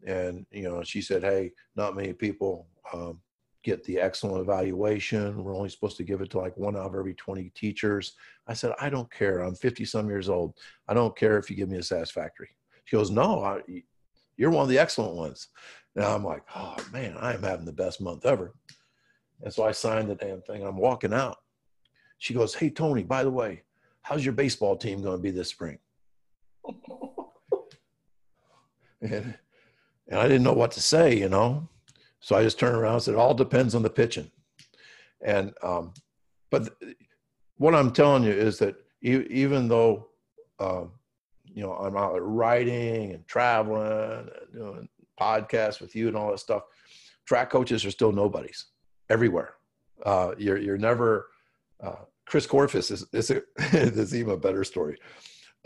[0.07, 3.21] and you know, she said, "Hey, not many people um,
[3.65, 5.43] get the excellent evaluation.
[5.43, 8.13] We're only supposed to give it to like one out of every 20 teachers."
[8.47, 9.41] I said, "I don't care.
[9.41, 10.55] I'm 50 some years old.
[10.87, 12.51] I don't care if you give me a satisfactory."
[12.85, 13.61] She goes, "No, I,
[14.37, 15.49] you're one of the excellent ones."
[15.97, 18.55] Now I'm like, oh man, I am having the best month ever.
[19.43, 20.65] And so I signed the damn thing.
[20.65, 21.37] I'm walking out.
[22.19, 23.63] She goes, Hey, Tony, by the way,
[24.03, 25.79] how's your baseball team going to be this spring?
[29.01, 29.35] and,
[30.09, 31.69] and I didn't know what to say, you know.
[32.25, 34.31] So I just turned around and said, It all depends on the pitching.
[35.21, 35.93] And, um,
[36.51, 36.75] but
[37.59, 40.09] what I'm telling you is that even though,
[40.59, 40.85] uh,
[41.45, 44.89] you know, I'm out writing and traveling and doing
[45.21, 46.63] podcast with you and all that stuff,
[47.27, 48.69] track coaches are still nobodies
[49.11, 49.57] everywhere.
[50.03, 51.27] Uh, you're you're never.
[51.79, 53.43] Uh, Chris Korfist is is, a,
[53.77, 54.97] is even a better story.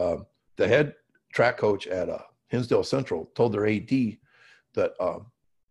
[0.01, 0.27] Um,
[0.57, 0.97] the head
[1.33, 2.19] track coach at uh,
[2.49, 3.91] Hinsdale Central told their AD
[4.75, 5.27] that um,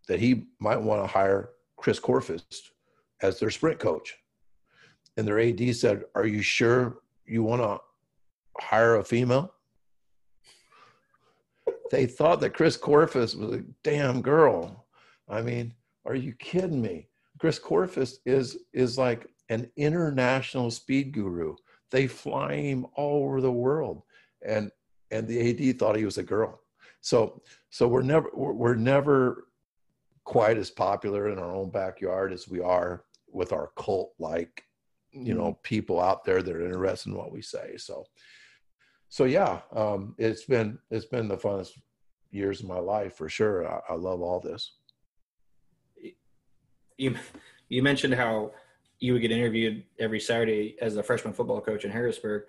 [0.07, 2.69] that he might want to hire Chris Korfist
[3.21, 4.15] as their sprint coach,
[5.15, 7.79] and their AD said, "Are you sure you want to
[8.61, 9.53] hire a female?"
[11.91, 14.87] they thought that Chris Korfist was a damn girl.
[15.29, 15.73] I mean,
[16.05, 17.07] are you kidding me?
[17.39, 21.55] Chris Korfist is is like an international speed guru.
[21.91, 24.03] They fly him all over the world,
[24.45, 24.71] and
[25.11, 26.59] and the AD thought he was a girl.
[27.01, 29.46] So so we're never we're never
[30.27, 34.61] quite as popular in our own backyard as we are with our cult like
[35.13, 35.61] you know mm-hmm.
[35.63, 37.77] people out there that are interested in what we say.
[37.77, 38.03] So
[39.07, 41.79] so yeah, um, it's been it's been the funnest
[42.29, 43.65] years of my life for sure.
[43.65, 44.73] I, I love all this.
[46.97, 47.15] You
[47.69, 48.51] you mentioned how
[48.99, 52.43] you would get interviewed every Saturday as a freshman football coach in Harrisburg.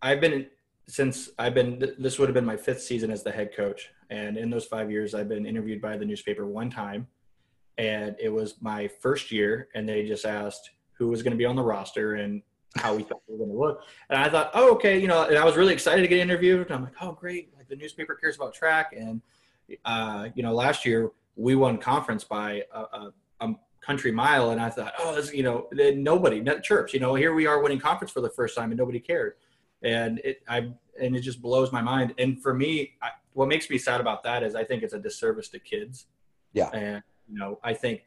[0.00, 0.46] I've been
[0.88, 3.90] since I've been, this would have been my fifth season as the head coach.
[4.14, 7.08] And in those five years, I've been interviewed by the newspaper one time.
[7.78, 9.68] And it was my first year.
[9.74, 12.40] And they just asked who was going to be on the roster and
[12.76, 13.82] how we thought we were going to look.
[14.10, 14.98] And I thought, oh, okay.
[15.00, 16.70] You know, and I was really excited to get interviewed.
[16.70, 17.52] I'm like, oh, great.
[17.56, 18.94] Like the newspaper cares about track.
[18.96, 19.20] And,
[19.84, 24.50] uh, you know, last year we won conference by a, a, a country mile.
[24.50, 27.60] And I thought, oh, this, you know, nobody, not chirps, you know, here we are
[27.60, 29.34] winning conference for the first time and nobody cared
[29.84, 30.70] and it I
[31.00, 32.14] and it just blows my mind.
[32.18, 34.98] And for me, I, what makes me sad about that is I think it's a
[34.98, 36.06] disservice to kids.
[36.52, 38.02] Yeah, and you know I think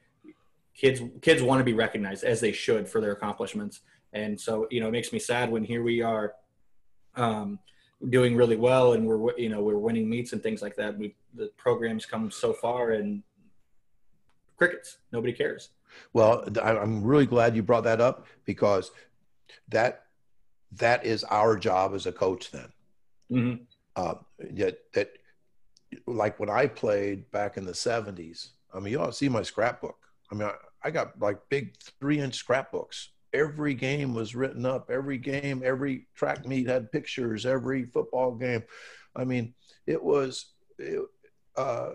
[0.76, 3.82] kids kids want to be recognized as they should for their accomplishments,
[4.14, 6.34] and so you know it makes me sad when here we are.
[7.16, 7.60] Um,
[8.10, 11.16] doing really well and we're you know we're winning meets and things like that we
[11.34, 13.24] the programs come so far and
[14.56, 15.70] crickets nobody cares
[16.14, 18.92] well i'm really glad you brought that up because
[19.68, 20.08] that
[20.72, 22.72] that is our job as a coach then.
[23.32, 23.64] Mm-hmm.
[23.96, 24.16] Uh,
[24.54, 25.17] yet that,
[26.06, 29.98] like when I played back in the 70s, I mean, you all see my scrapbook.
[30.32, 30.54] I mean, I,
[30.88, 33.10] I got like big three inch scrapbooks.
[33.34, 34.90] Every game was written up.
[34.90, 37.46] Every game, every track meet had pictures.
[37.46, 38.64] Every football game.
[39.16, 39.54] I mean,
[39.86, 41.02] it was, it,
[41.56, 41.90] uh,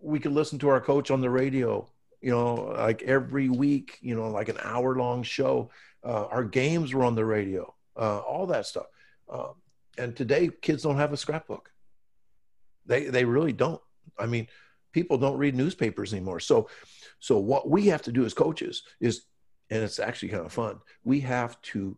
[0.00, 1.88] we could listen to our coach on the radio,
[2.20, 5.70] you know, like every week, you know, like an hour long show.
[6.04, 8.86] Uh, our games were on the radio uh, all that stuff.
[9.28, 9.54] Um,
[9.98, 11.70] and today, kids don't have a scrapbook.
[12.86, 13.80] They they really don't.
[14.18, 14.48] I mean,
[14.92, 16.40] people don't read newspapers anymore.
[16.40, 16.68] So,
[17.18, 19.22] so what we have to do as coaches is,
[19.70, 20.78] and it's actually kind of fun.
[21.04, 21.96] We have to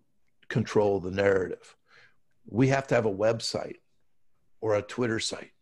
[0.48, 1.76] control the narrative.
[2.46, 3.76] We have to have a website
[4.60, 5.52] or a Twitter site,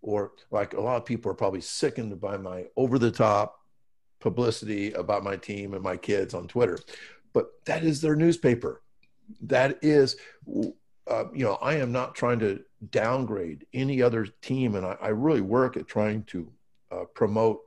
[0.00, 3.58] or like a lot of people are probably sickened by my over the top
[4.20, 6.78] publicity about my team and my kids on Twitter.
[7.32, 8.82] But that is their newspaper
[9.42, 10.16] that is,
[11.08, 12.60] uh, you know, I am not trying to
[12.90, 16.52] downgrade any other team, and I, I really work at trying to
[16.90, 17.60] uh, promote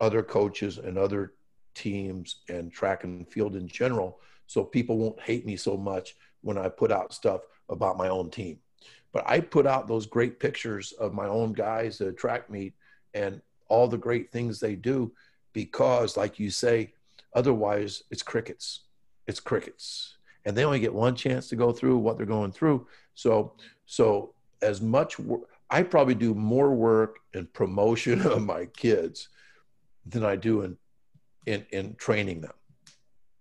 [0.00, 1.34] other coaches and other
[1.74, 6.56] teams and track and field in general, so people won't hate me so much when
[6.56, 8.58] I put out stuff about my own team.
[9.12, 12.74] But I put out those great pictures of my own guys at track meet
[13.14, 15.12] and all the great things they do
[15.52, 16.92] because, like you say,
[17.34, 18.80] otherwise it's crickets.
[19.26, 20.15] It's crickets
[20.46, 22.86] and they only get one chance to go through what they're going through.
[23.14, 23.54] So,
[23.84, 24.32] so
[24.62, 25.16] as much
[25.68, 29.28] I probably do more work in promotion of my kids
[30.06, 30.78] than I do in
[31.44, 32.54] in in training them.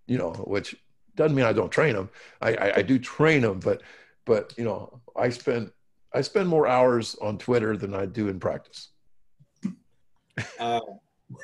[0.07, 0.75] You know, which
[1.15, 2.09] doesn't mean I don't train them.
[2.41, 3.81] I, I, I do train them, but
[4.25, 5.71] but you know, I spend
[6.11, 8.89] I spend more hours on Twitter than I do in practice.
[10.59, 10.81] Uh,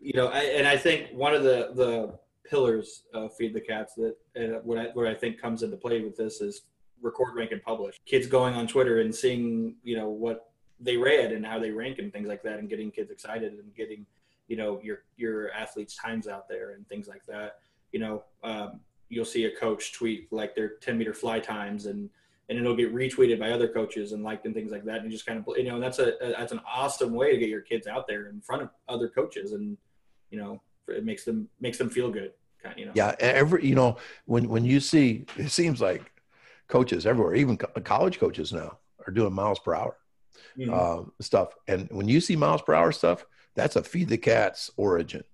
[0.00, 3.94] you know, I, and I think one of the the pillars of Feed the Cats
[3.94, 6.62] that uh, what I what I think comes into play with this is
[7.00, 7.96] record, rank, and publish.
[8.06, 10.50] Kids going on Twitter and seeing you know what
[10.80, 13.74] they read and how they rank and things like that, and getting kids excited and
[13.74, 14.06] getting
[14.48, 17.58] you know your your athletes' times out there and things like that.
[17.92, 22.10] You know, um, you'll see a coach tweet like their 10 meter fly times and
[22.48, 25.26] and it'll get retweeted by other coaches and liked and things like that and just
[25.26, 28.06] kind of you know that's a that's an awesome way to get your kids out
[28.06, 29.76] there in front of other coaches and
[30.30, 32.32] you know it makes them makes them feel good
[32.76, 32.92] you know?
[32.94, 33.96] Yeah every you know
[34.26, 36.10] when when you see it seems like
[36.68, 39.96] coaches everywhere even college coaches now are doing miles per hour
[40.58, 40.72] mm-hmm.
[40.72, 41.54] uh, stuff.
[41.66, 43.24] And when you see miles per hour stuff
[43.54, 45.24] that's a feed the cats origin.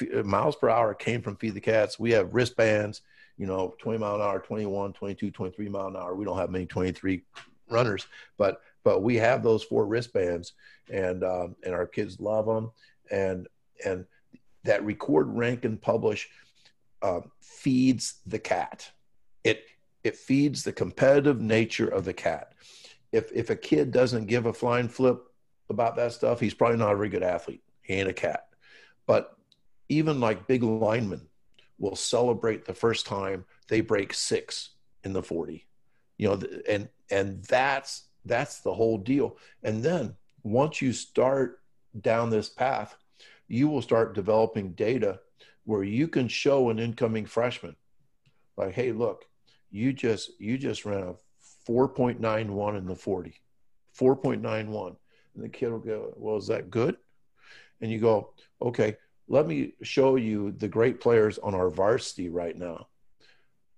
[0.00, 1.98] F- miles per hour came from feed the cats.
[1.98, 3.02] We have wristbands
[3.36, 6.14] you know 20 mile an hour 21 22 23 mile an hour.
[6.14, 7.22] We don't have many 23
[7.70, 8.06] runners
[8.36, 10.52] but but we have those four wristbands
[10.90, 12.70] and um, and our kids love them
[13.10, 13.48] and
[13.84, 14.04] and
[14.64, 16.28] that record, rank, and publish
[17.02, 18.90] uh, feeds the cat.
[19.44, 19.64] It
[20.02, 22.52] it feeds the competitive nature of the cat.
[23.12, 25.22] If if a kid doesn't give a flying flip
[25.70, 27.62] about that stuff, he's probably not a very good athlete.
[27.82, 28.48] He ain't a cat.
[29.06, 29.36] But
[29.88, 31.28] even like big linemen
[31.78, 34.70] will celebrate the first time they break six
[35.02, 35.66] in the 40
[36.16, 41.60] you know and and that's that's the whole deal and then once you start
[42.00, 42.96] down this path
[43.48, 45.20] you will start developing data
[45.64, 47.76] where you can show an incoming freshman
[48.56, 49.24] like hey look
[49.70, 51.14] you just you just ran a
[51.68, 53.34] 4.91 in the 40
[53.98, 54.96] 4.91
[55.34, 56.96] and the kid will go well is that good?
[57.80, 58.96] And you go okay
[59.28, 62.88] let me show you the great players on our varsity right now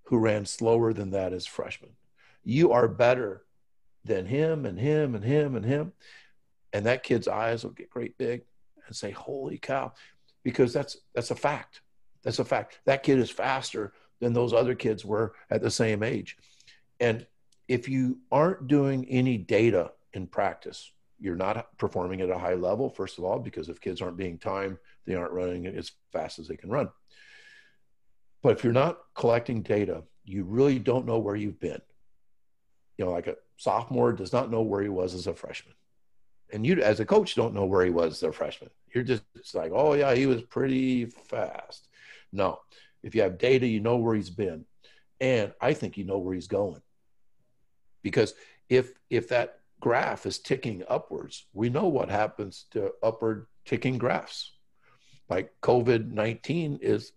[0.05, 1.91] who ran slower than that as freshmen.
[2.45, 3.45] You are better
[4.05, 5.93] than him and him and him and him.
[6.73, 8.43] And that kid's eyes will get great big
[8.87, 9.93] and say, holy cow,
[10.43, 11.81] because that's, that's a fact.
[12.23, 12.81] That's a fact.
[12.87, 16.37] That kid is faster than those other kids were at the same age.
[17.01, 17.27] And
[17.69, 22.91] if you aren't doing any data in practice, you're not performing at a high level,
[22.91, 26.49] first of all, because if kids aren't being timed, they aren't running as fast as
[26.49, 26.89] they can run.
[28.43, 31.81] But if you're not collecting data, you really don't know where you've been.
[32.99, 35.75] You know, like a sophomore does not know where he was as a freshman.
[36.53, 38.71] And you, as a coach, don't know where he was as a freshman.
[38.95, 41.89] You're just it's like, oh, yeah, he was pretty fast.
[42.33, 42.61] No,
[43.03, 44.65] if you have data, you know where he's been.
[45.21, 46.83] And I think you know where he's going.
[48.03, 48.35] Because
[48.69, 54.53] if if that graph is ticking upwards, we know what happens to upward ticking graphs.
[55.29, 57.13] Like COVID 19 is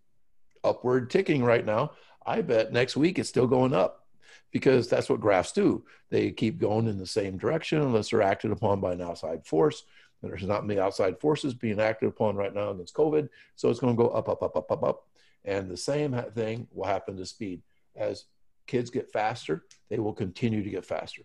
[0.64, 1.92] upward ticking right now.
[2.26, 4.08] I bet next week it's still going up
[4.52, 5.84] because that's what graphs do.
[6.10, 9.84] They keep going in the same direction unless they're acted upon by an outside force.
[10.22, 13.30] And there's not many outside forces being acted upon right now against COVID.
[13.56, 15.08] So it's going to go up, up, up, up, up, up.
[15.46, 17.62] And the same thing will happen to speed.
[17.96, 18.26] As
[18.68, 21.22] kids get faster, they will continue to get faster.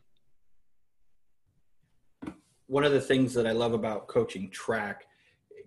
[2.67, 5.07] One of the things that I love about coaching track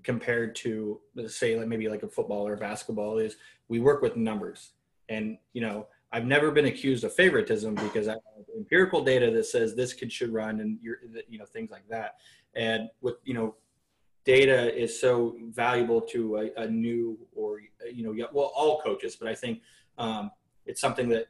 [0.03, 3.35] compared to say like maybe like a football or basketball is
[3.67, 4.71] we work with numbers
[5.09, 5.87] and you know
[6.17, 8.21] i've never been accused of favoritism because i have
[8.57, 12.15] empirical data that says this kid should run and you know things like that
[12.55, 13.55] and with you know
[14.25, 17.61] data is so valuable to a, a new or
[17.93, 19.61] you know well all coaches but i think
[19.97, 20.29] um,
[20.65, 21.27] it's something that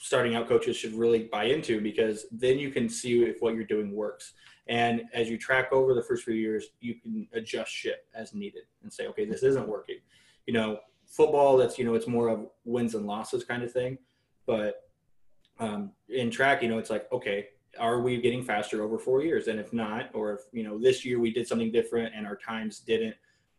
[0.00, 3.64] starting out coaches should really buy into because then you can see if what you're
[3.64, 4.34] doing works
[4.68, 8.64] and as you track over the first few years, you can adjust shit as needed
[8.82, 9.98] and say, okay, this isn't working.
[10.46, 13.98] You know, football, that's, you know, it's more of wins and losses kind of thing.
[14.48, 14.82] But
[15.60, 17.48] um, in track, you know, it's like, okay,
[17.78, 19.46] are we getting faster over four years?
[19.46, 22.36] And if not, or if, you know, this year we did something different and our
[22.36, 23.14] times didn't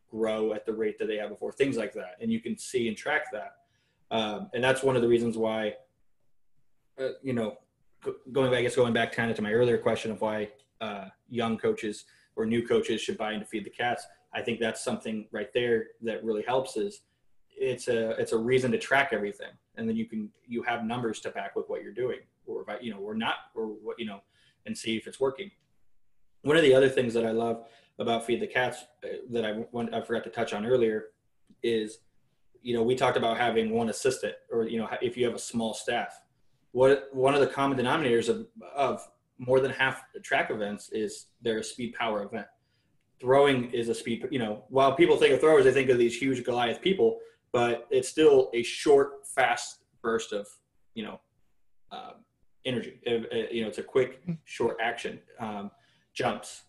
[0.09, 2.15] grow at the rate that they have before, things like that.
[2.19, 3.53] And you can see and track that.
[4.11, 5.75] Um, and that's one of the reasons why,
[6.99, 7.59] uh, you know,
[8.31, 10.49] going back, I guess going back kind of to my earlier question of why
[10.81, 12.05] uh, young coaches
[12.35, 15.87] or new coaches should buy into feed the cats i think that's something right there
[16.01, 17.01] that really helps is
[17.59, 19.51] it's a it's a reason to track everything.
[19.75, 22.91] And then you can you have numbers to back with what you're doing or you
[22.91, 24.21] know or not or what you know
[24.65, 25.51] and see if it's working.
[26.41, 27.65] One of the other things that i love
[27.99, 29.51] about feed the cats uh, that i
[29.97, 31.07] i forgot to touch on earlier
[31.63, 31.97] is
[32.61, 35.39] you know we talked about having one assistant or you know if you have a
[35.39, 36.21] small staff.
[36.71, 38.45] What one of the common denominators of,
[38.75, 39.01] of
[39.39, 42.45] more than half the track events is they're a speed power event.
[43.19, 46.15] Throwing is a speed, you know, while people think of throwers, they think of these
[46.15, 47.19] huge Goliath people,
[47.51, 50.47] but it's still a short, fast burst of,
[50.93, 51.19] you know,
[51.91, 52.23] um,
[52.65, 52.99] energy.
[53.03, 55.19] It, it, you know, it's a quick, short action.
[55.39, 55.71] Um,
[56.13, 56.63] jumps,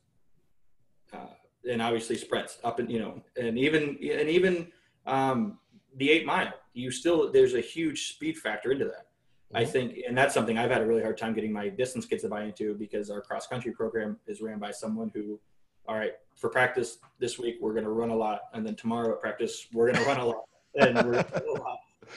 [1.13, 1.35] uh,
[1.69, 4.69] and obviously sprints up and you know, and even and even
[5.07, 5.59] um,
[5.97, 6.53] the eight mile.
[6.73, 9.07] You still there's a huge speed factor into that.
[9.53, 9.73] I mm-hmm.
[9.73, 12.29] think, and that's something I've had a really hard time getting my distance kids to
[12.29, 15.41] buy into because our cross country program is ran by someone who,
[15.89, 19.13] all right, for practice this week we're going to run a lot, and then tomorrow
[19.13, 20.45] at practice we're going to run a lot,
[20.75, 21.27] and we're a.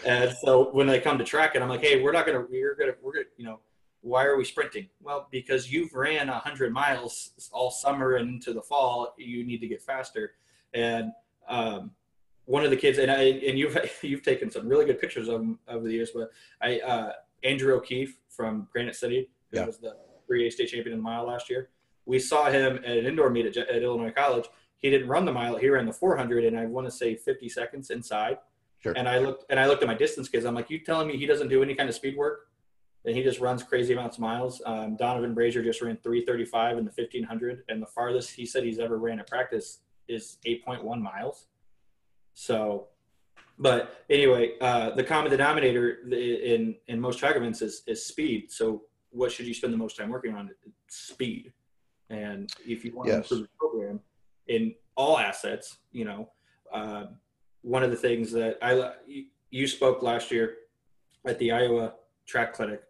[0.06, 2.48] And so when they come to track it, I'm like, hey, we're not going to,
[2.52, 3.60] we're to, we're to, you know,
[4.02, 4.90] why are we sprinting?
[5.02, 9.68] Well, because you've ran hundred miles all summer and into the fall, you need to
[9.68, 10.34] get faster.
[10.74, 11.12] And
[11.48, 11.92] um,
[12.46, 15.42] one of the kids, and I, and you've you've taken some really good pictures of
[15.42, 16.32] him over the years, but
[16.62, 17.12] I uh,
[17.44, 19.66] Andrew O'Keefe from Granite City, who yeah.
[19.66, 19.96] was the
[20.30, 21.70] 3A state champion in the mile last year.
[22.06, 24.46] We saw him at an indoor meet at, at Illinois College.
[24.84, 27.50] He didn't run the mile; he ran the 400, and I want to say 50
[27.50, 28.38] seconds inside.
[28.84, 28.94] Sure.
[28.98, 30.46] And I looked and I looked at my distance kids.
[30.46, 32.50] I'm like, you telling me he doesn't do any kind of speed work?
[33.06, 34.62] And he just runs crazy amounts of miles.
[34.66, 38.80] Um, Donavan Brazier just ran 335 in the 1500, and the farthest he said he's
[38.80, 41.48] ever ran at practice is 8.1 miles.
[42.34, 42.88] So,
[43.58, 48.52] but anyway, uh, the common denominator in in most track events is is speed.
[48.52, 50.50] So, what should you spend the most time working on?
[50.90, 51.54] Speed.
[52.10, 53.30] And if you want yes.
[53.30, 54.00] to improve the program
[54.48, 56.30] in all assets, you know,
[56.74, 57.06] uh,
[57.62, 58.92] one of the things that I
[59.50, 60.56] you spoke last year
[61.26, 61.94] at the Iowa
[62.26, 62.82] track clinic,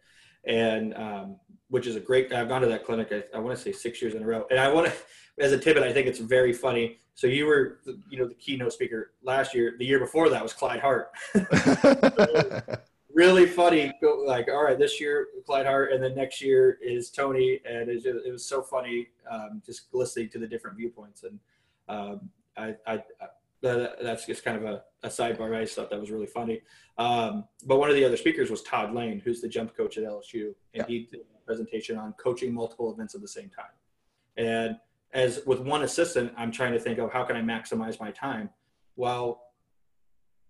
[0.46, 1.36] and um,
[1.70, 2.34] which is a great.
[2.34, 3.10] I've gone to that clinic.
[3.12, 4.94] I, I want to say six years in a row, and I want to,
[5.44, 7.00] as a tidbit, I think it's very funny.
[7.16, 9.76] So you were, you know, the keynote speaker last year.
[9.78, 11.12] The year before that was Clyde Hart.
[13.14, 13.92] really funny.
[14.26, 18.06] Like, all right, this year Clyde Hart, and then next year is Tony, and it,
[18.06, 21.24] it was so funny um, just listening to the different viewpoints.
[21.24, 21.40] And
[21.88, 23.04] um, I, I,
[23.62, 25.56] that's just kind of a, a sidebar.
[25.56, 26.62] I just thought that was really funny.
[26.98, 30.04] Um, but one of the other speakers was Todd Lane, who's the jump coach at
[30.04, 30.86] LSU, and yeah.
[30.88, 33.66] he did a presentation on coaching multiple events at the same time.
[34.36, 34.78] And
[35.14, 38.50] as with one assistant, I'm trying to think of how can I maximize my time.
[38.96, 39.42] Well,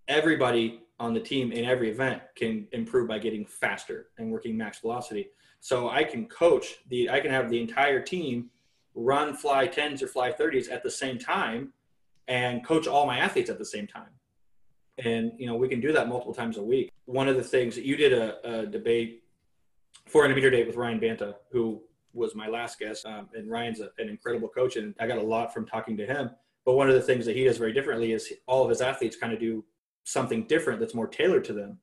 [0.08, 4.80] everybody on the team in every event can improve by getting faster and working max
[4.80, 5.30] velocity.
[5.60, 8.50] So I can coach the, I can have the entire team
[8.96, 11.74] run fly 10s or fly 30s at the same time
[12.28, 14.10] and coach all my athletes at the same time.
[15.04, 16.92] And, you know, we can do that multiple times a week.
[17.06, 19.24] One of the things that you did a, a debate,
[20.08, 21.82] 400 meter date with Ryan Banta, who
[22.14, 23.06] was my last guest.
[23.06, 26.06] Um, and Ryan's a, an incredible coach, and I got a lot from talking to
[26.06, 26.30] him.
[26.66, 29.18] But one of the things that he does very differently is all of his athletes
[29.18, 29.66] kind of do
[30.04, 31.78] something different that's more tailored to them.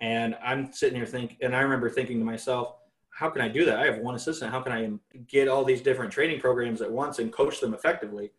[0.00, 2.74] And I'm sitting here thinking, and I remember thinking to myself,
[3.10, 3.78] how can I do that?
[3.78, 4.50] I have one assistant.
[4.50, 4.90] How can I
[5.28, 8.30] get all these different training programs at once and coach them effectively?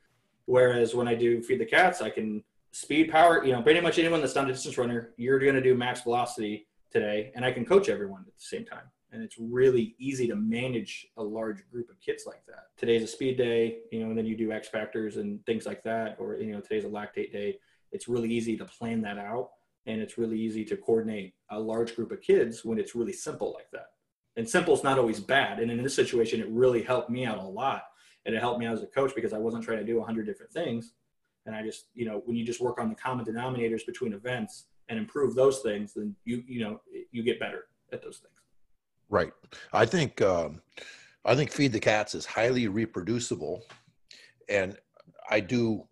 [0.46, 3.46] Whereas when I do feed the cats, I can speed, power.
[3.46, 6.02] You know, pretty much anyone that's done a distance runner, you're going to do max
[6.02, 8.90] velocity today, and I can coach everyone at the same time.
[9.12, 12.68] And it's really easy to manage a large group of kids like that.
[12.78, 15.84] Today's a speed day, you know, and then you do X factors and things like
[15.84, 17.60] that, or you know, today's a lactate day.
[17.92, 19.50] It's really easy to plan that out,
[19.86, 23.54] and it's really easy to coordinate a large group of kids when it's really simple
[23.54, 23.88] like that
[24.38, 25.60] and simple is not always bad.
[25.60, 27.84] And in this situation, it really helped me out a lot.
[28.26, 30.04] And it helped me out as a coach because I wasn't trying to do a
[30.04, 30.94] hundred different things.
[31.46, 34.68] And I just, you know, when you just work on the common denominators between events
[34.90, 36.82] and improve those things, then you, you know,
[37.12, 38.36] you get better at those things.
[39.10, 39.34] Right.
[39.74, 40.62] I think, um,
[41.26, 43.64] I think Feed the Cats is highly reproducible.
[44.48, 44.78] And
[45.30, 45.88] I do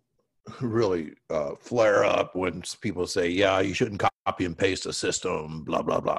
[0.60, 5.64] really uh, flare up when people say, yeah, you shouldn't copy and paste a system,
[5.64, 6.18] blah, blah, blah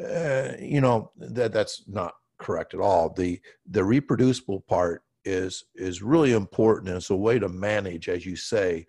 [0.00, 3.10] uh, you know that that's not correct at all.
[3.10, 6.88] The the reproducible part is is really important.
[6.88, 8.86] And it's a way to manage, as you say,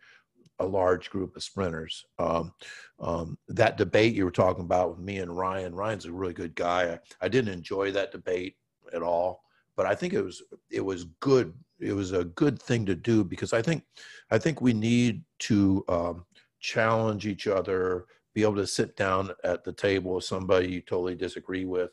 [0.60, 2.06] a large group of sprinters.
[2.20, 2.54] Um,
[3.00, 6.56] um, that debate you were talking about with me and Ryan, Ryan's a really good
[6.56, 6.94] guy.
[6.94, 8.56] I, I, didn't enjoy that debate
[8.94, 9.44] at all,
[9.76, 11.54] but I think it was it was good.
[11.84, 13.84] It was a good thing to do because I think
[14.31, 16.26] I think we need to um,
[16.60, 21.15] challenge each other, be able to sit down at the table with somebody you totally
[21.15, 21.91] disagree with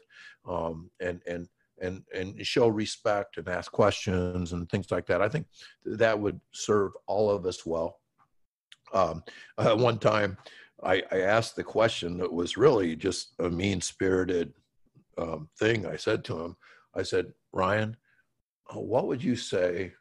[0.48, 1.48] um, and and
[1.80, 5.22] and and show respect and ask questions and things like that.
[5.22, 5.46] I think
[5.84, 7.98] that would serve all of us well.
[8.92, 9.22] Um,
[9.56, 10.36] uh, one time
[10.82, 14.52] I, I, asked the question that was really just a mean spirited
[15.16, 15.86] um, thing.
[15.86, 16.56] I said to him
[16.94, 17.96] i said ryan
[18.74, 19.92] what would you say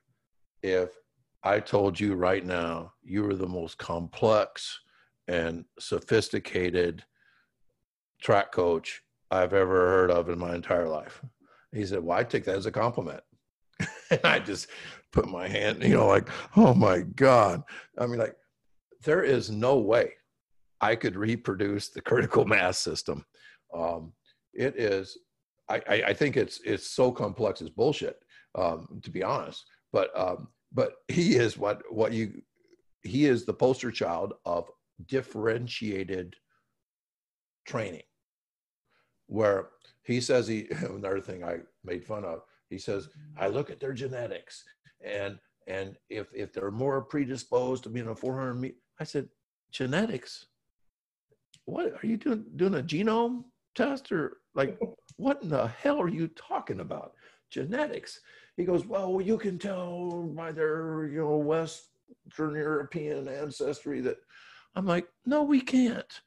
[0.63, 0.89] if
[1.43, 4.79] i told you right now you were the most complex
[5.27, 7.03] and sophisticated
[8.21, 9.01] track coach
[9.31, 11.21] I've ever heard of in my entire life.
[11.71, 13.21] He said, Well, I take that as a compliment.
[14.09, 14.67] and I just
[15.11, 17.63] put my hand, you know, like, oh my God.
[17.97, 18.35] I mean, like,
[19.03, 20.13] there is no way
[20.81, 23.25] I could reproduce the critical mass system.
[23.73, 24.13] Um,
[24.53, 25.17] it is,
[25.69, 28.17] I, I, I, think it's it's so complex it's bullshit,
[28.55, 29.65] um, to be honest.
[29.91, 32.41] But um, but he is what what you
[33.01, 34.69] he is the poster child of
[35.07, 36.35] differentiated
[37.65, 38.03] training
[39.27, 39.69] where
[40.03, 43.93] he says he another thing i made fun of he says i look at their
[43.93, 44.63] genetics
[45.03, 49.29] and and if if they're more predisposed to being a 400 meter i said
[49.71, 50.47] genetics
[51.65, 53.43] what are you doing doing a genome
[53.75, 54.77] test or like
[55.17, 57.13] what in the hell are you talking about
[57.49, 58.19] genetics
[58.57, 64.17] he goes well you can tell by their you know western european ancestry that
[64.75, 66.21] I'm like, no, we can't.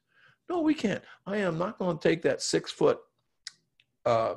[0.49, 1.03] No, we can't.
[1.27, 2.99] I am not going to take that six foot
[4.05, 4.35] uh,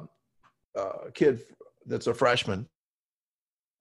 [0.78, 1.44] uh, kid
[1.86, 2.68] that's a freshman.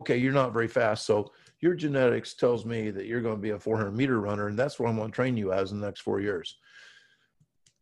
[0.00, 1.06] Okay, you're not very fast.
[1.06, 4.58] So your genetics tells me that you're going to be a 400 meter runner, and
[4.58, 6.58] that's what I'm going to train you as in the next four years.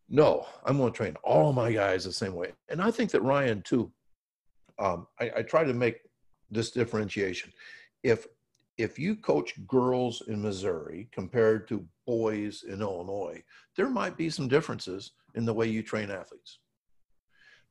[0.08, 2.52] No, I'm going to train all my guys the same way.
[2.68, 3.90] And I think that Ryan, too,
[4.78, 6.00] um, I, I try to make
[6.50, 7.52] this differentiation.
[8.02, 8.26] If
[8.78, 13.42] if you coach girls in Missouri compared to boys in Illinois,
[13.76, 16.58] there might be some differences in the way you train athletes.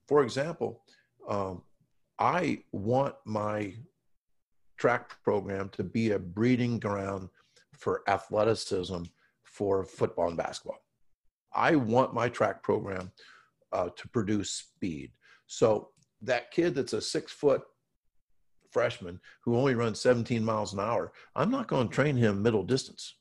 [0.08, 0.84] For example,
[1.28, 1.64] um,
[2.20, 3.74] I want my
[4.78, 7.30] track program to be a breeding ground
[7.74, 9.04] for athleticism
[9.44, 10.84] for football and basketball.
[11.54, 13.12] I want my track program
[13.72, 15.12] uh, to produce speed.
[15.48, 15.90] So
[16.22, 17.64] that kid that's a six foot
[18.72, 22.64] freshman who only runs 17 miles an hour, I'm not going to train him middle
[22.64, 23.16] distance.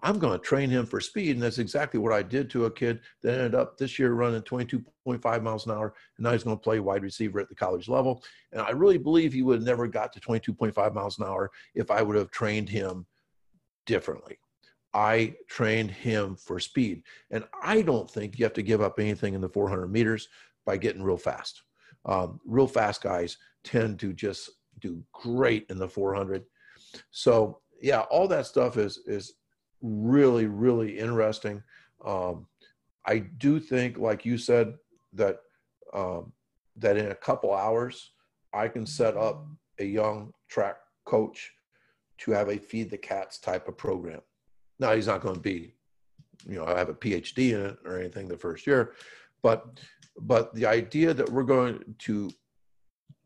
[0.00, 1.32] I'm going to train him for speed.
[1.32, 4.42] And that's exactly what I did to a kid that ended up this year running
[4.42, 5.94] 22.5 miles an hour.
[6.16, 8.22] And now he's going to play wide receiver at the college level.
[8.52, 11.90] And I really believe he would have never got to 22.5 miles an hour if
[11.90, 13.06] I would have trained him
[13.86, 14.38] differently.
[14.94, 17.02] I trained him for speed.
[17.30, 20.28] And I don't think you have to give up anything in the 400 meters
[20.64, 21.62] by getting real fast.
[22.08, 26.44] Um, real fast guys tend to just do great in the 400.
[27.10, 29.34] So yeah, all that stuff is is
[29.82, 31.62] really really interesting.
[32.04, 32.46] Um,
[33.06, 34.74] I do think, like you said,
[35.12, 35.38] that
[35.94, 36.32] um,
[36.76, 38.12] that in a couple hours
[38.52, 39.46] I can set up
[39.78, 41.52] a young track coach
[42.18, 44.20] to have a feed the cats type of program.
[44.78, 45.74] Now he's not going to be,
[46.48, 48.94] you know, I have a PhD in it or anything the first year,
[49.42, 49.80] but
[50.20, 52.30] but the idea that we're going to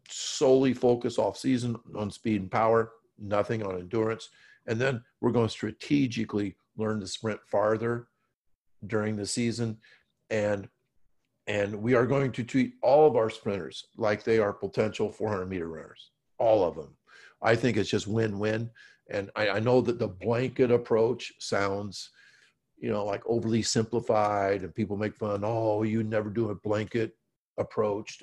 [0.09, 4.29] solely focus off season on speed and power, nothing on endurance,
[4.67, 8.09] and then we're going to strategically learn to sprint farther
[8.87, 9.79] during the season.
[10.31, 10.69] And
[11.47, 15.47] and we are going to treat all of our sprinters like they are potential 400
[15.47, 16.13] meter runners
[16.43, 16.95] all of them.
[17.41, 18.69] I think it's just win-win.
[19.11, 22.11] And I, I, know that the blanket approach sounds
[22.83, 27.17] you know like overly simplified and people make fun oh you never do a blanket
[27.59, 28.23] approach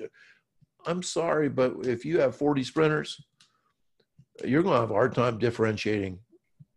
[0.86, 3.20] i'm sorry but if you have 40 sprinters
[4.44, 6.18] you're going to have a hard time differentiating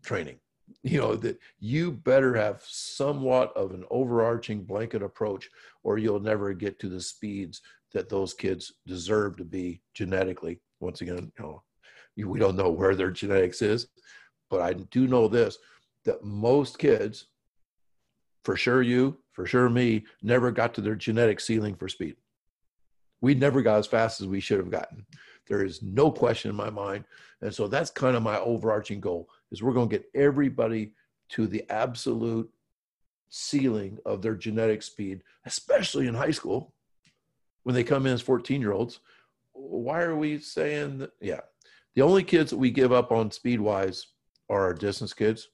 [0.04, 0.38] training.
[0.82, 5.50] You know that you better have somewhat of an overarching blanket approach
[5.84, 7.62] or you'll never get to the speeds
[7.94, 10.60] that those kids deserve to be genetically.
[10.80, 11.64] Once again you know
[12.18, 13.88] we don't know where their genetics is
[14.52, 15.58] but i do know this
[16.06, 17.28] that most kids
[18.44, 22.16] for sure you for sure me never got to their genetic ceiling for speed
[23.22, 25.06] we never got as fast as we should have gotten
[25.48, 27.04] there is no question in my mind
[27.42, 30.94] and so that's kind of my overarching goal is we're going to get everybody
[31.30, 32.50] to the absolute
[33.34, 36.74] ceiling of their genetic speed, especially in high school
[37.64, 39.00] when they come in as 14 year olds.
[39.54, 41.12] Why are we saying that?
[41.20, 41.42] Yeah.
[41.96, 44.08] The only kids that we give up on speed wise
[44.50, 45.50] are our distance kids.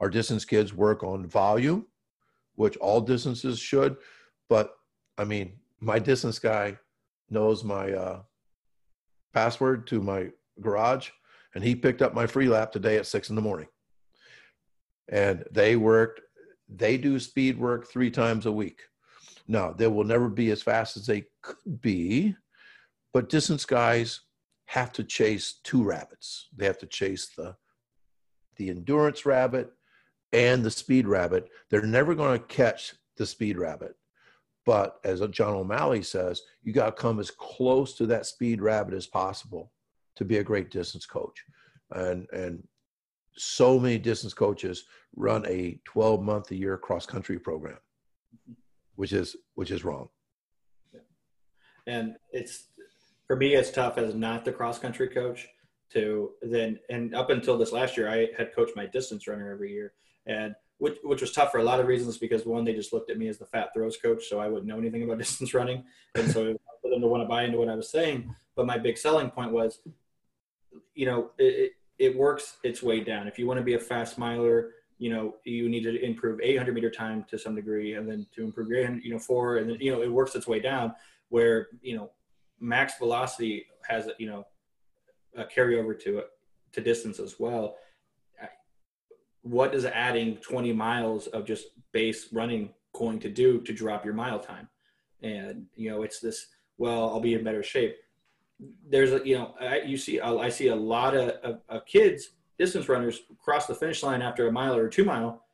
[0.00, 1.86] Our distance kids work on volume,
[2.54, 3.96] which all distances should.
[4.48, 4.74] But
[5.16, 6.78] I mean, my distance guy
[7.30, 8.20] knows my uh,
[9.32, 10.30] password to my
[10.60, 11.10] garage
[11.54, 13.68] and he picked up my Freelap today at six in the morning.
[15.08, 16.20] And they worked,
[16.68, 18.82] they do speed work three times a week.
[19.46, 22.36] Now, they will never be as fast as they could be,
[23.14, 24.20] but distance guys
[24.66, 26.48] have to chase two rabbits.
[26.54, 27.56] They have to chase the
[28.56, 29.72] the endurance rabbit
[30.32, 31.48] and the speed rabbit.
[31.70, 33.96] They're never going to catch the speed rabbit.
[34.66, 38.94] But as John O'Malley says, you got to come as close to that speed rabbit
[38.94, 39.72] as possible
[40.16, 41.42] to be a great distance coach.
[41.92, 42.62] And, and
[43.34, 44.84] so many distance coaches
[45.16, 47.78] run a 12 month a year cross country program,
[48.96, 50.08] which is, which is wrong.
[51.86, 52.64] And it's,
[53.26, 55.48] for me, it's tough as not the cross country coach
[55.92, 59.72] to then, and up until this last year, I had coached my distance runner every
[59.72, 59.94] year.
[60.28, 63.10] And which, which was tough for a lot of reasons because one, they just looked
[63.10, 65.82] at me as the fat throws coach, so I wouldn't know anything about distance running,
[66.14, 68.32] and so for them to want to buy into what I was saying.
[68.54, 69.80] But my big selling point was
[70.94, 73.28] you know, it, it works its way down.
[73.28, 76.74] If you want to be a fast miler, you know, you need to improve 800
[76.74, 79.78] meter time to some degree, and then to improve your, you know, four, and then
[79.80, 80.94] you know, it works its way down.
[81.28, 82.10] Where you know,
[82.58, 84.46] max velocity has you know,
[85.36, 86.28] a carryover to it
[86.72, 87.76] to distance as well.
[89.42, 94.14] What is adding 20 miles of just base running going to do to drop your
[94.14, 94.68] mile time?
[95.22, 96.46] And you know, it's this.
[96.76, 97.96] Well, I'll be in better shape
[98.88, 102.30] there's a you know I, you see I see a lot of, of, of, kids
[102.58, 105.44] distance runners cross the finish line after a mile or two mile,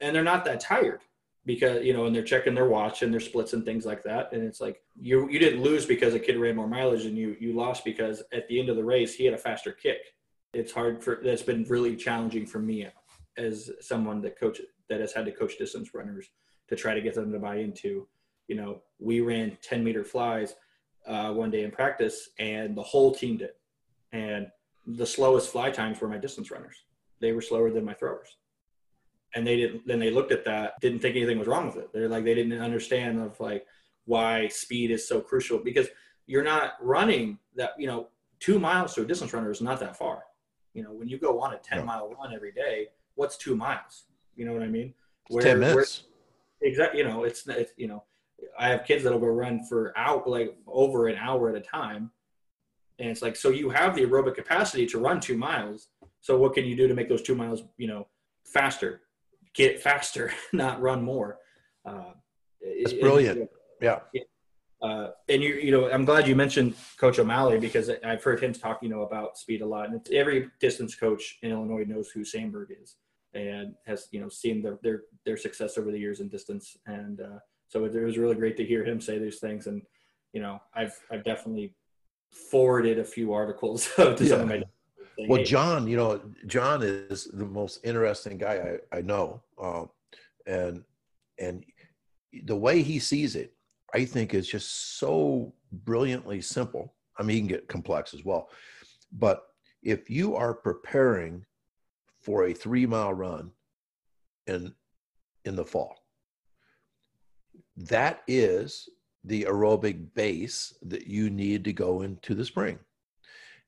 [0.00, 1.00] and they're not that tired
[1.44, 4.32] because you know and they're checking their watch and their splits and things like that
[4.32, 7.36] and it's like you you didn't lose because a kid ran more mileage than you
[7.40, 10.14] you lost because at the end of the race he had a faster kick
[10.54, 12.86] it's hard for that's been really challenging for me
[13.36, 16.30] as someone that coach that has had to coach distance runners
[16.68, 18.06] to try to get them to buy into
[18.48, 20.54] you know we ran 10 meter flies
[21.06, 23.50] uh, one day in practice, and the whole team did.
[24.12, 24.48] And
[24.86, 26.76] the slowest fly times were my distance runners.
[27.20, 28.36] They were slower than my throwers.
[29.34, 29.86] And they didn't.
[29.86, 31.92] Then they looked at that, didn't think anything was wrong with it.
[31.92, 33.64] They're like they didn't understand of like
[34.04, 35.88] why speed is so crucial because
[36.26, 37.70] you're not running that.
[37.78, 38.08] You know,
[38.40, 40.24] two miles to a distance runner is not that far.
[40.74, 44.04] You know, when you go on a ten mile run every day, what's two miles?
[44.36, 44.94] You know what I mean?
[45.28, 46.04] Where, ten minutes.
[46.62, 47.00] Exactly.
[47.00, 48.04] You know, it's, it's you know
[48.58, 52.10] I have kids that'll go run for out like over an hour at a time.
[52.98, 55.88] And it's like, so you have the aerobic capacity to run two miles.
[56.20, 58.06] So what can you do to make those two miles, you know,
[58.44, 59.02] faster?
[59.54, 61.38] Get faster, not run more.
[61.84, 62.12] Uh,
[62.82, 63.50] That's brilliant.
[63.80, 64.00] yeah.
[64.80, 68.52] Uh, and you, you know, I'm glad you mentioned Coach O'Malley because I've heard him
[68.52, 69.90] talk, you know, about speed a lot.
[69.90, 72.96] And every distance coach in Illinois knows who Sandburg is
[73.34, 76.76] and has, you know, seen their their their success over the years in distance.
[76.86, 77.38] And uh,
[77.68, 79.66] so it, was really great to hear him say these things.
[79.66, 79.82] And,
[80.32, 81.74] you know, I've, I've definitely
[82.50, 84.26] forwarded a few articles to yeah.
[84.28, 84.62] some of my
[85.22, 85.44] saying, well, hey.
[85.44, 89.42] John, you know, John is the most interesting guy I, I know.
[89.60, 89.88] Um,
[90.46, 90.84] and,
[91.38, 91.64] and
[92.44, 93.54] the way he sees it,
[93.94, 96.94] I think is just so brilliantly simple.
[97.18, 98.48] I mean, you can get complex as well.
[99.12, 99.44] But
[99.82, 101.44] if you are preparing
[102.22, 103.50] for a three mile run
[104.46, 104.72] in
[105.44, 105.96] in the fall,
[107.76, 108.88] that is
[109.24, 112.78] the aerobic base that you need to go into the spring.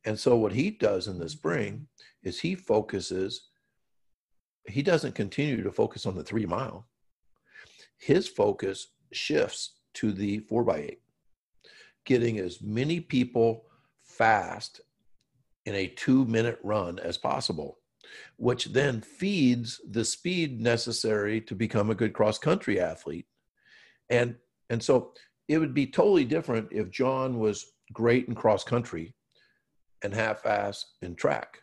[0.05, 1.87] And so what he does in the spring
[2.23, 3.49] is he focuses,
[4.67, 6.87] he doesn't continue to focus on the three mile.
[7.99, 11.03] His focus shifts to the four by eight,
[12.05, 13.65] getting as many people
[14.03, 14.81] fast
[15.67, 17.79] in a two minute run as possible,
[18.37, 23.27] which then feeds the speed necessary to become a good cross country athlete.
[24.11, 24.37] And,
[24.71, 25.13] and so
[25.49, 29.15] it would be totally different if John was great in cross country
[30.03, 31.59] and half ass in track,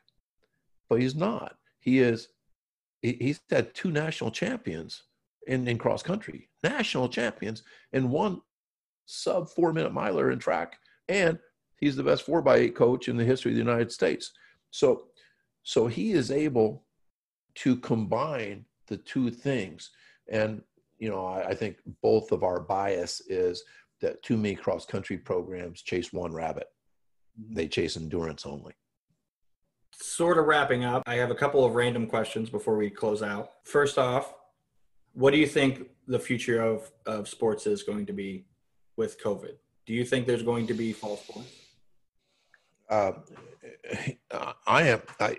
[0.89, 1.55] but he's not.
[1.79, 2.27] He is,
[3.01, 5.03] he's had two national champions
[5.47, 7.63] in, in cross country, national champions,
[7.93, 8.41] and one
[9.05, 10.77] sub four minute miler in track.
[11.07, 11.39] And
[11.77, 14.31] he's the best four by eight coach in the history of the United States.
[14.69, 15.07] So,
[15.63, 16.83] so he is able
[17.55, 19.91] to combine the two things.
[20.29, 20.61] And,
[20.99, 23.63] you know, I, I think both of our bias is
[24.01, 26.67] that too many cross country programs chase one rabbit.
[27.39, 27.55] Mm-hmm.
[27.55, 28.73] They chase endurance only.
[29.93, 33.51] Sort of wrapping up, I have a couple of random questions before we close out.
[33.63, 34.33] First off,
[35.13, 38.45] what do you think the future of, of sports is going to be
[38.95, 39.53] with COVID?
[39.85, 41.53] Do you think there's going to be fall sports?
[42.89, 43.11] Uh,
[44.65, 45.01] I am.
[45.19, 45.37] I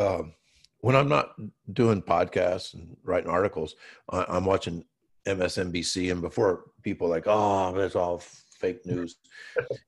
[0.00, 0.32] um,
[0.80, 1.34] when I'm not
[1.72, 3.76] doing podcasts and writing articles,
[4.08, 4.84] I, am watching
[5.26, 9.16] MSNBC, and before people like, oh, that's all fake news.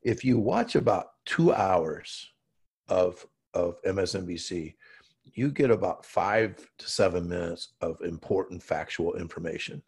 [0.03, 2.31] if you watch about two hours
[2.89, 4.75] of of MSNBC,
[5.35, 9.83] you get about five to seven minutes of important factual information.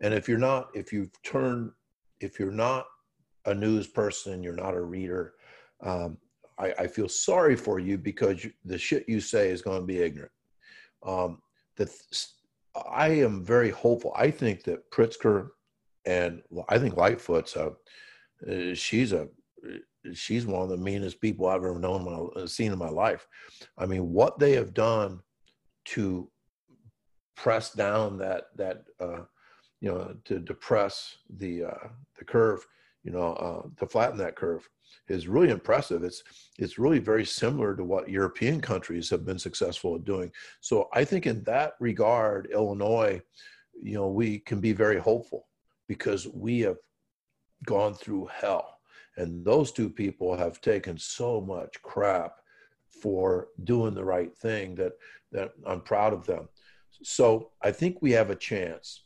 [0.00, 1.72] And if you're not, if you turn,
[2.20, 2.86] if you're not
[3.46, 5.34] a news person, you're not a reader,
[5.80, 6.18] um,
[6.62, 10.00] I, I, feel sorry for you because the shit you say is going to be
[10.00, 10.32] ignorant.
[11.04, 11.42] Um,
[11.76, 11.90] that
[12.90, 14.12] I am very hopeful.
[14.16, 15.48] I think that Pritzker
[16.06, 17.72] and I think Lightfoot's a,
[18.48, 19.28] uh, she's a
[20.12, 23.26] she's one of the meanest people I've ever known my, seen in my life.
[23.78, 25.20] I mean, what they have done
[25.86, 26.28] to
[27.36, 29.22] press down that that uh,
[29.80, 32.66] you know to depress the uh, the curve,
[33.04, 34.68] you know, uh, to flatten that curve
[35.08, 36.02] is really impressive.
[36.04, 36.22] It's
[36.58, 40.30] it's really very similar to what European countries have been successful at doing.
[40.60, 43.20] So I think in that regard, Illinois,
[43.80, 45.48] you know, we can be very hopeful
[45.88, 46.78] because we have
[47.66, 48.78] gone through hell
[49.16, 52.36] and those two people have taken so much crap
[53.02, 54.92] for doing the right thing that,
[55.32, 56.48] that I'm proud of them.
[57.02, 59.04] So I think we have a chance.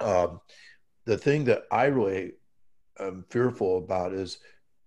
[0.00, 0.40] Um,
[1.04, 2.32] the thing that I really
[2.98, 4.38] am fearful about is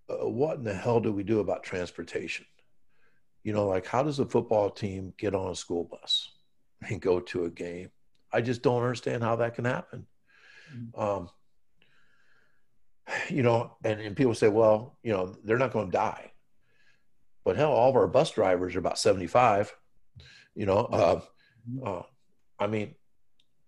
[0.08, 2.46] uh, what in the hell do we do about transportation?
[3.42, 6.30] You know, like how does a football team get on a school bus
[6.88, 7.90] and go to a game?
[8.32, 10.06] I just don't understand how that can happen.
[10.74, 11.00] Mm-hmm.
[11.00, 11.30] Um,
[13.28, 16.32] you know, and, and people say, well, you know, they're not going to die.
[17.44, 19.74] But hell, all of our bus drivers are about 75.
[20.56, 21.20] You know, uh,
[21.84, 22.02] uh,
[22.58, 22.94] I mean,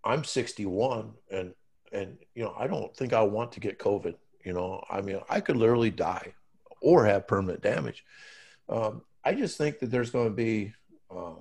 [0.02, 1.54] I'm 61 and,
[1.92, 4.14] and, you know, I don't think I want to get COVID.
[4.44, 6.34] You know, I mean, I could literally die
[6.80, 8.04] or have permanent damage.
[8.68, 10.72] Um, I just think that there's going to be,
[11.10, 11.34] uh,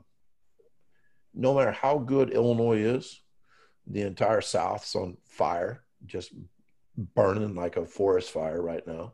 [1.34, 3.22] no matter how good Illinois is,
[3.86, 6.34] the entire South's on fire, just
[6.98, 9.14] burning like a forest fire right now.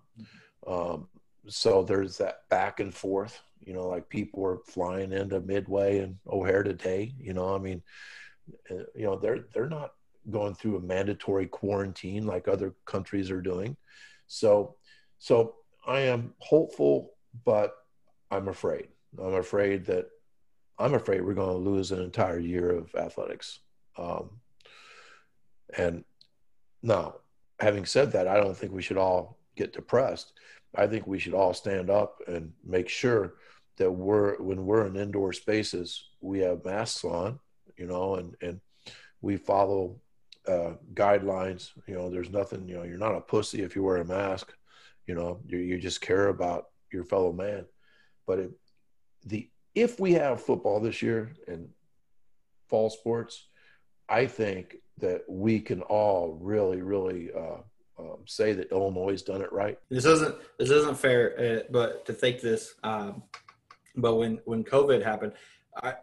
[0.66, 1.08] Um,
[1.48, 6.18] so there's that back and forth, you know, like people are flying into Midway and
[6.26, 7.82] O'Hare today, you know, I mean,
[8.72, 9.92] uh, you know, they're, they're not
[10.30, 13.76] going through a mandatory quarantine like other countries are doing.
[14.28, 14.76] So,
[15.20, 15.56] so
[15.86, 17.12] I am hopeful,
[17.46, 17.76] but
[18.32, 18.88] I'm afraid.
[19.20, 20.08] I'm afraid that
[20.80, 23.60] I'm afraid we're going to lose an entire year of athletics.
[23.98, 24.32] Um,
[25.78, 26.04] and
[26.82, 27.16] now
[27.60, 30.34] having said that, I don't think we should all get depressed.
[30.76, 33.36] I think we should all stand up and make sure
[33.78, 37.40] that we're when we're in indoor spaces, we have masks on,
[37.78, 38.60] you know, and and
[39.22, 40.00] we follow
[40.48, 41.72] uh, guidelines.
[41.88, 42.68] You know, there's nothing.
[42.68, 44.54] You know, you're not a pussy if you wear a mask.
[45.08, 47.66] You know, you you just care about your fellow man.
[48.26, 48.52] But it,
[49.26, 51.70] the if we have football this year and
[52.70, 53.48] fall sports,
[54.10, 57.58] I think that we can all really, really uh,
[58.00, 59.78] um, say that Illinois has done it right.
[59.90, 62.76] This isn't this isn't fair, uh, but to think this.
[62.84, 63.24] Um,
[63.96, 65.34] but when when COVID happened,
[65.82, 65.96] I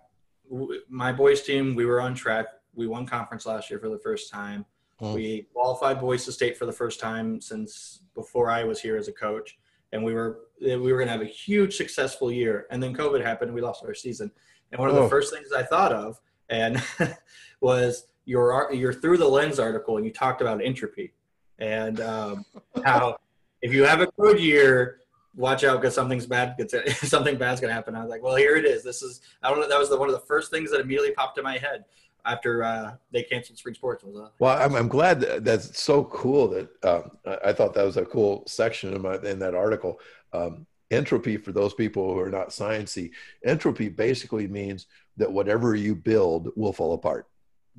[0.89, 2.47] my boys team we were on track.
[2.75, 4.65] We won conference last year for the first time.
[5.01, 5.15] Mm.
[5.15, 9.09] We qualified boys to state for the first time since before I was here as
[9.09, 9.59] a coach,
[9.93, 12.67] and we were we were going to have a huge successful year.
[12.71, 14.31] And then COVID happened, and we lost our season.
[14.73, 15.09] And one of the oh.
[15.09, 16.21] first things I thought of
[16.51, 16.83] and
[17.61, 21.15] was your your through the lens article, and you talked about entropy
[21.61, 22.45] and um,
[22.85, 23.17] how
[23.63, 25.01] if you have a good year,
[25.37, 26.57] watch out because something's bad.
[26.95, 27.95] something bad's gonna happen.
[27.95, 28.83] I was like, well, here it is.
[28.83, 29.69] This is I don't know.
[29.69, 31.85] That was the, one of the first things that immediately popped in my head
[32.25, 34.05] after uh, they canceled spring sports.
[34.05, 37.11] Was uh, well, I'm, I'm glad that that's so cool that um,
[37.45, 40.01] I thought that was a cool section in, my, in that article.
[40.33, 43.11] Um, entropy for those people who are not sciencey,
[43.45, 44.87] entropy basically means
[45.17, 47.29] that whatever you build will fall apart.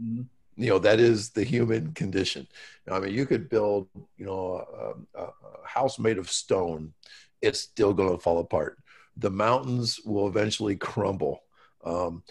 [0.01, 0.23] Mm-hmm.
[0.57, 2.47] You know that is the human condition.
[2.89, 3.87] I mean, you could build,
[4.17, 5.31] you know, a, a
[5.65, 6.93] house made of stone,
[7.41, 8.77] it's still going to fall apart.
[9.17, 11.43] The mountains will eventually crumble.
[11.83, 12.23] Um,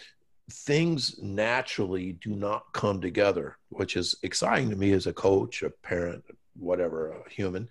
[0.51, 5.69] things naturally do not come together, which is exciting to me as a coach, a
[5.69, 6.23] parent,
[6.55, 7.69] whatever, a human,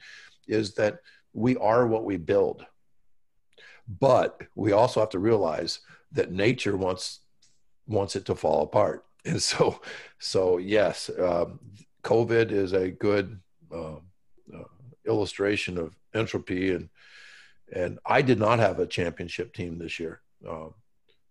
[0.48, 1.00] is that
[1.32, 2.64] we are what we build.
[3.88, 5.80] But we also have to realize
[6.12, 7.20] that nature wants
[7.86, 9.04] wants it to fall apart.
[9.26, 9.82] And so,
[10.18, 11.60] so yes, um,
[12.02, 13.38] COVID is a good
[13.70, 14.70] uh, uh,
[15.04, 16.88] illustration of entropy and
[17.72, 20.20] and I did not have a championship team this year.
[20.48, 20.74] Um,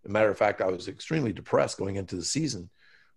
[0.06, 2.70] a matter of fact, I was extremely depressed going into the season,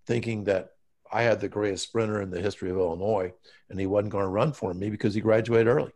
[0.07, 0.71] thinking that
[1.13, 3.33] I had the greatest sprinter in the history of Illinois,
[3.71, 5.93] and he wasn't going to run for me because he graduated early.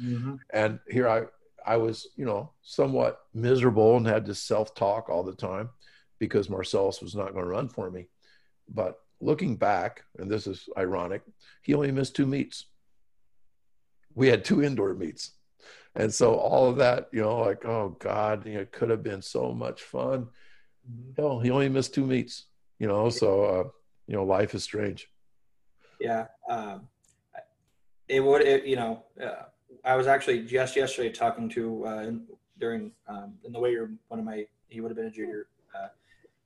[0.00, 0.36] Mm-hmm.
[0.52, 1.22] And here I,
[1.66, 5.70] I was, you know, somewhat miserable and had to self-talk all the time
[6.18, 8.08] because Marcellus was not going to run for me.
[8.68, 11.22] But looking back, and this is ironic,
[11.62, 12.66] he only missed two meets.
[14.14, 15.32] We had two indoor meets
[15.94, 19.02] and so all of that, you know, like, oh God, you know, it could have
[19.02, 20.28] been so much fun.
[20.90, 21.20] Mm-hmm.
[21.20, 22.46] Hell, he only missed two meets,
[22.78, 23.68] you know, so, uh,
[24.06, 25.08] you know, life is strange.
[26.00, 26.26] Yeah.
[26.48, 26.88] Um,
[28.08, 29.44] it would, it, you know, uh,
[29.84, 32.10] I was actually just yesterday talking to, uh,
[32.58, 35.46] during, um, in the way you're one of my, he would have been a junior.
[35.76, 35.88] Uh,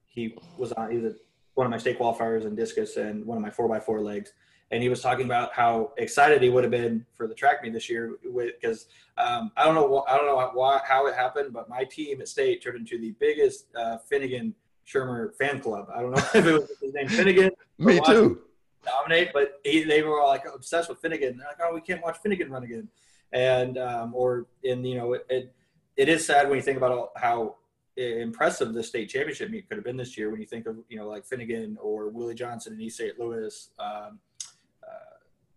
[0.06, 1.16] he was on, he was a,
[1.54, 4.32] one of my state qualifiers in discus and one of my four by four legs
[4.70, 7.72] and he was talking about how excited he would have been for the track meet
[7.72, 8.86] this year because
[9.18, 12.28] um, I don't know I don't know why, how it happened, but my team at
[12.28, 14.54] state turned into the biggest uh, Finnegan
[14.86, 15.88] Shermer fan club.
[15.94, 17.50] I don't know if it was his name Finnegan.
[17.78, 18.40] Me too.
[18.84, 21.38] Dominate, but he, they were all like obsessed with Finnegan.
[21.38, 22.88] They're like, oh, we can't watch Finnegan run again,
[23.32, 25.54] and um, or in you know it, it,
[25.96, 27.56] it is sad when you think about all, how
[27.96, 30.98] impressive the state championship meet could have been this year when you think of you
[30.98, 33.18] know like Finnegan or Willie Johnson and East St.
[33.18, 33.70] Louis.
[33.78, 34.18] Um,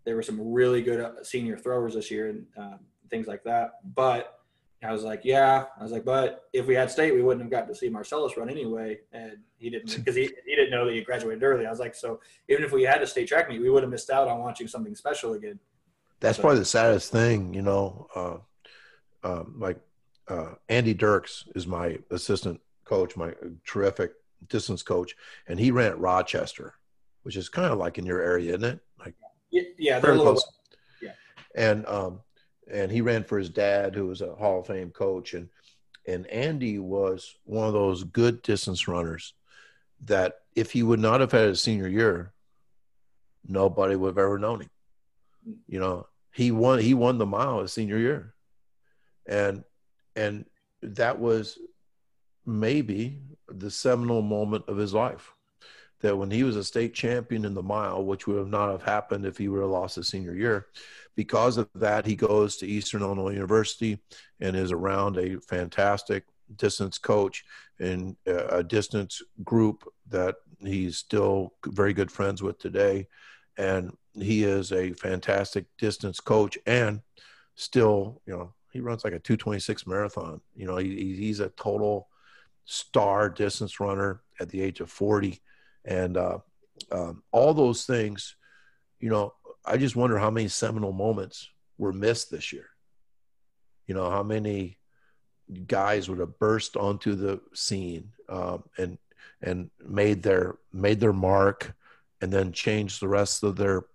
[0.07, 2.79] there were some really good uh, senior throwers this year and um,
[3.09, 3.71] things like that.
[3.93, 4.39] But
[4.81, 7.51] I was like, yeah, I was like, but if we had state, we wouldn't have
[7.51, 8.99] gotten to see Marcellus run anyway.
[9.11, 11.65] And he didn't, because he, he didn't know that he graduated early.
[11.65, 13.91] I was like, so even if we had a state track meet, we would have
[13.91, 15.59] missed out on watching something special again.
[16.21, 18.37] That's so, probably the saddest thing, you know, uh,
[19.27, 19.77] uh, like
[20.29, 23.33] uh, Andy Dirks is my assistant coach, my
[23.65, 24.13] terrific
[24.47, 25.17] distance coach,
[25.49, 26.75] and he ran at Rochester,
[27.23, 28.79] which is kind of like in your area, isn't it?
[29.51, 30.45] Yeah, they're close.
[31.01, 31.11] Yeah,
[31.55, 32.21] and um,
[32.71, 35.49] and he ran for his dad, who was a Hall of Fame coach, and
[36.05, 39.33] and Andy was one of those good distance runners
[40.05, 42.33] that if he would not have had his senior year,
[43.47, 44.69] nobody would have ever known him.
[45.67, 48.33] You know, he won he won the mile his senior year,
[49.25, 49.63] and
[50.15, 50.45] and
[50.81, 51.57] that was
[52.45, 55.33] maybe the seminal moment of his life
[56.01, 58.83] that when he was a state champion in the mile, which would have not have
[58.83, 60.67] happened if he would have lost his senior year,
[61.15, 63.99] because of that, he goes to Eastern Illinois University
[64.39, 66.25] and is around a fantastic
[66.55, 67.43] distance coach
[67.79, 73.07] and uh, a distance group that he's still very good friends with today.
[73.57, 77.01] And he is a fantastic distance coach and
[77.55, 80.39] still, you know, he runs like a 226 marathon.
[80.55, 82.09] You know, he, he's a total
[82.65, 85.41] star distance runner at the age of 40
[85.87, 86.37] and uh,
[86.91, 88.35] um, all those things
[88.99, 89.33] you know
[89.65, 92.69] i just wonder how many seminal moments were missed this year.
[93.85, 94.77] You know how many
[95.67, 98.97] guys would have burst onto the scene um, and
[99.41, 101.73] and made their made their mark
[102.21, 103.85] and then changed the rest of their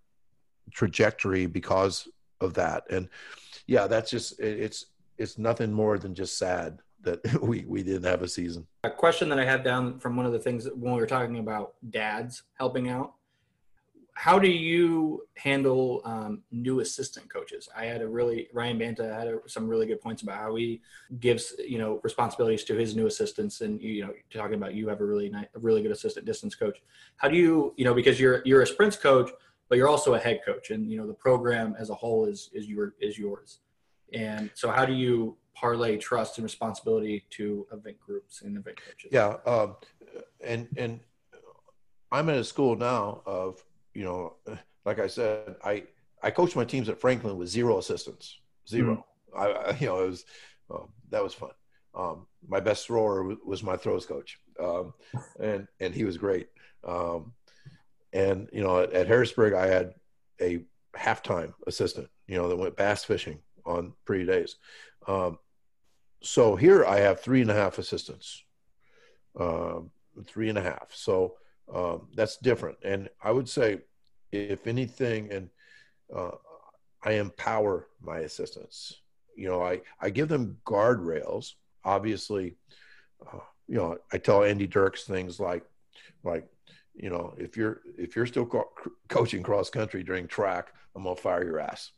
[0.70, 2.09] trajectory because
[2.40, 2.85] of that.
[2.90, 3.09] And
[3.66, 4.86] yeah that's just it's
[5.19, 8.66] it's nothing more than just sad that we we didn't have a season.
[8.85, 11.39] A question that I had down from one of the things when we were talking
[11.39, 13.15] about dads helping out.
[14.15, 17.69] How do you handle um, new assistant coaches?
[17.74, 20.83] I had a really Ryan Banta had a, some really good points about how he
[21.19, 25.01] gives you know responsibilities to his new assistants, and you know talking about you have
[25.01, 26.83] a really nice, a really good assistant distance coach.
[27.16, 29.31] How do you you know because you're you're a sprints coach,
[29.69, 32.51] but you're also a head coach, and you know the program as a whole is
[32.53, 33.61] is your is yours.
[34.12, 39.11] And so, how do you parlay trust and responsibility to event groups and event coaches?
[39.12, 39.77] Yeah, um,
[40.45, 41.01] and and
[42.11, 43.62] I'm at a school now of
[43.95, 44.35] you know,
[44.85, 45.85] like I said, I
[46.23, 48.39] I coached my teams at Franklin with zero assistants,
[48.69, 49.05] 0
[49.35, 49.39] mm-hmm.
[49.39, 50.24] I, you know it was
[50.73, 51.51] uh, that was fun.
[51.95, 54.95] Um, my best thrower was my throws coach, um,
[55.41, 56.49] and and he was great.
[56.85, 57.33] Um,
[58.12, 59.95] and you know, at, at, Harrisburg, I had
[60.41, 60.65] a
[60.97, 64.57] halftime assistant, you know, that went bass fishing on pretty days.
[65.07, 65.39] Um,
[66.23, 68.45] so here I have three and a half assistants,
[69.39, 69.91] um,
[70.27, 70.91] three and a half.
[70.95, 71.35] So
[71.73, 72.79] um, that's different.
[72.85, 73.81] And I would say,
[74.31, 75.51] if anything, and
[76.15, 76.31] uh,
[77.03, 79.01] I empower my assistants.
[79.37, 81.53] You know, I, I give them guardrails.
[81.85, 82.57] Obviously,
[83.27, 85.65] uh, you know, I tell Andy Dirks things like,
[86.24, 86.47] like,
[86.95, 88.70] you know, if you're if you're still co-
[89.09, 91.93] coaching cross country during track, I'm gonna fire your ass,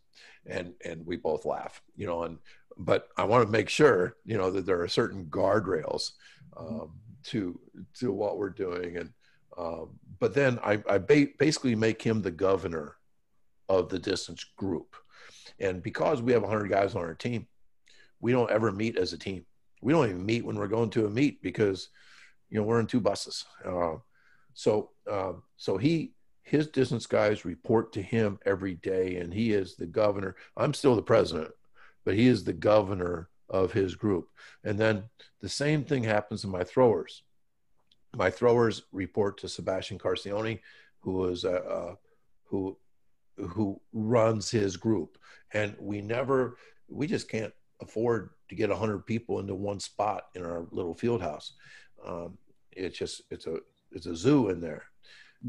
[0.46, 2.38] and and we both laugh, you know, and
[2.76, 6.12] but I want to make sure, you know, that there are certain guardrails
[6.56, 6.92] um,
[7.24, 7.58] to
[8.00, 9.10] to what we're doing, and
[9.56, 12.96] um, but then I, I ba- basically make him the governor
[13.68, 14.96] of the distance group.
[15.60, 17.46] And because we have 100 guys on our team,
[18.20, 19.44] we don't ever meet as a team.
[19.80, 21.88] We don't even meet when we're going to a meet because,
[22.50, 23.44] you know, we're in two buses.
[23.64, 23.96] Uh,
[24.54, 26.12] so, uh, so he,
[26.44, 30.36] his distance guys report to him every day, and he is the governor.
[30.56, 31.50] I'm still the president,
[32.04, 34.28] but he is the governor of his group.
[34.62, 35.04] And then
[35.40, 37.22] the same thing happens to my throwers.
[38.14, 40.60] My throwers report to Sebastian Carcioni,
[41.00, 41.94] who is a, uh,
[42.44, 42.76] who
[43.36, 45.18] who runs his group
[45.52, 46.56] and we never
[46.88, 51.20] we just can't afford to get 100 people into one spot in our little field
[51.20, 51.54] house
[52.06, 52.38] um,
[52.72, 53.58] it's just it's a
[53.90, 54.84] it's a zoo in there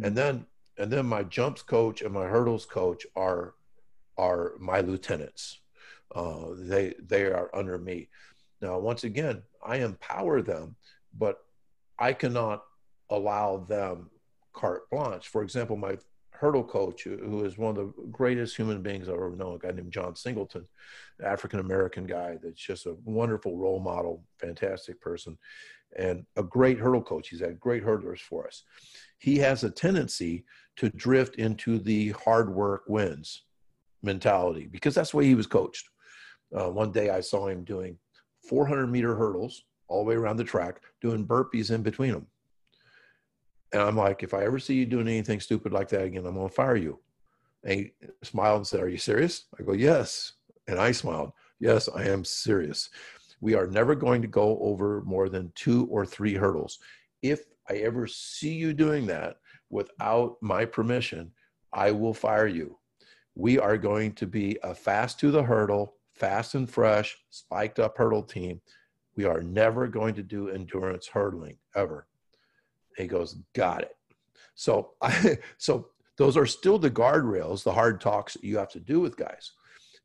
[0.04, 0.46] and then
[0.78, 3.54] and then my jumps coach and my hurdles coach are
[4.18, 5.60] are my lieutenants
[6.16, 8.10] uh, they they are under me
[8.62, 10.76] now once again i empower them
[11.18, 11.40] but
[12.00, 12.64] i cannot
[13.10, 14.10] allow them
[14.54, 15.98] carte blanche for example my
[16.40, 19.72] hurdle coach, who is one of the greatest human beings I've ever known, a guy
[19.72, 20.68] named John Singleton,
[21.24, 25.38] African American guy that's just a wonderful role model, fantastic person,
[25.98, 27.30] and a great hurdle coach.
[27.30, 28.64] He's had great hurdlers for us.
[29.18, 30.46] He has a tendency
[30.78, 33.44] to drift into the hard work wins
[34.04, 35.90] mentality because that's the way he was coached.
[36.56, 37.98] Uh, one day I saw him doing
[38.48, 42.28] 400 meter hurdles all the way around the track, doing burpees in between them.
[43.74, 46.36] And I'm like, if I ever see you doing anything stupid like that again, I'm
[46.36, 47.00] going to fire you.
[47.64, 47.92] And he
[48.24, 49.46] smiled and said, Are you serious?
[49.60, 50.34] I go, Yes.
[50.68, 52.90] And I smiled, Yes, I am serious.
[53.42, 56.80] We are never going to go over more than two or three hurdles.
[57.22, 59.38] If I ever see you doing that
[59.70, 61.32] without my permission,
[61.74, 62.78] I will fire you.
[63.36, 67.98] We are going to be a fast to the hurdle, fast and fresh, spiked up
[67.98, 68.62] hurdle team.
[69.16, 72.08] We are never going to do endurance hurdling ever.
[72.98, 73.96] He goes, got it.
[74.56, 78.80] So I, so those are still the guardrails, the hard talks that you have to
[78.80, 79.52] do with guys,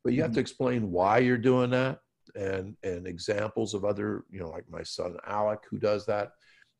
[0.02, 0.40] but you have to mm-hmm.
[0.40, 2.00] explain why you're doing that
[2.34, 6.32] and and examples of other, you know, like my son Alec who does that,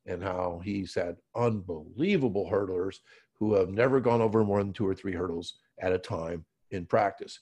[0.07, 2.97] and how he's had unbelievable hurdlers
[3.39, 6.87] who have never gone over more than two or three hurdles at a time in
[6.87, 7.39] practice.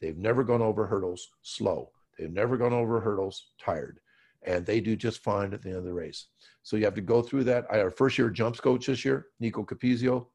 [0.00, 1.90] They've never gone over hurdles slow.
[2.18, 4.00] They've never gone over hurdles tired
[4.44, 6.26] and they do just fine at the end of the race.
[6.62, 7.66] So you have to go through that.
[7.70, 10.26] I had a first year jumps coach this year, Nico Capizio,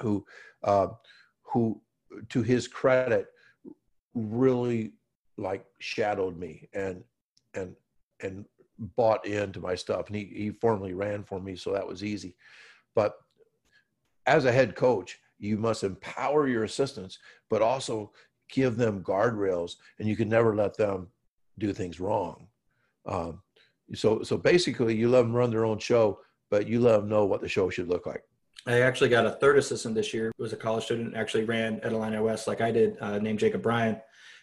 [0.00, 0.24] who,
[0.64, 0.88] uh,
[1.42, 1.80] who,
[2.30, 3.28] to his credit,
[4.14, 4.92] really
[5.36, 7.02] like shadowed me and
[7.54, 7.74] and
[8.20, 8.44] and
[8.80, 10.08] bought into my stuff.
[10.08, 12.36] And he he formally ran for me, so that was easy.
[12.94, 13.14] But
[14.26, 18.12] as a head coach, you must empower your assistants, but also
[18.50, 21.08] give them guardrails, and you can never let them
[21.58, 22.48] do things wrong.
[23.06, 23.42] Um,
[23.94, 26.20] so, so basically, you let them run their own show,
[26.50, 28.22] but you let them know what the show should look like.
[28.66, 30.28] I actually got a third assistant this year.
[30.28, 33.38] It was a college student, actually ran at Illini West like I did, uh, named
[33.38, 34.00] Jacob Bryan.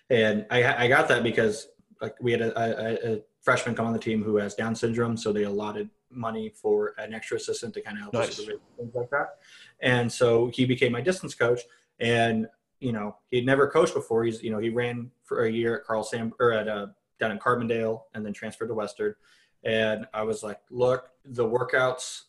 [0.09, 1.67] And I, I got that because
[2.01, 5.15] like we had a, a, a, freshman come on the team who has Down syndrome,
[5.15, 8.39] so they allotted money for an extra assistant to kind of help nice.
[8.39, 9.37] us with things like that.
[9.79, 11.61] And so he became my distance coach,
[12.01, 12.47] and
[12.81, 14.25] you know he'd never coached before.
[14.25, 16.87] He's you know he ran for a year at Carl Sam or at uh,
[17.21, 19.15] down in Carbondale and then transferred to Western.
[19.63, 22.23] And I was like, look, the workouts,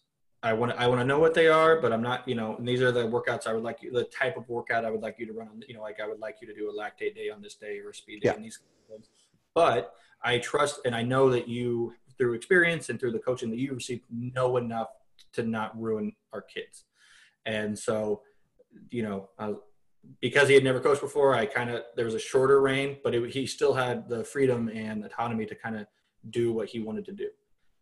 [0.44, 2.54] I want to, I want to know what they are, but I'm not, you know,
[2.56, 5.02] And these are the workouts I would like you, the type of workout I would
[5.02, 6.72] like you to run on, you know, like I would like you to do a
[6.72, 8.34] lactate day on this day or a speed day yeah.
[8.34, 9.08] and these things.
[9.54, 13.58] But I trust and I know that you, through experience and through the coaching that
[13.58, 14.88] you received, know enough
[15.34, 16.84] to not ruin our kids.
[17.46, 18.22] And so
[18.90, 19.54] you know, uh,
[20.20, 23.14] because he had never coached before, I kind of there was a shorter reign, but
[23.14, 25.86] it, he still had the freedom and autonomy to kind of
[26.30, 27.28] do what he wanted to do,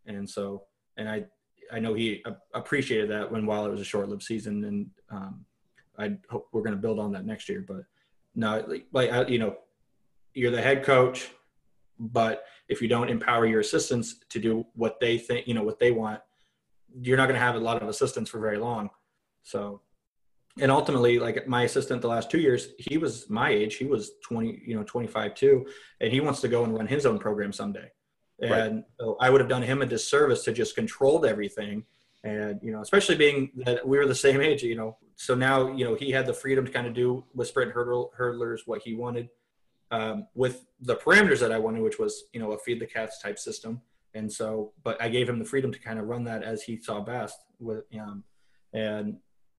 [0.06, 0.64] and so
[0.96, 1.24] and I
[1.72, 5.44] I know he appreciated that when while it was a short-lived season, and um,
[5.98, 7.64] I hope we're going to build on that next year.
[7.66, 7.84] But
[8.34, 9.56] no, like, like you know,
[10.34, 11.28] you're the head coach,
[11.98, 15.78] but if you don't empower your assistants to do what they think, you know, what
[15.78, 16.20] they want,
[17.01, 18.90] you're not going to have a lot of assistants for very long.
[19.43, 19.81] So,
[20.60, 23.77] and ultimately, like my assistant the last two years, he was my age.
[23.77, 25.66] He was 20, you know, 25 too,
[26.01, 27.90] and he wants to go and run his own program someday.
[28.40, 28.85] And right.
[29.01, 31.85] so I would have done him a disservice to just controlled everything.
[32.24, 35.73] And, you know, especially being that we were the same age, you know, so now,
[35.73, 38.82] you know, he had the freedom to kind of do with sprint hurdle hurdlers what
[38.82, 39.28] he wanted
[39.90, 43.20] um, with the parameters that I wanted, which was, you know, a feed the cats
[43.20, 43.80] type system.
[44.14, 46.80] And so, but I gave him the freedom to kind of run that as he
[46.80, 48.24] saw best with, um,
[48.72, 49.18] and,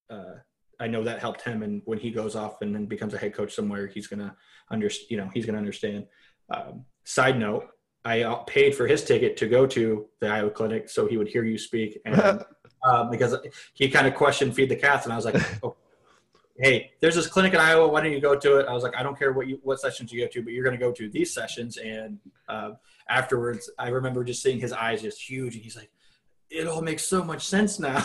[0.10, 0.36] uh,
[0.80, 1.64] I know that helped him.
[1.64, 4.36] And when he goes off and then becomes a head coach somewhere, he's going to
[4.70, 6.06] understand, you know, he's to understand.
[6.54, 7.68] Um, side note,
[8.06, 11.28] I uh, paid for his ticket to go to the Iowa clinic so he would
[11.28, 12.44] hear you speak, and
[12.84, 13.36] um, because
[13.74, 15.76] he kind of questioned feed the cats, and I was like, oh,
[16.60, 17.88] "Hey, there's this clinic in Iowa.
[17.88, 19.80] Why don't you go to it?" I was like, "I don't care what you what
[19.80, 22.72] sessions you go to, but you're going to go to these sessions." And uh,
[23.10, 25.90] afterwards, I remember just seeing his eyes just huge, and he's like,
[26.50, 28.04] "It all makes so much sense now."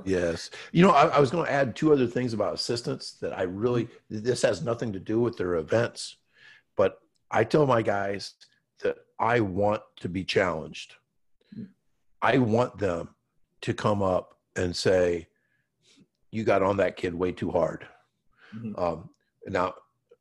[0.04, 3.36] yes, you know, I, I was going to add two other things about assistants that
[3.38, 6.16] I really this has nothing to do with their events,
[6.76, 7.00] but
[7.30, 8.34] I tell my guys
[8.82, 10.94] that I want to be challenged.
[12.22, 13.14] I want them
[13.62, 15.28] to come up and say,
[16.34, 17.86] "You got on that kid way too hard."
[18.54, 18.78] Mm-hmm.
[18.78, 19.10] Um,
[19.46, 19.74] now,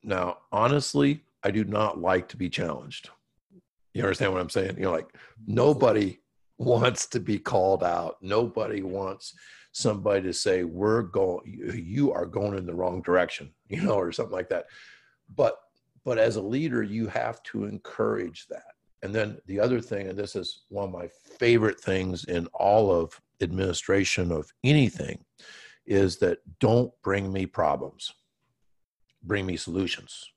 [0.03, 3.09] now, honestly, I do not like to be challenged.
[3.93, 4.77] You understand what I'm saying?
[4.77, 5.13] You know, like
[5.45, 6.19] nobody
[6.57, 8.17] wants to be called out.
[8.21, 9.33] Nobody wants
[9.71, 14.11] somebody to say, "We're going, you are going in the wrong direction," you know, or
[14.11, 14.65] something like that.
[15.35, 15.57] But,
[16.05, 18.73] but as a leader, you have to encourage that
[19.03, 22.89] and then the other thing, and this is one of my favorite things in all
[22.89, 25.23] of administration of anything,
[25.85, 28.13] is that don't bring me problems,
[29.23, 30.31] bring me solutions.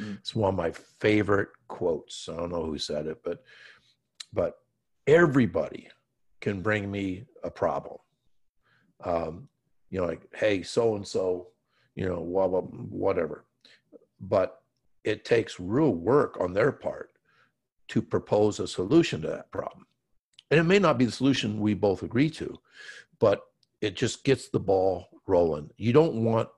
[0.00, 0.18] Mm.
[0.18, 2.28] It's one of my favorite quotes.
[2.28, 3.42] I don't know who said it, but
[4.32, 4.58] but
[5.06, 5.88] everybody
[6.40, 7.98] can bring me a problem.
[9.04, 9.48] Um,
[9.90, 11.48] you know, like, hey, so and so,
[11.94, 13.44] you know, blah, blah, whatever.
[14.20, 14.62] But
[15.04, 17.10] it takes real work on their part
[17.88, 19.86] to propose a solution to that problem.
[20.50, 22.58] And it may not be the solution we both agree to,
[23.18, 23.42] but
[23.82, 25.68] it just gets the ball rolling.
[25.76, 26.48] You don't want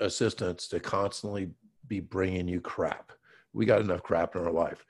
[0.00, 1.50] assistants to constantly
[1.86, 3.12] be bringing you crap.
[3.52, 4.84] We got enough crap in our life,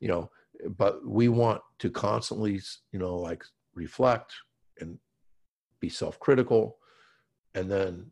[0.00, 0.30] you know,
[0.76, 2.60] but we want to constantly,
[2.92, 3.44] you know, like
[3.74, 4.32] reflect
[4.80, 4.98] and
[5.80, 6.78] be self critical
[7.54, 8.10] and then,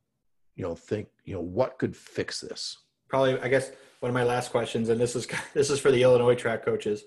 [0.56, 2.76] you know, think, you know, what could fix this?
[3.08, 6.02] Probably, I guess one of my last questions, and this is this is for the
[6.02, 7.04] Illinois track coaches.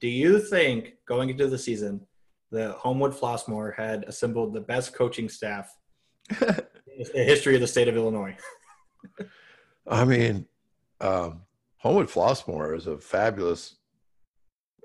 [0.00, 2.06] Do you think going into the season,
[2.50, 5.74] the Homewood Flossmoor had assembled the best coaching staff
[6.40, 8.36] in the history of the state of Illinois?
[9.86, 10.46] I mean,
[11.00, 11.42] um,
[11.78, 13.76] Homewood Flossmoor is a fabulous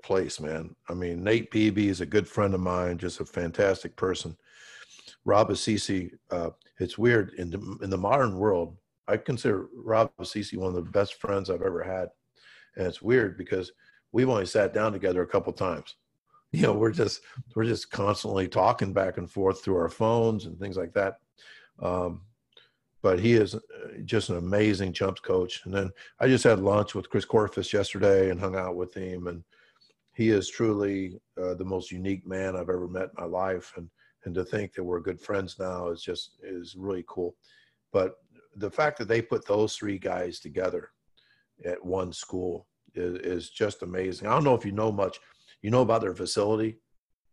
[0.02, 0.76] place, man.
[0.88, 4.36] I mean, Nate Beebe is a good friend of mine, just a fantastic person.
[5.24, 8.76] Rob Assise, uh, it's weird in the, in the modern world.
[9.08, 12.08] I consider Rob Assise one of the best friends I've ever had.
[12.76, 13.72] And it's weird because
[14.12, 15.96] we've only sat down together a couple times.
[16.54, 17.22] You know, we're just
[17.56, 21.18] we're just constantly talking back and forth through our phones and things like that.
[21.82, 22.22] Um,
[23.02, 23.58] but he is uh,
[24.04, 25.62] just an amazing jumps coach.
[25.64, 25.90] And then
[26.20, 29.26] I just had lunch with Chris Korfist yesterday and hung out with him.
[29.26, 29.42] And
[30.14, 33.72] he is truly uh, the most unique man I've ever met in my life.
[33.76, 33.90] And
[34.24, 37.34] and to think that we're good friends now is just is really cool.
[37.92, 38.14] But
[38.56, 40.90] the fact that they put those three guys together
[41.64, 44.28] at one school is, is just amazing.
[44.28, 45.18] I don't know if you know much.
[45.64, 46.76] You know about their facility,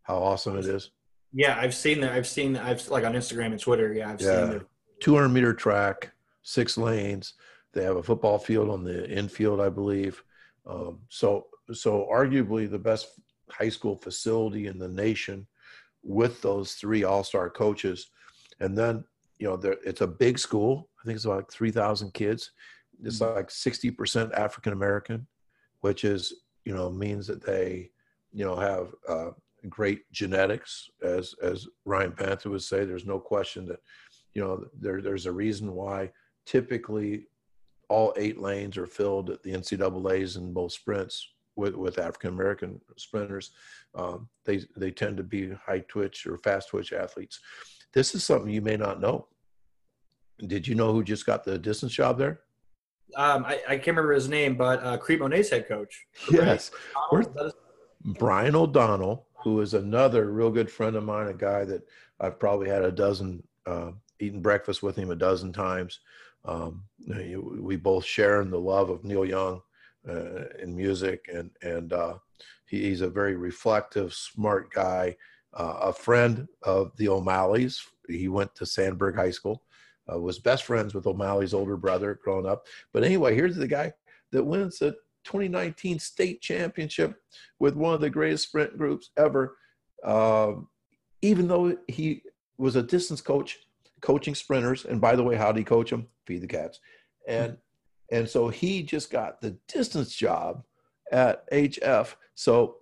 [0.04, 0.90] how awesome it is.
[1.34, 2.12] Yeah, I've seen that.
[2.12, 2.56] I've seen.
[2.56, 3.92] I've like on Instagram and Twitter.
[3.92, 4.46] Yeah, I've yeah.
[4.46, 4.66] seen it.
[5.00, 7.34] 200 meter track, six lanes.
[7.74, 10.22] They have a football field on the infield, I believe.
[10.66, 13.08] Um, so, so arguably the best
[13.50, 15.46] high school facility in the nation,
[16.02, 18.08] with those three all-star coaches,
[18.60, 19.04] and then
[19.38, 20.88] you know, it's a big school.
[21.00, 22.52] I think it's like 3,000 kids.
[23.02, 23.34] It's mm-hmm.
[23.34, 25.26] like 60% African American,
[25.80, 26.32] which is,
[26.64, 27.90] you know, means that they,
[28.32, 29.30] you know, have uh,
[29.68, 32.84] great genetics, as as Ryan Panther would say.
[32.84, 33.80] There's no question that,
[34.34, 36.10] you know, there there's a reason why
[36.46, 37.26] typically
[37.88, 42.80] all eight lanes are filled at the NCAA's in both sprints with, with African American
[42.96, 43.52] sprinters.
[43.94, 47.40] Um, they they tend to be high twitch or fast twitch athletes.
[47.92, 49.28] This is something you may not know
[50.46, 52.40] did you know who just got the distance job there?
[53.16, 56.06] Um, I, I can't remember his name, but uh, Crete-Monee's head coach.
[56.30, 56.70] Yes,
[57.10, 57.28] Where's-
[58.04, 61.82] Brian O'Donnell, who is another real good friend of mine, a guy that
[62.20, 66.00] I've probably had a dozen, uh, eaten breakfast with him a dozen times.
[66.44, 66.84] Um,
[67.58, 69.60] we both share in the love of Neil Young
[70.08, 72.14] uh, in music, and and uh,
[72.66, 75.16] he, he's a very reflective, smart guy,
[75.54, 77.84] uh, a friend of the O'Malley's.
[78.08, 79.62] He went to Sandburg High School,
[80.12, 82.66] uh, was best friends with O'Malley's older brother growing up.
[82.92, 83.92] But anyway, here's the guy
[84.32, 87.20] that wins the 2019 state championship
[87.58, 89.56] with one of the greatest sprint groups ever.
[90.04, 90.68] Um,
[91.22, 92.22] even though he
[92.58, 93.58] was a distance coach,
[94.00, 96.08] coaching sprinters, and by the way, how did he coach them?
[96.26, 96.80] Feed the cats,
[97.26, 97.56] and
[98.10, 100.64] and so he just got the distance job
[101.10, 102.14] at HF.
[102.34, 102.76] So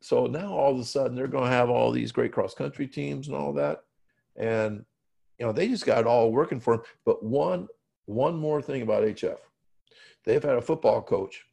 [0.00, 2.86] so now all of a sudden they're going to have all these great cross country
[2.86, 3.84] teams and all that,
[4.36, 4.84] and
[5.38, 6.86] you know they just got it all working for them.
[7.04, 7.68] But one
[8.06, 9.38] one more thing about HF,
[10.24, 11.44] they've had a football coach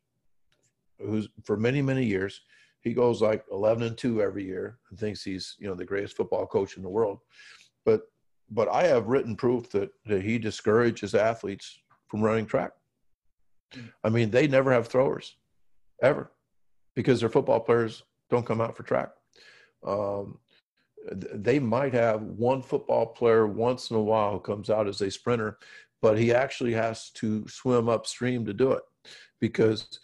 [1.00, 2.42] who's for many many years
[2.82, 6.16] he goes like 11 and 2 every year and thinks he's you know the greatest
[6.16, 7.20] football coach in the world.
[7.86, 8.04] But
[8.50, 12.72] but i have written proof that, that he discourages athletes from running track.
[14.04, 15.36] I mean they never have throwers
[16.02, 16.32] ever
[16.96, 19.10] because their football players don't come out for track.
[19.86, 20.40] Um,
[21.12, 25.12] they might have one football player once in a while who comes out as a
[25.12, 25.58] sprinter
[26.02, 28.84] but he actually has to swim upstream to do it
[29.40, 30.00] because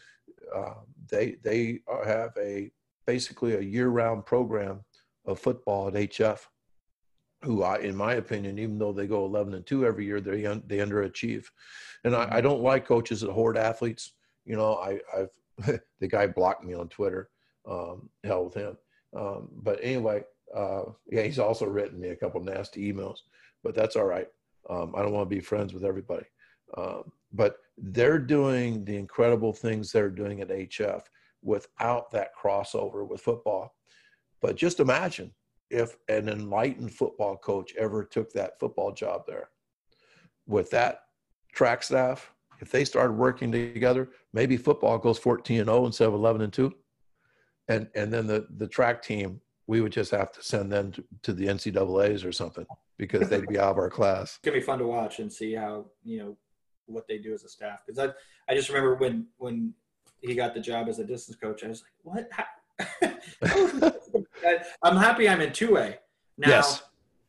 [0.54, 0.76] uh,
[1.10, 2.72] they they are- have a
[3.06, 4.84] basically a year-round program
[5.26, 6.40] of football at HF.
[7.44, 10.46] Who, I, in my opinion, even though they go 11 and two every year, they
[10.46, 11.46] un, they underachieve,
[12.06, 14.14] and I, I don't like coaches that hoard athletes.
[14.46, 15.30] You know, I I've
[16.00, 17.30] the guy blocked me on Twitter.
[17.70, 18.78] Um, hell with him.
[19.16, 20.24] Um, but anyway,
[20.56, 23.20] uh, yeah, he's also written me a couple nasty emails,
[23.64, 24.28] but that's all right.
[24.70, 26.26] Um, I don't want to be friends with everybody.
[26.78, 31.02] Um, but they're doing the incredible things they're doing at HF
[31.42, 33.76] without that crossover with football.
[34.42, 35.34] But just imagine
[35.70, 39.50] if an enlightened football coach ever took that football job there
[40.46, 41.00] with that
[41.52, 42.32] track staff.
[42.62, 46.54] If they started working together, maybe football goes 14 and 0 instead of 11 and
[46.54, 46.74] 2.
[47.70, 51.04] And and then the the track team, we would just have to send them to,
[51.24, 52.66] to the NCAA's or something
[52.98, 54.38] because they'd be out of our class.
[54.38, 56.38] It's gonna be fun to watch and see how you know
[56.86, 57.80] what they do as a staff.
[57.86, 59.74] Because I I just remember when when
[60.22, 62.30] he got the job as a distance coach, I was like, what?
[64.84, 65.98] I'm happy I'm in two A
[66.38, 66.50] now.
[66.50, 66.84] Yes.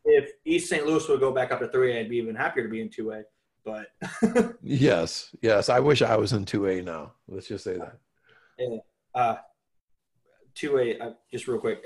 [0.06, 0.86] If East St.
[0.86, 2.90] Louis would go back up to three A, I'd be even happier to be in
[2.90, 3.22] two A.
[3.64, 3.86] But
[4.62, 5.68] Yes, yes.
[5.68, 7.12] I wish I was in 2A now.
[7.26, 7.98] Let's just say that.
[9.14, 9.36] uh,
[10.54, 11.82] two A, uh, just real quick,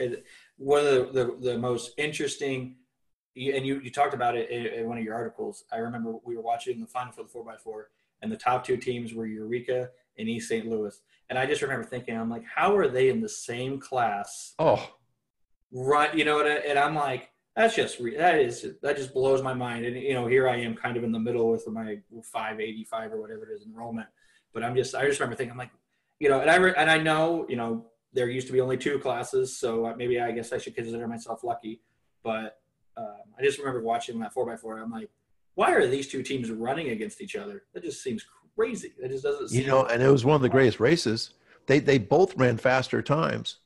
[0.56, 2.76] one of the, the, the most interesting,
[3.36, 5.64] and you, you talked about it in, in one of your articles.
[5.72, 7.90] I remember we were watching the final for the four x four,
[8.22, 10.66] and the top two teams were Eureka and East St.
[10.66, 11.00] Louis.
[11.30, 14.55] And I just remember thinking, I'm like, how are they in the same class?
[14.59, 14.90] Oh,
[15.70, 16.46] Right, you know, what?
[16.46, 19.84] and I'm like, that's just re- that is that just blows my mind.
[19.84, 21.98] And you know, here I am, kind of in the middle with my
[22.32, 24.06] 585 or whatever it is enrollment.
[24.55, 25.72] But I'm just, I just remember thinking, I'm like,
[26.20, 27.84] you know, and I re- and I know, you know,
[28.14, 31.44] there used to be only two classes, so maybe I guess I should consider myself
[31.44, 31.82] lucky.
[32.22, 32.59] But
[32.98, 34.78] um, I just remember watching that four x four.
[34.78, 35.08] I'm like,
[35.54, 37.64] why are these two teams running against each other?
[37.72, 38.24] That just seems
[38.56, 38.92] crazy.
[39.00, 39.52] That just doesn't.
[39.52, 41.30] you know, and it was one of the greatest races.
[41.66, 43.58] They they both ran faster times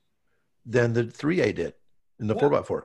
[0.66, 1.74] than the 3A did
[2.20, 2.82] in the 4x4.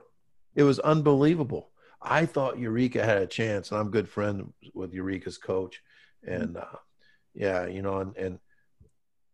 [0.56, 1.70] It was unbelievable.
[2.00, 5.80] I thought Eureka had a chance, and I'm good friend with Eureka's coach.
[6.26, 6.64] And uh,
[7.34, 8.38] yeah, you know, and, and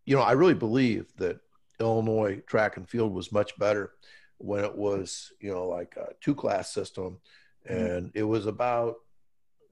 [0.05, 1.41] you know, I really believe that
[1.81, 3.93] Illinois track and field was much better
[4.39, 7.19] when it was, you know, like a two class system,
[7.67, 8.97] and it was about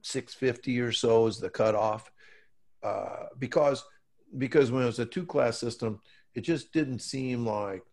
[0.01, 2.11] 650 or so is the cutoff,
[2.81, 3.83] uh, because
[4.37, 5.99] because when it was a two class system,
[6.33, 7.83] it just didn't seem like.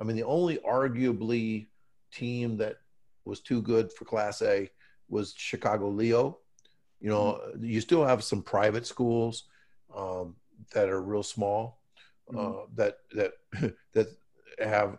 [0.00, 1.66] I mean, the only arguably
[2.12, 2.76] team that
[3.24, 4.68] was too good for Class A
[5.08, 6.38] was Chicago Leo.
[7.00, 9.44] You know, you still have some private schools
[9.94, 10.36] um,
[10.72, 11.80] that are real small
[12.36, 13.32] uh, that that
[13.92, 14.08] that
[14.58, 14.98] have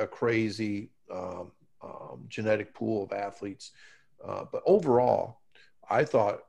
[0.00, 1.52] a crazy um,
[1.82, 3.72] um, genetic pool of athletes.
[4.24, 5.40] Uh, but overall,
[5.88, 6.40] I thought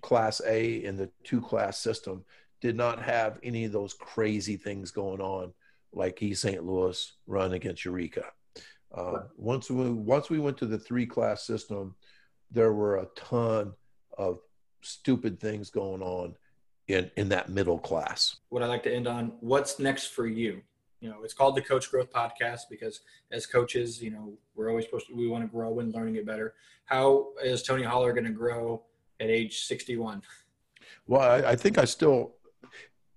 [0.00, 2.24] Class A in the two class system
[2.60, 5.52] did not have any of those crazy things going on
[5.92, 6.64] like East St.
[6.64, 8.24] Louis run against Eureka.
[8.92, 11.94] Uh, once we once we went to the three class system,
[12.50, 13.72] there were a ton
[14.18, 14.40] of
[14.82, 16.34] stupid things going on
[16.88, 18.36] in in that middle class.
[18.48, 19.32] what I like to end on.
[19.40, 20.62] What's next for you?
[21.00, 23.00] You know, it's called the Coach Growth Podcast because
[23.32, 26.14] as coaches, you know, we're always supposed to we want to grow and learn and
[26.14, 26.54] get better.
[26.84, 28.82] How is Tony Holler going to grow
[29.18, 30.22] at age 61?
[31.06, 32.34] Well, I, I think I still.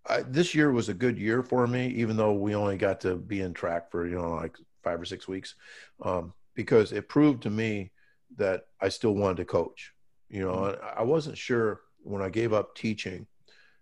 [0.06, 3.16] I, this year was a good year for me, even though we only got to
[3.16, 5.56] be in track for you know like five or six weeks,
[6.02, 7.92] um, because it proved to me
[8.38, 9.94] that I still wanted to coach.
[10.30, 11.00] You know, mm-hmm.
[11.00, 13.28] I wasn't sure when I gave up teaching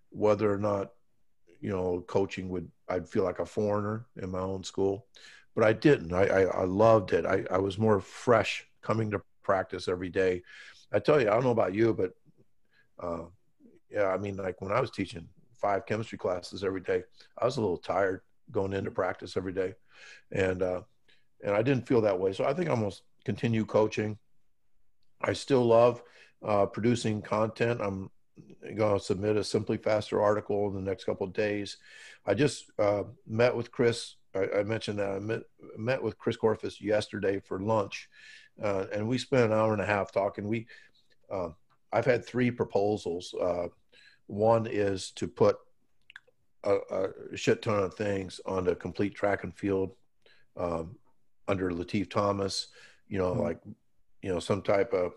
[0.10, 0.92] whether or not
[1.62, 5.06] you know coaching would I'd feel like a foreigner in my own school,
[5.56, 6.14] but I didn't.
[6.14, 7.26] I I, I loved it.
[7.26, 10.42] I, I was more fresh coming to practice every day.
[10.92, 12.12] I tell you, I don't know about you, but
[13.02, 13.26] uh,
[13.90, 15.28] yeah, I mean, like when I was teaching
[15.58, 17.04] five chemistry classes every day,
[17.38, 18.22] I was a little tired
[18.52, 19.76] going into practice every day,
[20.32, 20.82] and uh,
[21.44, 22.34] and I didn't feel that way.
[22.34, 24.18] So I think I'm gonna continue coaching.
[25.22, 26.02] I still love
[26.44, 27.80] uh, producing content.
[27.82, 28.10] I'm
[28.76, 31.78] going to submit a SimpliFaster article in the next couple of days.
[32.26, 34.16] I just uh, met with Chris.
[34.36, 35.42] I, I, mentioned that I met,
[35.78, 38.10] met with Chris Korfist yesterday for lunch,
[38.62, 40.48] uh, and we spent an hour and a half talking.
[40.48, 40.68] We,
[41.30, 41.50] uh,
[41.92, 43.34] I've had three proposals.
[43.34, 43.68] Uh,
[44.28, 45.58] one is to put
[46.64, 49.92] a, a, shit ton of things on the complete track and field
[50.56, 50.96] um,
[51.48, 52.68] under Latif Thomas.
[53.10, 53.42] You know, mm-hmm.
[53.42, 53.60] like
[54.22, 55.14] you know some type of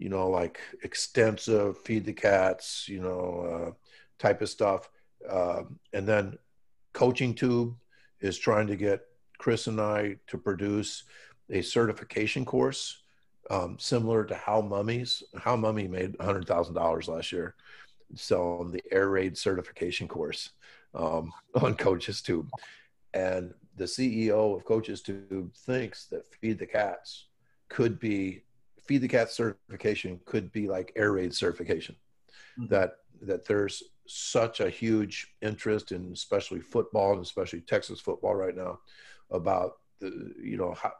[0.00, 3.70] you know, like extensive feed the cats, you know, uh,
[4.18, 4.88] type of stuff.
[5.28, 5.62] Uh,
[5.92, 6.38] and then
[6.94, 7.76] Coaching Tube
[8.20, 9.02] is trying to get
[9.38, 11.04] Chris and I to produce
[11.50, 13.02] a certification course
[13.50, 15.22] um, similar to Hal Mumme's.
[15.38, 17.54] Hal Mumme made $100,000 last year
[18.14, 20.50] selling the air raid certification course
[20.94, 22.48] um, on Coaches Tube.
[23.12, 27.26] And the CEO of Coaches Tube thinks that Feed the Cats
[27.68, 28.44] could be
[28.84, 31.96] feed the cat certification could be like air raid certification.
[32.58, 32.74] Mm-hmm.
[32.74, 38.56] that that there's such a huge interest in especially football and especially texas football right
[38.56, 38.80] now
[39.30, 40.92] about the you know how,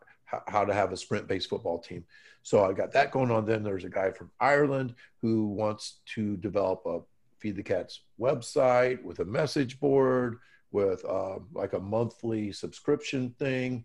[0.46, 2.04] how to have a sprint based football team.
[2.42, 3.46] So i got that going on.
[3.46, 7.00] Then there's a guy from ireland who wants to develop a
[7.38, 10.38] feed the cats website with a message board
[10.72, 13.84] with uh, like a monthly subscription thing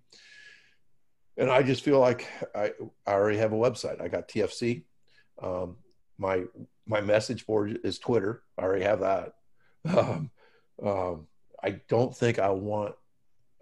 [1.37, 2.71] and I just feel like I,
[3.05, 4.01] I already have a website.
[4.01, 4.83] I got TFC.
[5.41, 5.77] Um,
[6.17, 6.43] my
[6.87, 8.43] my message board is Twitter.
[8.57, 9.33] I already have that.
[9.85, 10.31] Um,
[10.83, 11.27] um,
[11.63, 12.95] I don't think I want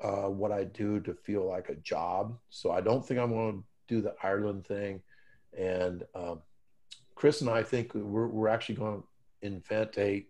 [0.02, 2.38] uh, what I do to feel like a job.
[2.50, 5.02] So I don't think I'm going to do the Ireland thing.
[5.58, 6.42] And um,
[7.16, 10.26] Chris and I think we're, we're actually going to invent a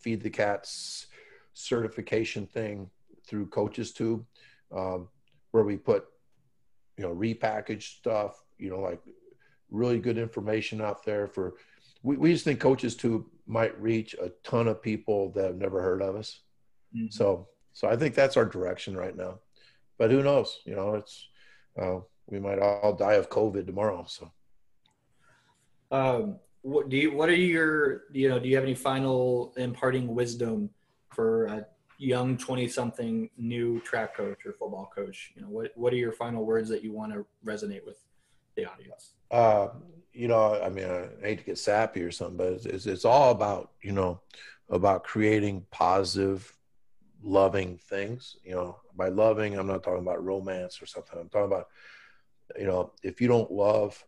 [0.00, 1.06] feed the cats
[1.54, 2.88] certification thing
[3.26, 4.24] through Coaches Tube,
[4.74, 5.08] um,
[5.50, 6.04] where we put
[6.98, 9.00] you know, repackaged stuff, you know, like
[9.70, 11.54] really good information out there for,
[12.02, 15.80] we, we just think coaches too might reach a ton of people that have never
[15.80, 16.40] heard of us.
[16.94, 17.06] Mm-hmm.
[17.10, 19.38] So, so I think that's our direction right now,
[19.96, 21.28] but who knows, you know, it's,
[21.80, 24.04] uh, we might all die of COVID tomorrow.
[24.08, 24.30] So,
[25.92, 30.14] um, what do you, what are your, you know, do you have any final imparting
[30.14, 30.70] wisdom
[31.14, 31.60] for uh,
[31.98, 36.12] young 20 something new track coach or football coach you know what what are your
[36.12, 38.04] final words that you want to resonate with
[38.54, 39.14] the audience?
[39.30, 39.68] Uh
[40.12, 43.04] you know i mean i hate to get sappy or something but it's, it's, it's
[43.04, 44.20] all about you know
[44.70, 46.52] about creating positive
[47.22, 48.36] loving things.
[48.44, 51.18] You know by loving i'm not talking about romance or something.
[51.18, 51.66] I'm talking about
[52.58, 54.02] you know if you don't love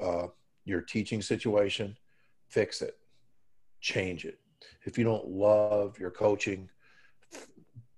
[0.00, 0.26] uh,
[0.64, 1.96] your teaching situation
[2.48, 2.98] fix it.
[3.80, 4.38] Change it.
[4.84, 6.68] If you don't love your coaching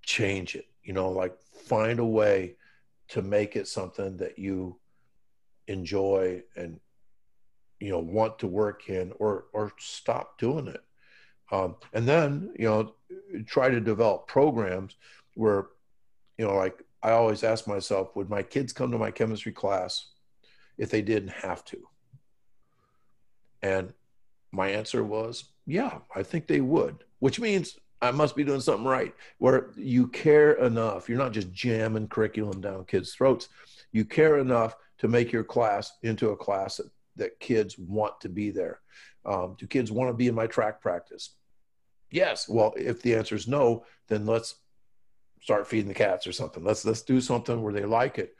[0.04, 1.36] change it you know like
[1.66, 2.56] find a way
[3.08, 4.78] to make it something that you
[5.66, 6.78] enjoy and
[7.80, 10.82] you know want to work in or or stop doing it.
[11.52, 12.94] Um, and then you know
[13.46, 14.96] try to develop programs
[15.34, 15.66] where
[16.38, 20.06] you know like i always ask myself would my kids come to my chemistry class
[20.78, 21.78] if they didn't have to?
[23.62, 23.92] And
[24.52, 28.86] my answer was yeah i think they would which means I must be doing something
[28.86, 29.14] right.
[29.38, 33.48] Where you care enough, you're not just jamming curriculum down kids' throats.
[33.92, 38.28] You care enough to make your class into a class that, that kids want to
[38.28, 38.80] be there.
[39.24, 41.30] Um, do kids want to be in my track practice?
[42.10, 42.46] Yes.
[42.48, 44.56] Well, if the answer is no, then let's
[45.40, 46.62] start feeding the cats or something.
[46.62, 48.36] Let's let's do something where they like it.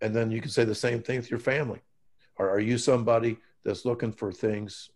[0.00, 1.80] And then you can say the same thing with your family.
[2.36, 4.90] Or are you somebody that's looking for things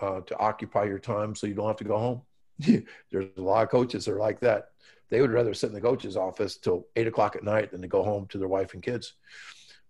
[0.00, 2.22] uh, to occupy your time so you don't have to go home?
[2.58, 4.70] There's a lot of coaches that are like that.
[5.08, 7.88] They would rather sit in the coach's office till eight o'clock at night than to
[7.88, 9.14] go home to their wife and kids.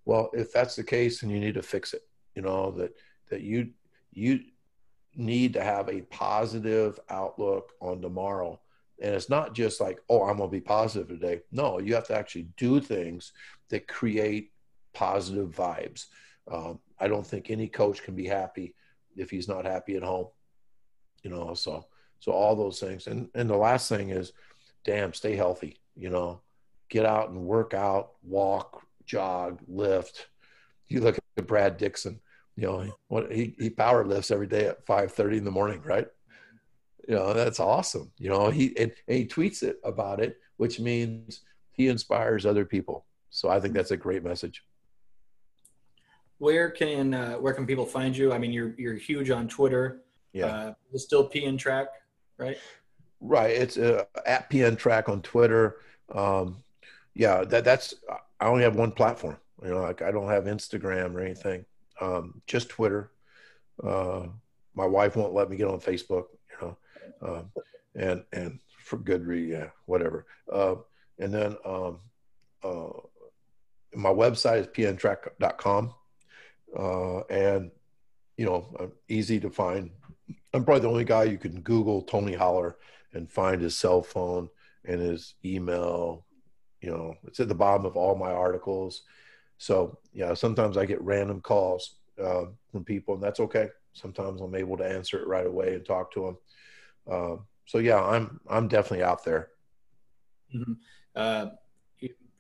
[0.05, 2.03] Well, if that's the case, then you need to fix it.
[2.35, 2.93] You know that
[3.31, 3.71] that you
[4.13, 4.41] you
[5.15, 8.61] need to have a positive outlook on tomorrow.
[9.01, 11.41] And it's not just like, oh, I'm going to be positive today.
[11.53, 13.33] No, you have to actually do things
[13.69, 14.53] that create
[14.95, 16.07] positive vibes.
[16.51, 18.75] Um, I don't think any coach can be happy
[19.17, 20.29] if he's not happy at home.
[21.23, 21.87] You know, so
[22.21, 23.07] so all those things.
[23.07, 24.33] And and the last thing is,
[24.85, 25.79] damn, stay healthy.
[25.95, 26.41] You know,
[26.89, 30.29] get out and work out, walk, jog, lift.
[30.89, 32.21] You look at Brad Dixon.
[32.57, 35.83] You know, what he he power lifts every day at five thirty in the morning,
[35.85, 36.07] right?
[37.07, 38.11] You know, that's awesome.
[38.19, 42.65] You know, he and, and he tweets it about it, which means he inspires other
[42.65, 43.05] people.
[43.31, 44.65] So I think that's a great message.
[46.39, 48.33] Where can uh, where can people find you?
[48.33, 50.03] I mean, you're you're huge on Twitter.
[50.33, 51.89] Yeah, uh, still PN Track,
[52.39, 52.59] right?
[53.21, 53.51] Right.
[53.51, 55.77] It's uh, at PN Track on Twitter.
[56.15, 56.63] Um,
[57.15, 57.95] yeah, that that's
[58.41, 59.39] I only have one platform.
[59.63, 61.65] You know, like I don't have Instagram or anything.
[62.01, 63.11] Um, just Twitter.
[63.83, 64.27] Uh,
[64.75, 66.27] my wife won't let me get on Facebook.
[66.51, 66.77] You know,
[67.23, 67.51] um,
[67.95, 70.27] and and for good reason, yeah, whatever.
[70.53, 70.77] Uh,
[71.19, 71.99] and then um,
[72.63, 72.89] uh,
[73.95, 75.95] my website is pntrack.com.
[76.77, 77.71] Uh, and,
[78.37, 79.91] you know, easy to find.
[80.53, 82.77] I'm probably the only guy you can Google Tony Holler
[83.13, 84.49] and find his cell phone
[84.85, 86.25] and his email.
[86.81, 89.03] You know, it's at the bottom of all my articles.
[89.59, 93.69] So, yeah, sometimes I get random calls uh, from people, and that's okay.
[93.93, 96.37] Sometimes I'm able to answer it right away and talk to them.
[97.11, 99.49] Uh, so, yeah, I'm I'm definitely out there.
[100.55, 100.73] Mm-hmm.
[101.15, 101.47] Uh,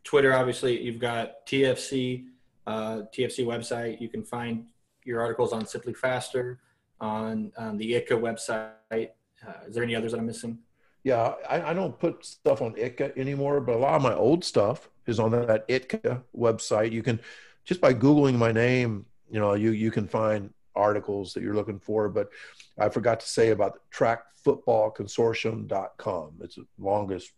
[0.04, 2.26] Twitter, obviously, you've got TFC,
[2.66, 4.00] uh, TFC website.
[4.00, 4.66] You can find
[5.04, 6.58] your articles on SimpliFaster,
[7.00, 9.10] on, on the ITCA website.
[9.46, 10.58] Uh, is there any others that I'm missing?
[11.04, 14.44] Yeah, I, I, don't put stuff on ITCA anymore, but a lot of my old
[14.44, 16.90] stuff is on that ITCA website.
[16.90, 17.20] You can
[17.64, 21.80] just by Googling my name, you know, you, you can find articles that you're looking
[21.80, 22.08] for.
[22.08, 22.30] But
[22.78, 26.32] I forgot to say about trackfootballconsortium.com.
[26.40, 27.30] It's the longest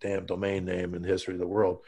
[0.00, 1.80] damn domain name in the history of the world.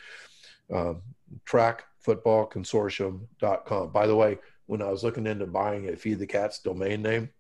[0.73, 1.03] Um,
[1.47, 3.91] trackfootballconsortium.com.
[3.91, 4.39] By the way,
[4.69, 7.31] when I was looking into buying a Feed the Cats domain name,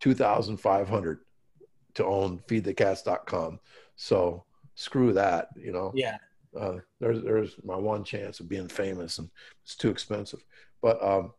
[0.00, 1.18] 2,500
[1.94, 3.58] to own feedthecats.com.
[3.96, 4.44] So
[4.76, 5.92] screw that, you know.
[5.94, 6.18] Yeah.
[6.58, 9.28] Uh, there's there's my one chance of being famous, and
[9.64, 10.42] it's too expensive.
[10.80, 11.32] But um,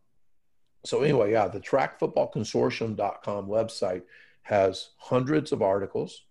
[0.84, 4.02] so anyway, yeah, the trackfootballconsortium.com website
[4.42, 6.22] has hundreds of articles,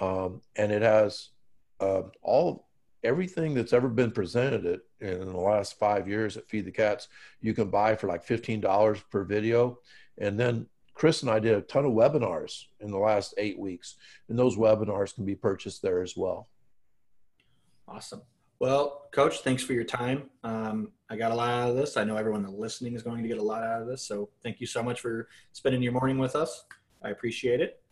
[0.00, 1.30] um, and it has
[1.80, 2.65] uh, all
[3.06, 7.08] everything that's ever been presented in the last five years at Feed the Cats,
[7.40, 9.78] you can buy for like fifteen dollars per video,
[10.18, 13.96] and then Chris and I did a ton of webinars in the last eight weeks,
[14.28, 16.48] and those webinars can be purchased there as well.
[17.86, 18.22] Awesome.
[18.58, 20.30] Well, Coach, thanks for your time.
[20.42, 21.98] Um, I got a lot out of this.
[21.98, 24.02] I know everyone listening is going to get a lot out of this.
[24.02, 26.64] So thank you so much for spending your morning with us.
[27.02, 27.82] I appreciate it.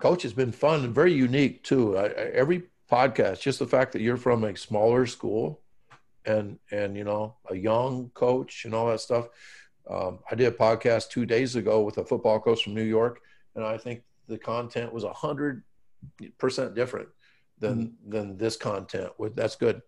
[0.00, 1.96] Coach, has been fun and very unique too.
[1.96, 5.60] I, I, every podcast, just the fact that you're from a smaller school
[6.24, 9.28] and and you know a young coach and all that stuff.
[9.88, 13.20] Um, I did a podcast two days ago with a football coach from New York,
[13.54, 15.62] and I think the content was a hundred
[16.38, 17.08] percent different
[17.58, 18.10] than mm-hmm.
[18.10, 19.10] than this content.
[19.34, 19.82] That's good.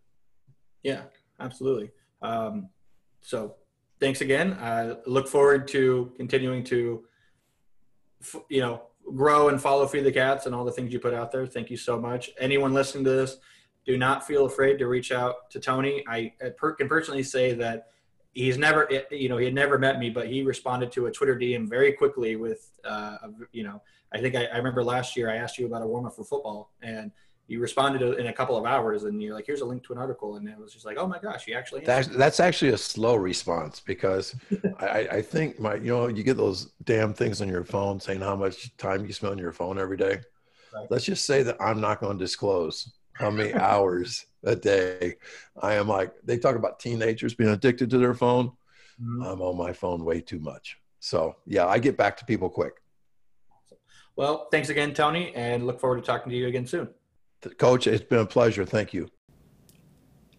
[0.82, 1.02] Yeah,
[1.38, 1.90] absolutely.
[2.22, 2.70] Um,
[3.20, 3.56] so
[4.00, 4.54] thanks again.
[4.60, 7.04] I look forward to continuing to,
[8.48, 8.82] you know,
[9.14, 11.46] grow and follow Feed the Cats and all the things you put out there.
[11.46, 12.30] Thank you so much.
[12.38, 13.38] Anyone listening to this,
[13.84, 16.04] do not feel afraid to reach out to Tony.
[16.08, 16.32] I,
[16.78, 17.88] can personally say that
[18.32, 21.36] he's never, you know, he had never met me, but he responded to a Twitter
[21.36, 23.16] DM very quickly with, uh,
[23.52, 26.06] you know, I think I, I remember last year I asked you about a warm
[26.06, 27.10] up for football and
[27.50, 29.98] you responded in a couple of hours and you're like, here's a link to an
[29.98, 30.36] article.
[30.36, 31.80] And it was just like, oh my gosh, you actually.
[31.80, 34.36] That's, that's actually a slow response because
[34.78, 38.20] I, I think my, you know, you get those damn things on your phone saying
[38.20, 40.20] how much time you spend on your phone every day.
[40.72, 40.86] Right.
[40.90, 45.16] Let's just say that I'm not going to disclose how many hours a day
[45.60, 48.52] I am like, they talk about teenagers being addicted to their phone.
[49.02, 49.24] Mm-hmm.
[49.24, 50.78] I'm on my phone way too much.
[51.00, 52.74] So yeah, I get back to people quick.
[54.14, 56.88] Well, thanks again, Tony, and look forward to talking to you again soon.
[57.58, 58.64] Coach, it's been a pleasure.
[58.64, 59.08] Thank you.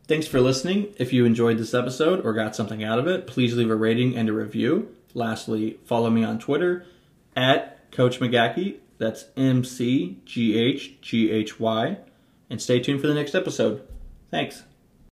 [0.07, 0.93] Thanks for listening.
[0.97, 4.17] If you enjoyed this episode or got something out of it, please leave a rating
[4.17, 4.95] and a review.
[5.13, 6.85] Lastly, follow me on Twitter
[7.35, 8.77] at Coach McGachy.
[8.97, 11.97] That's M C G H G H Y.
[12.49, 13.87] And stay tuned for the next episode.
[14.29, 14.63] Thanks.